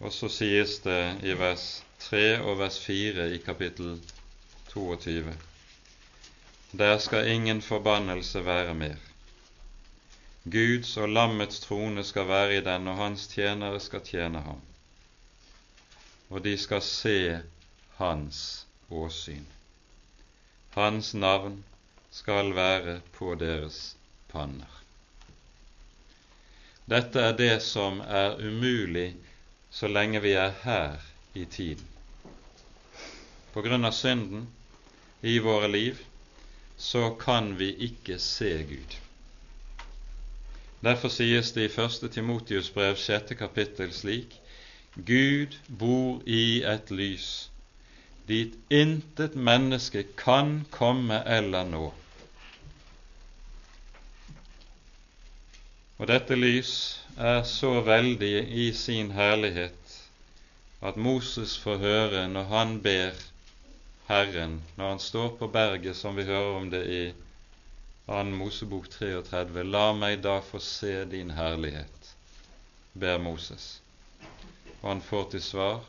Og 0.02 0.12
så 0.14 0.28
sies 0.34 0.80
det 0.84 1.02
i 1.24 1.36
vers 1.38 1.84
3 2.08 2.42
og 2.42 2.58
vers 2.60 2.80
4 2.84 3.30
i 3.36 3.38
kapittel 3.46 4.00
22. 4.74 5.36
Der 6.72 6.98
skal 6.98 7.28
ingen 7.28 7.62
forbannelse 7.62 8.46
være 8.46 8.74
mer. 8.74 8.98
Guds 10.44 10.98
og 10.98 11.10
lammets 11.10 11.60
trone 11.60 12.04
skal 12.04 12.28
være 12.28 12.58
i 12.58 12.66
den, 12.66 12.88
og 12.88 12.98
hans 12.98 13.28
tjenere 13.28 13.80
skal 13.80 14.02
tjene 14.02 14.42
ham. 14.42 14.62
Og 16.30 16.44
de 16.44 16.58
skal 16.58 16.82
se 16.82 17.40
hans 18.00 18.68
åsyn. 18.90 19.46
Hans 20.70 21.14
navn 21.14 21.64
skal 22.12 22.56
være 22.56 23.02
på 23.14 23.36
deres 23.36 23.98
panner. 24.32 24.81
Dette 26.86 27.22
er 27.22 27.36
det 27.38 27.62
som 27.64 28.02
er 28.02 28.40
umulig 28.42 29.14
så 29.72 29.88
lenge 29.88 30.22
vi 30.24 30.34
er 30.34 30.56
her 30.64 31.04
i 31.34 31.46
tiden. 31.46 31.86
På 33.54 33.62
grunn 33.62 33.86
av 33.86 33.96
synden 33.96 34.48
i 35.22 35.38
våre 35.40 35.68
liv 35.68 36.00
så 36.78 37.12
kan 37.20 37.54
vi 37.60 37.70
ikke 37.90 38.18
se 38.20 38.52
Gud. 38.70 38.98
Derfor 40.82 41.14
sies 41.14 41.54
det 41.54 41.68
i 41.68 41.74
1. 41.86 42.10
Timotius 42.12 42.72
brev 42.74 42.96
6. 42.98 43.36
kapittel 43.38 43.94
slik 43.94 44.40
Gud 44.96 45.60
bor 45.68 46.22
i 46.26 46.64
et 46.66 46.90
lys 46.92 47.32
dit 48.32 48.54
intet 48.70 49.36
menneske 49.36 50.04
kan 50.16 50.62
komme 50.72 51.18
eller 51.26 51.66
nå. 51.68 51.88
Og 56.02 56.08
dette 56.10 56.34
lys 56.34 56.74
er 57.22 57.44
så 57.46 57.76
veldig 57.86 58.34
i 58.58 58.72
sin 58.74 59.12
herlighet 59.14 59.98
at 60.82 60.98
Moses 60.98 61.54
får 61.62 61.78
høre 61.84 62.24
når 62.32 62.48
han 62.50 62.72
ber 62.82 63.20
Herren, 64.08 64.56
når 64.80 64.96
han 64.96 65.04
står 65.04 65.30
på 65.38 65.52
berget, 65.54 65.96
som 65.96 66.18
vi 66.18 66.26
hører 66.26 66.58
om 66.58 66.72
det 66.74 66.82
i 66.90 67.04
2. 68.10 68.24
Mosebok 68.34 68.90
33, 68.90 69.62
la 69.70 69.86
meg 69.94 70.26
da 70.26 70.40
få 70.42 70.60
se 70.66 71.06
din 71.06 71.36
herlighet, 71.38 72.12
ber 72.98 73.22
Moses. 73.22 73.70
Og 74.82 74.90
han 74.90 75.06
får 75.06 75.30
til 75.36 75.48
svar 75.52 75.80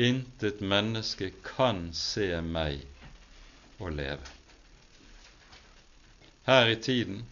Intet 0.00 0.58
menneske 0.60 1.30
kan 1.46 1.92
se 1.94 2.32
meg 2.42 2.82
og 3.78 3.94
leve. 3.94 4.38
Her 6.50 6.66
i 6.74 6.80
tiden 6.82 7.28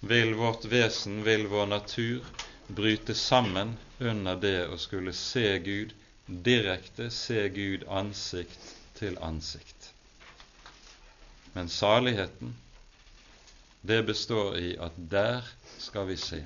vil 0.00 0.34
vårt 0.34 0.64
vesen, 0.64 1.22
vil 1.24 1.46
vår 1.46 1.66
natur, 1.66 2.24
bryte 2.66 3.14
sammen 3.14 3.76
under 3.98 4.36
det 4.36 4.68
å 4.68 4.78
skulle 4.78 5.12
se 5.12 5.58
Gud 5.58 5.92
direkte, 6.26 7.10
se 7.10 7.48
Gud 7.48 7.84
ansikt 7.88 8.74
til 8.98 9.18
ansikt. 9.18 9.90
Men 11.52 11.68
saligheten, 11.68 12.54
det 13.82 14.02
består 14.06 14.56
i 14.58 14.76
at 14.78 14.96
der 14.96 15.44
skal 15.78 16.06
vi 16.06 16.16
se. 16.16 16.44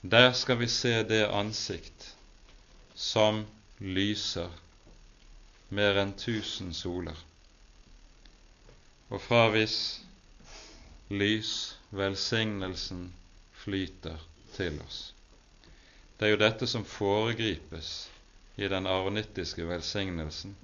Der 0.00 0.32
skal 0.32 0.58
vi 0.58 0.68
se 0.68 1.02
det 1.02 1.22
ansikt 1.30 2.10
som 2.94 3.44
lyser 3.78 4.50
mer 5.74 5.96
enn 6.02 6.12
tusen 6.18 6.74
soler, 6.76 7.16
og 9.08 9.22
fra 9.22 9.46
hvis 9.54 9.78
lys 11.10 11.54
velsignelsen 11.94 13.12
flyter 13.52 14.18
til 14.56 14.80
oss. 14.86 15.14
Det 16.18 16.26
er 16.26 16.34
jo 16.34 16.40
dette 16.42 16.66
som 16.70 16.86
foregripes 16.86 17.90
i 18.56 18.68
den 18.70 18.86
arvenittiske 18.86 19.66
velsignelsen, 19.68 20.56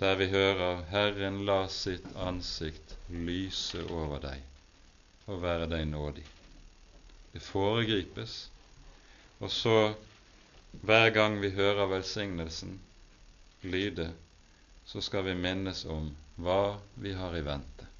der 0.00 0.16
vi 0.20 0.28
hører 0.28 0.82
'Herren 0.90 1.44
la 1.46 1.68
sitt 1.68 2.06
ansikt 2.16 2.96
lyse 3.08 3.84
over 3.90 4.20
deg 4.20 4.42
og 5.26 5.42
være 5.42 5.70
deg 5.70 5.86
nådig'. 5.88 6.32
Det 7.32 7.42
foregripes, 7.42 8.50
og 9.40 9.50
så, 9.50 9.94
hver 10.82 11.10
gang 11.10 11.40
vi 11.40 11.50
hører 11.50 11.86
velsignelsen 11.86 12.80
lyde, 13.62 14.12
så 14.84 15.00
skal 15.00 15.24
vi 15.24 15.34
minnes 15.34 15.84
om 15.84 16.16
hva 16.36 16.78
vi 16.96 17.12
har 17.12 17.36
i 17.36 17.44
vente 17.44 17.93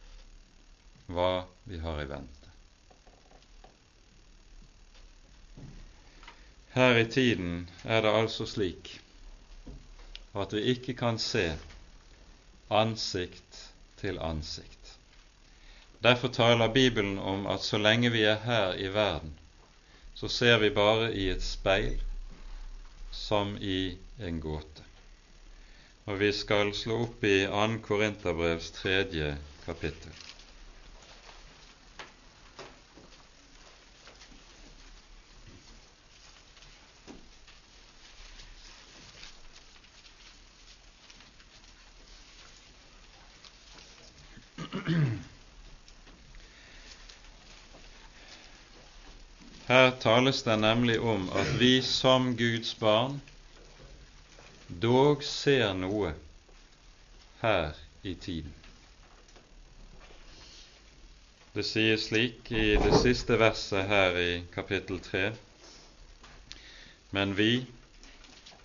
hva 1.07 1.45
vi 1.65 1.79
har 1.79 2.03
i 2.03 2.09
vente. 2.09 2.51
Her 6.75 6.99
i 6.99 7.05
tiden 7.11 7.69
er 7.85 8.03
det 8.03 8.11
altså 8.11 8.47
slik 8.51 9.01
at 10.35 10.53
vi 10.57 10.65
ikke 10.75 10.95
kan 10.99 11.19
se 11.23 11.45
ansikt 12.71 13.61
til 14.01 14.19
ansikt. 14.19 14.97
Derfor 16.03 16.29
taler 16.29 16.73
Bibelen 16.73 17.19
om 17.19 17.47
at 17.47 17.63
så 17.63 17.79
lenge 17.79 18.11
vi 18.11 18.23
er 18.23 18.41
her 18.45 18.75
i 18.75 18.89
verden, 18.95 19.33
så 20.15 20.29
ser 20.29 20.59
vi 20.59 20.71
bare 20.71 21.13
i 21.15 21.29
et 21.31 21.43
speil 21.43 22.03
som 23.13 23.57
i 23.61 23.97
en 24.21 24.41
gåte. 24.41 24.83
Og 26.07 26.21
vi 26.21 26.33
skal 26.33 26.75
slå 26.75 27.01
opp 27.07 27.25
i 27.25 27.47
2. 27.47 27.65
Korinterbrevs 27.87 28.71
tredje 28.71 29.37
kapittel. 29.65 30.13
Her 49.67 49.91
tales 50.15 50.43
det 50.43 50.57
nemlig 50.57 51.01
om 51.01 51.25
at 51.35 51.49
vi 51.59 51.83
som 51.83 52.37
Guds 52.37 52.77
barn 52.79 53.17
dog 54.69 55.25
ser 55.27 55.73
noe 55.75 56.13
her 57.41 57.73
i 58.07 58.13
tiden. 58.15 58.53
Det 61.57 61.65
sies 61.67 62.07
slik 62.07 62.53
i 62.55 62.77
det 62.85 62.93
siste 63.01 63.41
verset 63.43 63.91
her 63.91 64.21
i 64.23 64.31
kapittel 64.55 65.03
3. 65.03 65.25
Men 67.11 67.35
vi, 67.35 67.67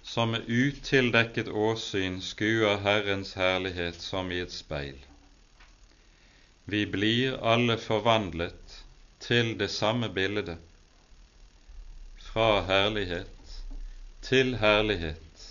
som 0.03 0.37
med 0.37 0.45
utildekket 0.45 1.49
åsyn 1.49 2.21
skuer 2.21 2.77
Herrens 2.85 3.33
herlighet 3.41 4.01
som 4.05 4.29
i 4.29 4.43
et 4.45 4.53
speil, 4.53 5.01
vi 6.69 6.85
blir 6.85 7.41
alle 7.41 7.81
forvandlet 7.81 8.81
til 9.25 9.55
det 9.57 9.73
samme 9.73 10.13
bildet 10.13 10.68
fra 12.33 12.61
herlighet 12.61 13.61
til 14.21 14.55
herlighet 14.61 15.45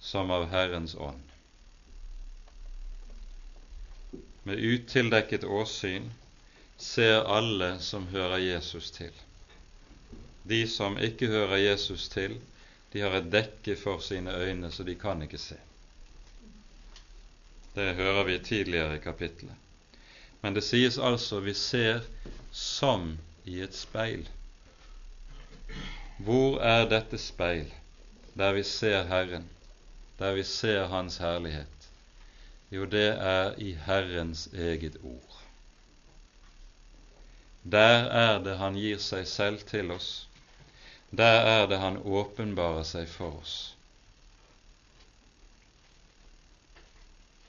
som 0.00 0.30
av 0.34 0.48
Herrens 0.50 0.94
ånd. 0.94 1.22
Med 4.42 4.58
utildekket 4.58 5.44
åsyn 5.44 6.08
ser 6.78 7.20
alle 7.22 7.76
som 7.78 8.08
hører 8.10 8.38
Jesus 8.38 8.90
til. 8.90 9.12
De 10.42 10.62
som 10.68 10.98
ikke 10.98 11.28
hører 11.30 11.56
Jesus 11.56 12.08
til, 12.08 12.38
de 12.92 13.04
har 13.04 13.14
et 13.18 13.30
dekke 13.30 13.76
for 13.76 14.02
sine 14.02 14.34
øyne, 14.34 14.72
så 14.72 14.82
de 14.82 14.96
kan 14.98 15.22
ikke 15.22 15.38
se. 15.38 15.58
Det 17.74 17.94
hører 17.94 18.24
vi 18.24 18.38
tidligere 18.38 18.96
i 18.96 19.04
kapitlet. 19.04 19.54
Men 20.42 20.54
det 20.54 20.64
sies 20.64 20.98
altså 20.98 21.38
vi 21.44 21.54
ser 21.54 22.00
som 22.52 23.12
i 23.44 23.60
et 23.62 23.76
speil. 23.76 24.26
Hvor 26.18 26.58
er 26.58 26.88
dette 26.90 27.18
speil 27.18 27.68
der 28.38 28.52
vi 28.52 28.62
ser 28.66 29.04
Herren, 29.06 29.44
der 30.18 30.34
vi 30.34 30.42
ser 30.42 30.86
Hans 30.90 31.16
herlighet? 31.22 31.88
Jo, 32.70 32.84
det 32.84 33.08
er 33.08 33.54
i 33.58 33.72
Herrens 33.86 34.48
eget 34.52 34.96
ord. 35.02 35.38
Der 37.62 38.10
er 38.10 38.42
det 38.42 38.58
Han 38.58 38.74
gir 38.74 38.98
seg 38.98 39.26
selv 39.30 39.62
til 39.70 39.90
oss. 39.94 40.28
Der 41.10 41.40
er 41.54 41.66
det 41.70 41.78
Han 41.78 42.02
åpenbarer 42.02 42.82
seg 42.82 43.08
for 43.08 43.38
oss. 43.38 43.56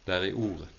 Det 0.05 0.15
er 0.15 0.29
i 0.29 0.33
Ordet. 0.33 0.69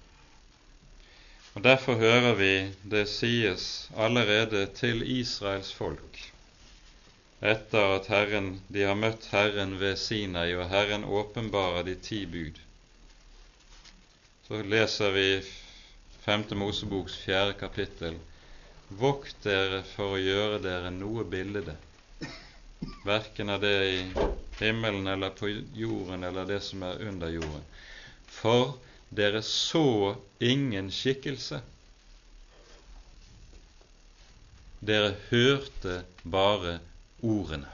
Og 1.55 1.65
Derfor 1.65 1.99
hører 1.99 2.35
vi 2.39 2.55
det 2.91 3.09
sies 3.11 3.91
allerede 3.97 4.67
til 4.79 5.03
Israels 5.19 5.73
folk 5.75 6.31
etter 7.41 7.97
at 7.97 8.09
Herren, 8.13 8.61
de 8.69 8.85
har 8.85 8.99
møtt 8.99 9.31
Herren 9.33 9.79
ved 9.81 9.97
Sinai, 9.99 10.53
og 10.55 10.69
Herren 10.69 11.05
åpenbarer 11.05 11.87
de 11.89 11.95
ti 11.97 12.25
bud. 12.29 12.59
Så 14.49 14.61
leser 14.67 15.15
vi 15.15 15.29
5. 16.27 16.45
Moseboks 16.61 17.17
fjerde 17.25 17.57
kapittel. 17.61 18.19
Vokt 19.01 19.39
dere 19.47 19.85
for 19.95 20.17
å 20.17 20.21
gjøre 20.21 20.59
dere 20.65 20.91
noe 20.93 21.25
bilde, 21.25 21.77
verken 23.07 23.53
av 23.55 23.63
det 23.63 23.77
i 23.87 24.01
himmelen 24.61 25.07
eller 25.09 25.31
på 25.33 25.49
jorden 25.79 26.27
eller 26.27 26.49
det 26.49 26.61
som 26.67 26.83
er 26.85 27.01
under 27.09 27.31
jorden. 27.33 27.65
For 28.27 28.75
dere 29.09 29.41
så 29.47 30.17
ingen 30.43 30.91
skikkelse. 30.93 31.63
Dere 34.81 35.15
hørte 35.31 36.01
bare 36.25 36.81
ordene. 37.23 37.69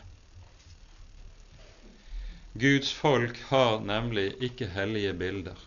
Guds 2.56 2.92
folk 2.92 3.36
har 3.50 3.80
nemlig 3.84 4.30
ikke 4.40 4.66
hellige 4.72 5.12
bilder, 5.12 5.58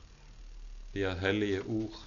de 0.94 1.04
har 1.06 1.20
hellige 1.22 1.62
ord. 1.62 2.00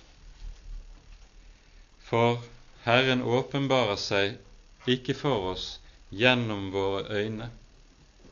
For 2.02 2.42
Herren 2.82 3.22
åpenbarer 3.22 4.00
seg 4.00 4.90
ikke 4.90 5.14
for 5.14 5.52
oss 5.52 5.66
gjennom 6.10 6.72
våre 6.74 7.04
øyne, 7.14 7.46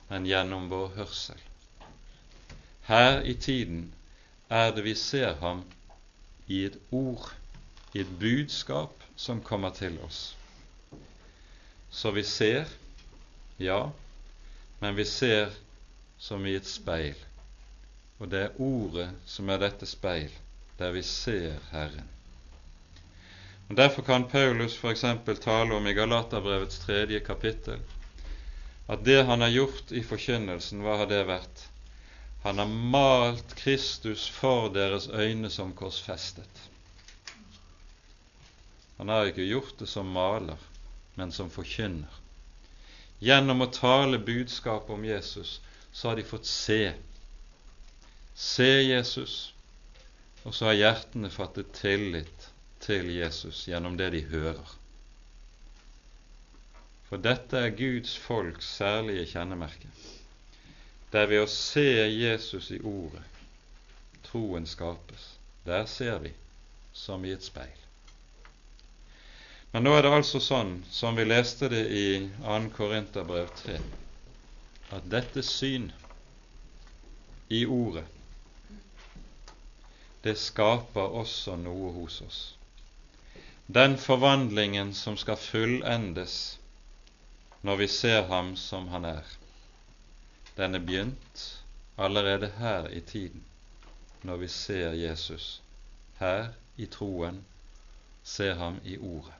men 0.09 0.27
gjennom 0.27 0.67
vår 0.73 0.91
hørsel. 0.97 1.39
Her 2.91 3.21
i 3.23 3.37
tiden 3.39 3.93
er 4.51 4.75
det 4.75 4.83
vi 4.85 4.95
ser 4.99 5.39
ham 5.39 5.63
i 6.51 6.65
et 6.67 6.81
ord, 6.91 7.31
i 7.95 8.03
et 8.03 8.19
budskap 8.19 9.07
som 9.17 9.43
kommer 9.43 9.71
til 9.71 10.01
oss. 10.03 10.35
Så 11.91 12.11
vi 12.11 12.25
ser, 12.27 12.67
ja, 13.61 13.91
men 14.79 14.95
vi 14.97 15.05
ser 15.05 15.53
som 16.19 16.47
i 16.47 16.55
et 16.57 16.69
speil, 16.69 17.17
og 18.19 18.31
det 18.33 18.41
er 18.47 18.61
Ordet 18.61 19.11
som 19.29 19.51
er 19.53 19.61
dette 19.61 19.89
speil, 19.89 20.33
der 20.79 20.95
vi 20.97 21.03
ser 21.05 21.59
Herren. 21.71 22.09
Og 23.69 23.77
Derfor 23.77 24.03
kan 24.03 24.29
Paulus 24.29 24.79
f.eks. 24.81 25.05
tale 25.45 25.75
om 25.77 25.87
i 25.87 25.93
Galaterbrevets 25.95 26.81
tredje 26.83 27.21
kapittel 27.21 27.83
at 28.91 29.05
det 29.05 29.21
han 29.23 29.45
har 29.45 29.53
gjort 29.55 29.93
i 29.95 30.01
forkynnelsen, 30.03 30.81
hva 30.83 30.97
har 30.99 31.11
det 31.13 31.21
vært? 31.29 31.67
Han 32.43 32.59
har 32.59 32.73
malt 32.97 33.53
Kristus 33.61 34.25
for 34.33 34.73
deres 34.75 35.07
øyne 35.13 35.51
som 35.53 35.77
korsfestet. 35.77 36.65
Han 38.97 39.13
har 39.13 39.31
ikke 39.31 39.47
gjort 39.47 39.77
det 39.79 39.87
som 39.89 40.11
maler, 40.11 40.59
men 41.15 41.31
som 41.33 41.53
forkynner. 41.53 42.20
Gjennom 43.21 43.65
å 43.65 43.71
tale 43.75 44.19
budskapet 44.25 44.95
om 44.95 45.05
Jesus 45.05 45.59
så 45.93 46.09
har 46.09 46.17
de 46.17 46.25
fått 46.25 46.49
se. 46.49 46.93
Se 48.35 48.71
Jesus, 48.83 49.35
og 50.43 50.55
så 50.57 50.71
har 50.71 50.79
hjertene 50.79 51.31
fattet 51.33 51.75
tillit 51.77 52.49
til 52.81 53.11
Jesus 53.13 53.67
gjennom 53.69 53.99
det 54.01 54.09
de 54.15 54.23
hører. 54.31 54.77
For 57.11 57.21
dette 57.21 57.59
er 57.59 57.77
Guds 57.77 58.15
folks 58.17 58.71
særlige 58.79 59.27
kjennemerke 59.35 59.91
der 61.11 61.27
ved 61.27 61.43
å 61.43 61.51
se 61.51 62.07
Jesus 62.07 62.71
i 62.71 62.79
Ordet 62.87 63.25
troen 64.29 64.67
skapes. 64.67 65.25
Der 65.67 65.87
ser 65.91 66.19
vi 66.23 66.31
som 66.93 67.25
i 67.25 67.33
et 67.35 67.43
speil. 67.43 67.90
Men 69.73 69.85
nå 69.87 69.93
er 69.95 70.03
det 70.03 70.11
altså 70.11 70.41
sånn, 70.43 70.81
som 70.91 71.15
vi 71.15 71.25
leste 71.29 71.69
det 71.71 71.85
i 71.95 72.07
2. 72.43 72.55
Korinterbrev 72.75 73.51
3, 73.61 73.77
at 74.97 75.05
dette 75.13 75.45
syn 75.47 75.93
i 77.55 77.63
Ordet, 77.71 78.07
det 80.27 80.35
skaper 80.37 81.15
også 81.23 81.55
noe 81.57 81.93
hos 81.95 82.19
oss. 82.27 82.41
Den 83.71 83.95
forvandlingen 83.99 84.91
som 84.99 85.15
skal 85.17 85.39
fullendes 85.39 86.35
når 87.63 87.77
vi 87.77 87.89
ser 87.95 88.27
ham 88.27 88.57
som 88.57 88.89
han 88.91 89.07
er, 89.07 89.27
den 90.59 90.75
er 90.75 90.83
begynt 90.83 91.47
allerede 91.97 92.51
her 92.59 92.89
i 92.91 93.01
tiden, 93.01 93.45
når 94.23 94.43
vi 94.43 94.49
ser 94.49 94.97
Jesus, 94.99 95.61
her 96.19 96.51
i 96.77 96.87
troen, 96.87 97.45
ser 98.25 98.55
ham 98.55 98.81
i 98.85 98.99
Ordet. 98.99 99.40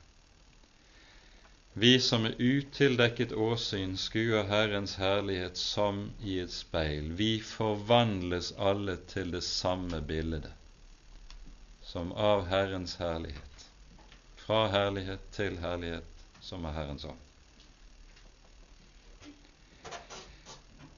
Vi 1.73 1.99
som 1.99 2.25
er 2.25 2.33
utildekket 2.37 3.31
åsyn, 3.31 3.93
skuer 3.97 4.43
Herrens 4.43 4.97
herlighet 4.99 5.57
som 5.57 6.09
i 6.19 6.39
et 6.43 6.51
speil. 6.51 7.13
Vi 7.15 7.39
forvandles 7.39 8.51
alle 8.59 8.97
til 9.07 9.31
det 9.31 9.43
samme 9.47 10.01
bildet, 10.01 10.49
som 11.81 12.11
av 12.11 12.43
Herrens 12.51 12.97
herlighet, 12.99 13.65
fra 14.43 14.65
herlighet 14.75 15.23
til 15.31 15.57
herlighet, 15.63 16.27
som 16.43 16.67
er 16.67 16.75
Herrens 16.75 17.07
ånd. 17.07 17.27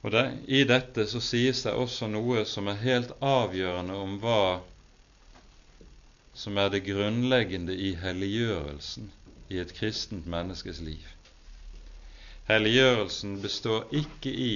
Og 0.02 0.12
det, 0.12 0.26
I 0.50 0.66
dette 0.68 1.06
så 1.08 1.22
sies 1.22 1.62
det 1.64 1.78
også 1.78 2.10
noe 2.10 2.48
som 2.50 2.68
er 2.68 2.82
helt 2.82 3.14
avgjørende 3.22 3.94
om 3.96 4.18
hva 4.26 4.60
som 6.34 6.58
er 6.58 6.74
det 6.74 6.82
grunnleggende 6.90 7.78
i 7.78 7.94
helliggjørelsen 8.02 9.14
i 9.54 9.60
et 9.62 9.74
kristent 9.78 10.28
menneskes 10.30 10.82
liv. 10.84 11.06
Helliggjørelsen 12.50 13.38
består 13.42 13.86
ikke 13.96 14.32
i 14.46 14.56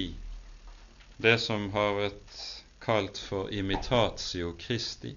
det 1.24 1.38
som 1.41 1.70
har 1.76 1.93
vært 1.98 2.41
kalt 2.84 3.20
for 3.30 3.54
imitatio 3.54 4.54
Christi, 4.60 5.14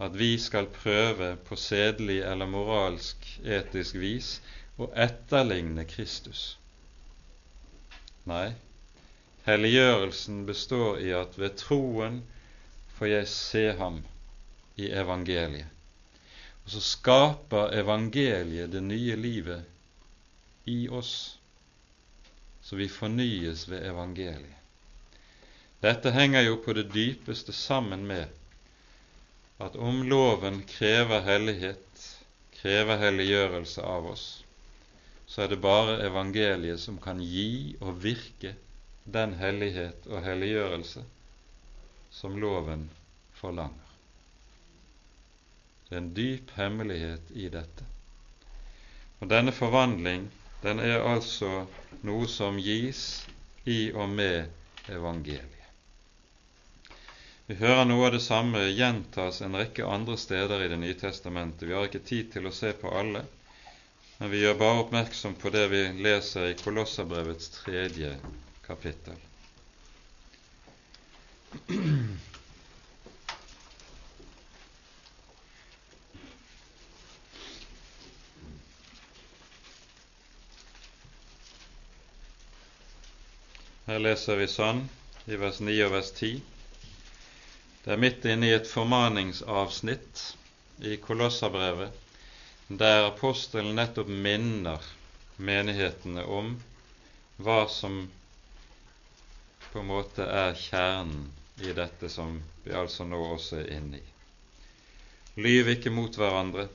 at 0.00 0.16
vi 0.18 0.30
skal 0.38 0.68
prøve 0.74 1.34
på 1.48 1.56
sedelig 1.56 2.20
eller 2.32 2.48
moralsk, 2.48 3.26
etisk 3.44 3.96
vis 4.00 4.34
å 4.80 4.88
etterligne 5.08 5.84
Kristus. 5.88 6.44
Nei, 8.28 8.52
Helliggjørelsen 9.48 10.44
består 10.48 11.00
i 11.00 11.12
at 11.16 11.36
ved 11.40 11.56
troen 11.60 12.20
får 12.98 13.12
jeg 13.14 13.28
se 13.32 13.66
ham 13.78 14.02
i 14.76 14.90
evangeliet. 15.02 15.79
Og 16.70 16.76
så 16.76 16.86
skaper 16.86 17.72
evangeliet 17.80 18.70
det 18.70 18.80
nye 18.86 19.16
livet 19.18 20.68
i 20.70 20.84
oss, 20.86 21.38
så 22.62 22.78
vi 22.78 22.86
fornyes 22.86 23.64
ved 23.66 23.88
evangeliet. 23.88 24.60
Dette 25.82 26.12
henger 26.14 26.46
jo 26.46 26.60
på 26.62 26.76
det 26.78 26.86
dypeste 26.94 27.50
sammen 27.58 28.06
med 28.06 28.30
at 29.58 29.74
om 29.82 30.04
loven 30.06 30.62
krever 30.70 31.26
hellighet, 31.26 32.06
krever 32.60 33.02
helliggjørelse 33.02 33.82
av 33.82 34.06
oss, 34.14 34.30
så 35.26 35.42
er 35.42 35.50
det 35.50 35.62
bare 35.66 35.98
evangeliet 36.06 36.78
som 36.86 37.02
kan 37.02 37.18
gi 37.18 37.74
og 37.80 37.98
virke 38.06 38.54
den 39.10 39.34
hellighet 39.42 40.06
og 40.06 40.22
helliggjørelse 40.22 41.02
som 42.14 42.38
loven 42.38 42.92
forlanger. 43.42 43.89
Det 45.90 45.96
er 45.96 46.02
en 46.04 46.12
dyp 46.14 46.50
hemmelighet 46.54 47.32
i 47.34 47.48
dette. 47.50 47.86
Og 49.18 49.28
denne 49.28 49.50
forvandling, 49.52 50.28
den 50.62 50.78
er 50.78 51.02
altså 51.02 51.64
noe 52.06 52.28
som 52.30 52.60
gis 52.62 53.00
i 53.66 53.90
og 53.90 54.06
med 54.12 54.46
evangeliet. 54.94 55.56
Vi 57.50 57.56
hører 57.58 57.82
noe 57.90 58.06
av 58.06 58.14
det 58.14 58.22
samme 58.22 58.62
gjentas 58.70 59.40
en 59.42 59.58
rekke 59.58 59.82
andre 59.82 60.14
steder 60.14 60.62
i 60.62 60.68
Det 60.70 60.78
nye 60.78 60.94
testamentet. 60.94 61.66
Vi 61.66 61.74
har 61.74 61.88
ikke 61.90 62.04
tid 62.06 62.30
til 62.36 62.46
å 62.46 62.54
se 62.54 62.70
på 62.78 62.94
alle, 62.94 63.24
men 64.20 64.30
vi 64.30 64.44
gjør 64.44 64.62
bare 64.62 64.84
oppmerksom 64.84 65.34
på 65.42 65.50
det 65.50 65.66
vi 65.74 65.82
leser 66.06 66.52
i 66.52 66.58
Kolosserbrevets 66.62 67.50
tredje 67.58 68.14
kapittel. 68.62 69.18
Her 83.90 83.98
leser 83.98 84.36
vi 84.38 84.44
sånn 84.46 84.84
i 85.26 85.34
vers 85.34 85.56
9 85.66 85.72
og 85.82 85.88
vers 85.90 86.08
10. 86.14 86.36
Det 87.82 87.90
er 87.90 87.98
midt 87.98 88.26
inne 88.30 88.46
i 88.46 88.52
et 88.54 88.68
formaningsavsnitt 88.70 90.20
i 90.86 90.94
Kolossabrevet, 91.02 91.96
der 92.68 93.08
apostelen 93.08 93.74
nettopp 93.74 94.12
minner 94.26 94.84
menighetene 95.48 96.22
om 96.22 96.52
hva 97.42 97.64
som 97.80 97.96
på 99.72 99.82
en 99.82 99.88
måte 99.88 100.28
er 100.38 100.54
kjernen 100.60 101.24
i 101.66 101.74
dette 101.80 102.12
som 102.14 102.36
vi 102.62 102.76
altså 102.82 103.08
nå 103.10 103.18
også 103.32 103.58
er 103.64 103.72
inne 103.80 103.98
i. 103.98 104.06
Lyv 105.42 105.72
ikke 105.74 105.90
mot 105.96 106.14
hverandre, 106.14 106.68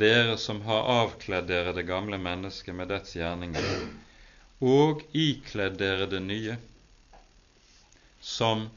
dere 0.00 0.40
som 0.40 0.64
har 0.64 0.88
avkledd 0.96 1.52
dere 1.52 1.76
det 1.76 1.84
gamle 1.92 2.16
mennesket 2.16 2.72
med 2.80 2.88
dets 2.94 3.18
gjerninger, 3.20 3.68
og 4.62 5.02
ikledd 5.18 5.80
dere 5.80 6.06
det 6.06 6.20
nye, 6.22 6.54
som 8.22 8.68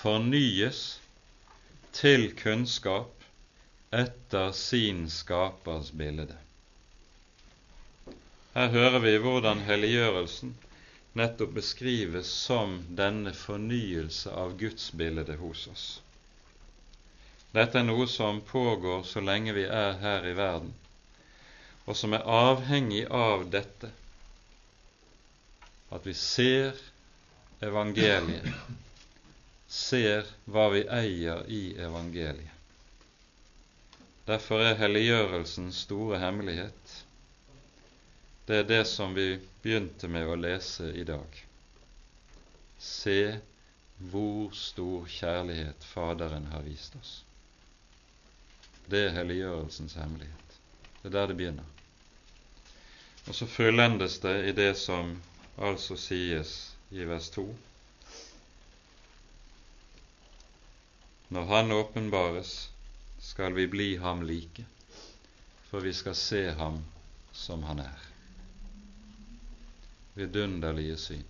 fornyes 0.00 0.78
til 1.92 2.30
kunnskap 2.38 3.26
etter 3.94 4.52
sin 4.56 5.04
skapers 5.12 5.90
bilde. 5.92 6.32
Her 8.54 8.70
hører 8.72 9.02
vi 9.04 9.12
hvordan 9.20 9.60
helliggjørelsen 9.66 10.54
nettopp 11.18 11.52
beskrives 11.58 12.30
som 12.46 12.78
denne 12.98 13.34
fornyelse 13.36 14.32
av 14.32 14.56
Guds 14.58 14.88
bilde 14.96 15.36
hos 15.42 15.66
oss. 15.70 15.84
Dette 17.54 17.78
er 17.78 17.86
noe 17.86 18.06
som 18.10 18.40
pågår 18.48 19.04
så 19.06 19.20
lenge 19.22 19.52
vi 19.54 19.66
er 19.68 20.00
her 20.00 20.26
i 20.26 20.32
verden, 20.38 20.72
og 21.84 21.98
som 22.00 22.16
er 22.16 22.24
avhengig 22.26 23.04
av 23.14 23.44
dette 23.52 23.92
at 25.90 26.06
vi 26.06 26.14
ser 26.14 26.78
evangeliet, 27.64 28.48
ser 29.68 30.28
hva 30.46 30.68
vi 30.72 30.84
eier 30.88 31.44
i 31.48 31.62
evangeliet. 31.80 32.50
Derfor 34.24 34.62
er 34.64 34.78
helliggjørelsens 34.80 35.82
store 35.84 36.18
hemmelighet 36.22 37.00
det 38.46 38.56
er 38.56 38.64
det 38.68 38.84
som 38.84 39.14
vi 39.14 39.38
begynte 39.62 40.08
med 40.08 40.28
å 40.28 40.36
lese 40.36 40.90
i 40.92 41.04
dag. 41.08 41.38
Se 42.78 43.38
hvor 44.12 44.50
stor 44.52 45.06
kjærlighet 45.08 45.84
Faderen 45.88 46.50
har 46.52 46.66
vist 46.66 46.96
oss. 47.00 47.12
Det 48.86 49.06
er 49.06 49.14
helliggjørelsens 49.16 49.96
hemmelighet. 49.96 50.58
Det 51.00 51.08
er 51.08 51.14
der 51.16 51.30
det 51.32 51.38
begynner. 51.38 51.70
Og 53.24 53.32
så 53.34 53.48
fullendes 53.48 54.18
det 54.20 54.34
i 54.50 54.52
det 54.52 54.74
som 54.76 55.14
altså 55.56 55.96
sies 55.96 56.54
i 56.90 57.04
vers 57.06 57.30
2. 57.34 57.44
Når 61.34 61.44
Han 61.50 61.72
åpenbares, 61.72 62.70
skal 63.20 63.54
vi 63.54 63.66
bli 63.66 63.96
ham 63.96 64.22
like, 64.22 64.66
for 65.70 65.80
vi 65.80 65.92
skal 65.92 66.14
se 66.14 66.42
ham 66.52 66.82
som 67.32 67.62
han 67.62 67.80
er. 67.80 68.02
Vidunderlige 70.14 70.96
syn. 70.96 71.24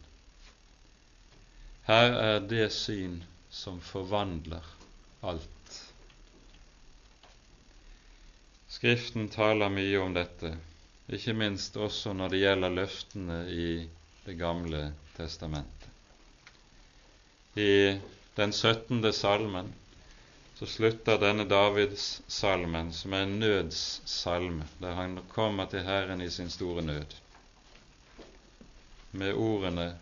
Her 1.84 2.12
er 2.12 2.38
det 2.40 2.72
syn 2.72 3.22
som 3.50 3.80
forvandler 3.80 4.64
alt 5.22 5.50
Skriften 8.74 9.28
taler 9.30 9.70
mye 9.70 9.98
om 10.02 10.14
dette, 10.16 10.50
ikke 11.08 11.32
minst 11.38 11.76
også 11.78 12.12
når 12.16 12.32
det 12.32 12.40
gjelder 12.40 12.72
løftene 12.74 13.36
i 13.48 13.68
Det 14.24 14.34
gamle 14.34 14.92
testamentet. 15.16 15.88
I 17.54 18.00
den 18.34 18.52
17. 18.52 19.12
salmen 19.12 19.72
så 20.54 20.66
slutter 20.66 21.18
denne 21.18 21.44
Davids 21.44 22.22
salmen, 22.26 22.92
som 22.92 23.12
er 23.12 23.26
en 23.26 23.38
nødssalme, 23.42 24.64
der 24.80 24.94
han 24.94 25.18
kommer 25.28 25.66
til 25.70 25.84
Herren 25.84 26.22
i 26.24 26.30
sin 26.30 26.50
store 26.50 26.82
nød, 26.82 27.16
med 29.12 29.34
ordene 29.34 29.98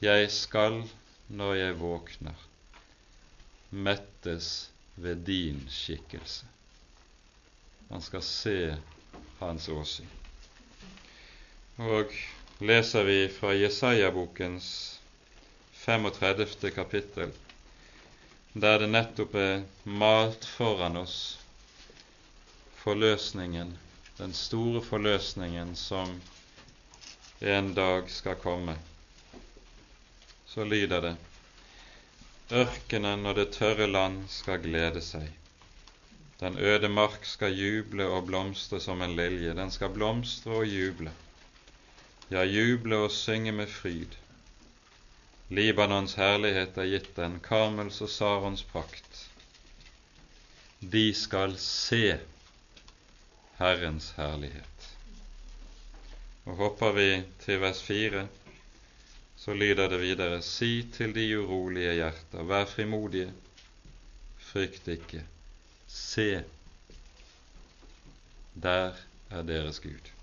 Jeg 0.00 0.30
skal, 0.32 0.82
når 1.28 1.54
jeg 1.54 1.80
våkner, 1.80 2.46
mettes 3.70 4.70
ved 4.96 5.16
din 5.26 5.66
skikkelse. 5.68 6.46
Han 7.90 8.02
skal 8.02 8.22
se 8.22 8.76
hans 9.38 9.68
åsyn. 9.68 10.08
Og 11.76 12.10
leser 12.58 13.04
vi 13.04 13.28
fra 13.28 13.54
Jesaja-bokens 13.54 15.00
35. 15.72 16.70
kapittel, 16.74 17.30
der 18.52 18.78
det 18.78 18.88
nettopp 18.88 19.34
er 19.34 19.64
malt 19.84 20.44
foran 20.44 20.96
oss 20.96 21.16
forløsningen, 22.84 23.74
den 24.16 24.32
store 24.32 24.82
forløsningen 24.84 25.74
som 25.76 26.20
en 27.40 27.74
dag 27.74 28.10
skal 28.10 28.36
komme, 28.36 28.76
så 30.46 30.64
lyder 30.64 31.00
det 31.08 31.14
Ørkenen 32.52 33.26
og 33.26 33.34
det 33.40 33.50
tørre 33.56 33.86
land 33.88 34.26
skal 34.28 34.60
glede 34.62 35.00
seg. 35.02 35.26
Den 36.38 36.58
øde 36.58 36.88
mark 36.92 37.24
skal 37.24 37.56
juble 37.56 38.04
og 38.06 38.26
blomstre 38.28 38.78
som 38.84 39.00
en 39.02 39.16
lilje. 39.16 39.54
Den 39.56 39.70
skal 39.72 39.94
blomstre 39.94 40.58
og 40.60 40.68
juble, 40.68 41.10
ja, 42.30 42.44
juble 42.44 42.96
og 43.06 43.10
synge 43.12 43.52
med 43.52 43.68
fryd. 43.68 44.14
Libanons 45.54 46.14
herlighet 46.16 46.78
er 46.80 46.88
gitt 46.88 47.10
den, 47.18 47.36
Karmels 47.44 48.00
og 48.04 48.08
Sarons 48.08 48.64
prakt. 48.70 49.18
De 50.80 51.10
skal 51.14 51.56
se 51.60 52.16
Herrens 53.58 54.10
herlighet. 54.16 54.88
Og 56.44 56.56
hopper 56.56 56.96
vi 56.96 57.08
til 57.44 57.60
vers 57.60 57.82
fire, 57.82 58.26
så 59.36 59.54
lyder 59.54 59.88
det 59.88 60.00
videre:" 60.00 60.42
Si 60.42 60.88
til 60.92 61.14
de 61.14 61.28
urolige 61.38 61.94
hjerter, 61.94 62.42
vær 62.42 62.64
frimodige, 62.64 63.32
frykt 64.38 64.88
ikke. 64.88 65.24
Se, 65.88 66.44
der 68.62 68.92
er 69.30 69.42
deres 69.42 69.80
Gud. 69.80 70.13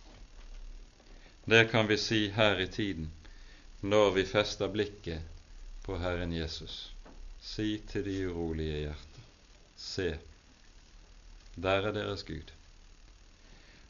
Det 1.51 1.65
kan 1.71 1.87
vi 1.87 1.97
si 1.97 2.29
her 2.29 2.59
i 2.59 2.67
tiden 2.67 3.09
når 3.81 4.11
vi 4.15 4.23
fester 4.25 4.69
blikket 4.71 5.19
på 5.83 5.97
Herren 5.99 6.31
Jesus. 6.31 6.93
Si 7.43 7.81
til 7.89 8.05
de 8.05 8.13
urolige 8.29 8.77
hjerter, 8.85 9.25
se, 9.75 10.05
der 11.55 11.89
er 11.89 11.97
deres 11.97 12.23
Gud. 12.23 12.53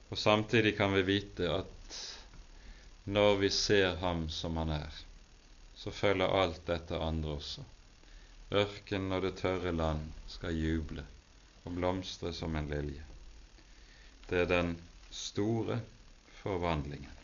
Og 0.10 0.18
samtidig 0.18 0.74
kan 0.80 0.96
vi 0.96 1.06
vite 1.12 1.52
at 1.60 2.00
når 3.06 3.38
vi 3.44 3.54
ser 3.54 3.94
ham 4.02 4.26
som 4.30 4.58
han 4.58 4.74
er, 4.80 5.00
så 5.76 5.94
følger 5.94 6.34
alt 6.42 6.66
dette 6.66 6.98
andre 6.98 7.38
også. 7.38 7.70
Ørkenen 8.52 9.20
og 9.20 9.22
det 9.30 9.36
tørre 9.46 9.78
land 9.78 10.10
skal 10.28 10.58
juble 10.58 11.06
og 11.62 11.78
blomstre 11.78 12.34
som 12.34 12.58
en 12.58 12.74
lilje. 12.74 13.06
Det 14.30 14.48
er 14.48 14.54
den 14.58 14.80
store 15.14 15.84
forvandlingen. 16.42 17.21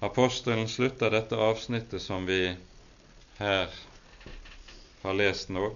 Apostelen 0.00 0.68
slutter 0.68 1.10
dette 1.10 1.36
avsnittet 1.36 2.02
som 2.02 2.26
vi 2.26 2.56
her 3.38 3.68
har 5.02 5.14
lest 5.14 5.48
nå, 5.48 5.70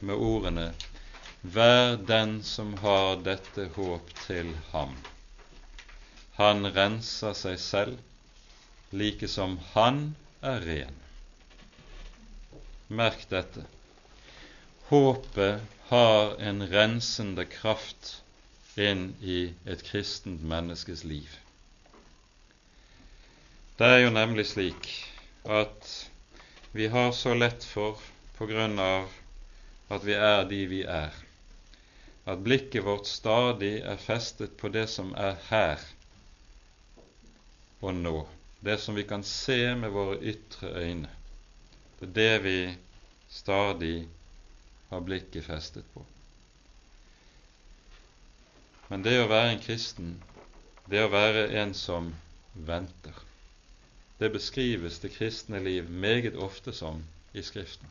med 0.00 0.16
ordene 0.16 0.72
Vær 1.42 1.96
den 1.96 2.42
som 2.46 2.74
har 2.78 3.16
dette 3.26 3.64
håp 3.74 4.12
til 4.26 4.52
ham. 4.70 4.92
Han 6.36 6.68
renser 6.76 7.34
seg 7.34 7.58
selv, 7.58 7.96
like 8.94 9.26
som 9.26 9.56
han 9.72 10.14
er 10.40 10.62
ren. 10.68 11.00
Merk 12.86 13.26
dette. 13.32 13.64
Håpet 14.92 15.74
har 15.90 16.36
en 16.38 16.62
rensende 16.70 17.48
kraft 17.50 18.14
inn 18.78 19.08
i 19.20 19.40
et 19.66 19.82
kristent 19.88 20.46
menneskes 20.46 21.02
liv. 21.02 21.41
Det 23.78 23.88
er 23.88 24.02
jo 24.02 24.10
nemlig 24.12 24.44
slik 24.50 24.88
at 25.48 25.86
vi 26.76 26.86
har 26.92 27.12
så 27.16 27.32
lett 27.34 27.64
for, 27.64 27.96
på 28.36 28.46
grunn 28.50 28.76
av 28.78 29.08
at 29.92 30.04
vi 30.04 30.12
er 30.12 30.44
de 30.50 30.58
vi 30.68 30.82
er, 30.84 31.16
at 32.28 32.44
blikket 32.44 32.84
vårt 32.84 33.08
stadig 33.08 33.78
er 33.80 33.96
festet 34.00 34.58
på 34.60 34.68
det 34.76 34.84
som 34.92 35.14
er 35.16 35.40
her 35.48 35.80
og 37.80 37.96
nå, 37.96 38.14
det 38.60 38.76
som 38.78 38.94
vi 38.94 39.06
kan 39.08 39.24
se 39.26 39.58
med 39.74 39.90
våre 39.96 40.20
ytre 40.20 40.68
øyne. 40.84 41.10
Det 41.98 42.06
er 42.06 42.14
det 42.20 42.44
vi 42.44 42.56
stadig 43.32 43.96
har 44.92 45.00
blikket 45.00 45.48
festet 45.48 45.88
på. 45.94 46.04
Men 48.92 49.02
det 49.02 49.16
å 49.22 49.28
være 49.32 49.56
en 49.56 49.64
kristen, 49.64 50.16
det 50.92 51.02
å 51.02 51.10
være 51.10 51.48
en 51.64 51.72
som 51.74 52.12
venter, 52.52 53.16
det 54.22 54.30
beskrives 54.30 55.00
det 55.02 55.10
kristne 55.16 55.58
liv 55.60 55.90
meget 55.90 56.36
ofte 56.36 56.72
som 56.72 57.00
i 57.34 57.42
Skriften. 57.42 57.88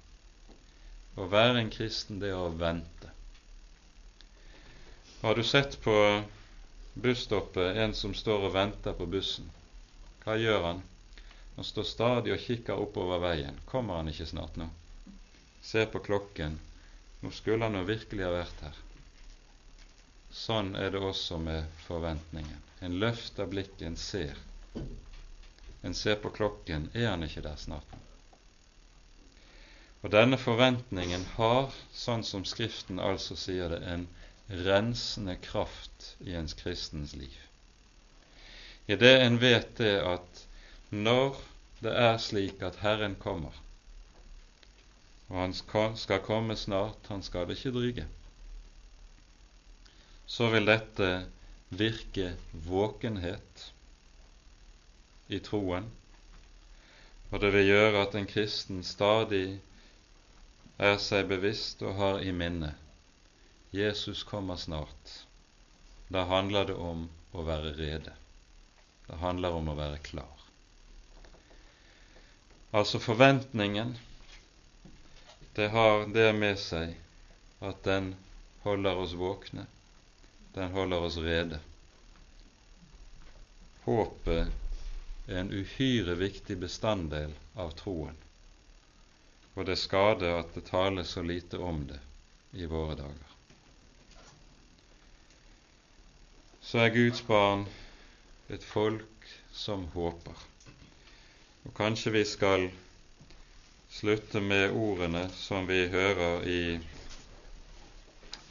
Å 1.20 1.26
være 1.28 1.60
en 1.60 1.72
kristen, 1.74 2.22
det 2.22 2.30
er 2.32 2.40
å 2.40 2.54
vente. 2.56 3.10
Har 5.22 5.36
du 5.36 5.44
sett 5.44 5.76
på 5.84 5.96
busstoppet 6.94 7.82
en 7.84 7.92
som 7.94 8.14
står 8.16 8.48
og 8.48 8.56
venter 8.56 8.96
på 8.96 9.10
bussen? 9.12 9.50
Hva 10.24 10.38
gjør 10.40 10.64
han? 10.70 10.80
Han 11.58 11.68
står 11.68 11.90
stadig 11.90 12.32
og 12.34 12.46
kikker 12.46 12.80
oppover 12.80 13.20
veien. 13.22 13.60
Kommer 13.68 14.00
han 14.00 14.14
ikke 14.14 14.30
snart 14.32 14.56
nå? 14.62 14.70
Ser 15.62 15.92
på 15.92 16.00
klokken. 16.00 16.56
Nå 17.22 17.34
skulle 17.36 17.68
han 17.68 17.76
jo 17.76 17.84
virkelig 17.92 18.26
ha 18.26 18.32
vært 18.38 18.64
her. 18.70 18.80
Sånn 20.32 20.78
er 20.80 20.96
det 20.96 21.04
også 21.04 21.38
med 21.44 21.68
forventningen. 21.90 22.64
En 22.82 22.98
løfter 23.04 23.52
blikket, 23.52 23.84
en 23.92 24.00
ser. 24.00 24.40
En 25.84 25.94
ser 25.98 26.16
på 26.22 26.30
klokken, 26.30 26.90
er 26.94 27.10
han 27.10 27.24
ikke 27.26 27.44
der 27.46 27.58
snart? 27.58 27.96
Og 30.02 30.12
denne 30.14 30.38
forventningen 30.42 31.24
har, 31.38 31.74
sånn 31.94 32.24
som 32.26 32.46
Skriften 32.46 33.02
altså 33.02 33.38
sier 33.38 33.70
det, 33.74 33.82
en 33.86 34.08
rensende 34.66 35.38
kraft 35.42 36.16
i 36.26 36.34
ens 36.38 36.54
kristens 36.58 37.14
liv. 37.18 37.34
I 38.90 38.98
det 39.00 39.14
en 39.24 39.38
vet 39.42 39.76
det 39.78 39.98
at 40.04 40.46
når 40.92 41.38
det 41.82 41.94
er 41.98 42.18
slik 42.22 42.64
at 42.66 42.82
Herren 42.82 43.16
kommer, 43.16 43.54
og 45.32 45.38
Han 45.38 45.54
skal 45.96 46.26
komme 46.26 46.58
snart, 46.60 47.08
han 47.08 47.24
skal 47.24 47.52
ikke 47.54 47.72
dryge, 47.72 48.08
så 50.28 50.50
vil 50.52 50.68
dette 50.68 51.12
virke 51.70 52.34
våkenhet 52.52 53.72
i 55.32 55.40
troen, 55.40 55.88
og 57.32 57.40
det 57.40 57.52
vil 57.56 57.70
gjøre 57.72 58.04
at 58.04 58.16
en 58.20 58.28
kristen 58.28 58.84
stadig 58.84 59.62
er 60.82 60.98
seg 61.00 61.30
bevisst 61.30 61.84
og 61.86 61.96
har 62.00 62.24
i 62.26 62.34
minne 62.36 62.74
Jesus 63.72 64.24
kommer 64.28 64.56
snart. 64.60 65.12
Da 66.12 66.26
handler 66.28 66.66
det 66.68 66.76
om 66.76 67.06
å 67.32 67.44
være 67.48 67.72
rede. 67.78 68.12
Det 69.08 69.20
handler 69.22 69.56
om 69.56 69.70
å 69.72 69.76
være 69.78 70.02
klar. 70.04 70.42
Altså 72.76 73.00
forventningen, 73.00 73.94
det 75.56 75.70
har 75.72 76.04
det 76.12 76.28
med 76.36 76.60
seg 76.60 76.98
at 77.64 77.80
den 77.88 78.14
holder 78.66 79.00
oss 79.00 79.16
våkne, 79.20 79.66
den 80.56 80.76
holder 80.76 81.08
oss 81.08 81.20
rede. 81.24 81.60
Håpet 83.88 84.61
en 85.38 85.52
uhyre 85.54 86.16
viktig 86.20 86.58
bestanddel 86.62 87.34
av 87.56 87.74
troen, 87.80 88.16
og 89.56 89.66
det 89.68 89.78
skader 89.80 90.40
at 90.40 90.54
det 90.56 90.66
tales 90.70 91.16
så 91.16 91.24
lite 91.24 91.60
om 91.60 91.84
det 91.88 92.00
i 92.60 92.66
våre 92.66 92.96
dager. 93.00 93.28
Så 96.62 96.84
er 96.84 96.94
Guds 96.96 97.24
barn 97.28 97.66
et 98.52 98.64
folk 98.64 99.28
som 99.52 99.88
håper. 99.96 100.38
Og 101.66 101.74
kanskje 101.78 102.14
vi 102.16 102.24
skal 102.28 102.70
slutte 103.92 104.40
med 104.44 104.72
ordene 104.72 105.26
som 105.36 105.68
vi 105.68 105.84
hører 105.92 106.48
i, 106.48 106.62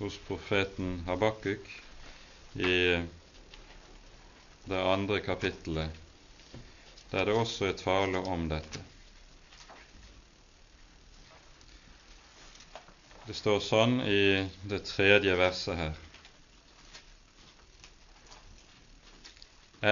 hos 0.00 0.18
profeten 0.28 1.00
Habakuk 1.06 1.66
i 2.56 2.76
det 4.70 4.84
andre 4.84 5.20
kapittelet 5.24 6.09
der 7.10 7.24
det 7.26 7.34
også 7.34 7.66
er 7.70 7.78
tale 7.78 8.18
om 8.18 8.46
dette. 8.50 8.82
Det 13.26 13.34
står 13.38 13.60
sånn 13.62 14.00
i 14.06 14.22
det 14.70 14.80
tredje 14.88 15.34
verset 15.38 15.78
her. 15.78 15.98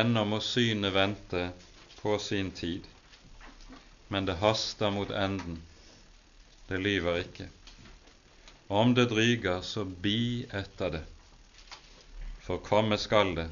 Ennå 0.00 0.24
må 0.28 0.40
synet 0.44 0.92
vente 0.94 1.44
på 2.00 2.16
sin 2.22 2.50
tid, 2.52 2.86
men 4.08 4.26
det 4.28 4.38
haster 4.42 4.90
mot 4.94 5.10
enden. 5.10 5.60
Det 6.68 6.80
lyver 6.82 7.22
ikke. 7.22 7.46
Om 8.68 8.92
det 8.94 9.06
dryger, 9.08 9.62
så 9.64 9.86
bi 9.86 10.44
etter 10.50 10.98
det, 10.98 11.04
for 12.44 12.60
komme 12.60 12.98
skal 13.00 13.32
det. 13.38 13.48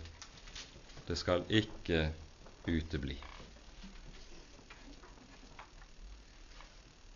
Det 1.06 1.16
skal 1.16 1.46
ikke 1.48 2.10
utebli. 2.66 3.16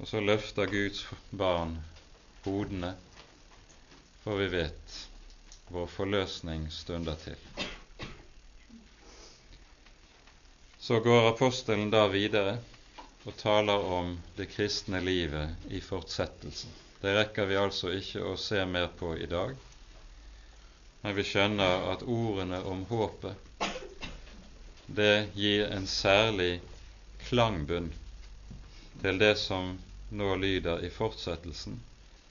Og 0.01 0.09
så 0.09 0.21
løfter 0.25 0.67
Guds 0.67 1.03
barn 1.31 1.75
hodene, 2.47 2.95
for 4.25 4.41
vi 4.41 4.47
vet 4.49 4.95
vår 5.69 5.91
forløsning 5.93 6.71
stunder 6.73 7.19
til. 7.21 7.37
Så 10.81 11.03
går 11.05 11.29
apostelen 11.35 11.93
da 11.93 12.07
videre 12.09 12.57
og 13.29 13.37
taler 13.37 13.85
om 13.99 14.15
det 14.39 14.49
kristne 14.55 15.03
livet 15.05 15.69
i 15.69 15.83
fortsettelsen. 15.85 16.73
Det 17.03 17.13
rekker 17.19 17.51
vi 17.51 17.61
altså 17.61 17.93
ikke 17.93 18.25
å 18.25 18.39
se 18.41 18.65
mer 18.65 18.89
på 18.97 19.13
i 19.21 19.29
dag, 19.29 19.53
men 21.05 21.17
vi 21.17 21.27
skjønner 21.29 21.87
at 21.93 22.07
ordene 22.09 22.63
om 22.73 22.87
håpet, 22.89 23.69
det 24.89 25.29
gir 25.37 25.69
en 25.69 25.87
særlig 25.87 26.59
klangbunn 27.29 27.93
til 29.05 29.21
det 29.21 29.37
som 29.39 29.77
nå 30.11 30.37
lyder 30.37 30.85
i 30.85 30.91
fortsettelsen 30.91 31.81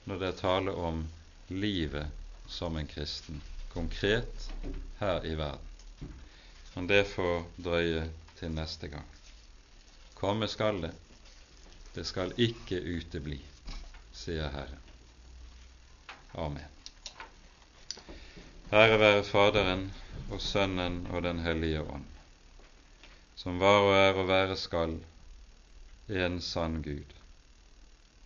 når 0.04 0.18
det 0.20 0.28
er 0.28 0.40
tale 0.40 0.72
om 0.72 1.04
livet 1.48 2.06
som 2.48 2.76
en 2.76 2.86
kristen, 2.86 3.40
konkret 3.72 4.48
her 4.98 5.24
i 5.26 5.34
verden. 5.34 6.10
Men 6.74 6.86
det 6.86 7.04
får 7.08 7.44
drøye 7.56 8.02
til 8.38 8.52
neste 8.52 8.88
gang. 8.88 9.06
Komme 10.14 10.48
skal 10.48 10.82
det, 10.82 10.92
det 11.94 12.04
skal 12.06 12.34
ikke 12.36 12.80
utebli, 12.80 13.38
sier 14.12 14.52
Herren. 14.52 14.82
Amen. 16.34 16.66
Herre 18.70 18.98
være 19.00 19.22
Faderen 19.26 19.88
og 20.30 20.42
Sønnen 20.42 21.06
og 21.10 21.24
Den 21.24 21.40
hellige 21.42 21.80
ånd, 21.82 22.04
som 23.36 23.58
var 23.62 23.80
og 23.86 23.94
er 23.96 24.20
og 24.20 24.28
være 24.28 24.58
skal, 24.58 24.98
en 26.10 26.40
sann 26.42 26.82
Gud 26.82 27.19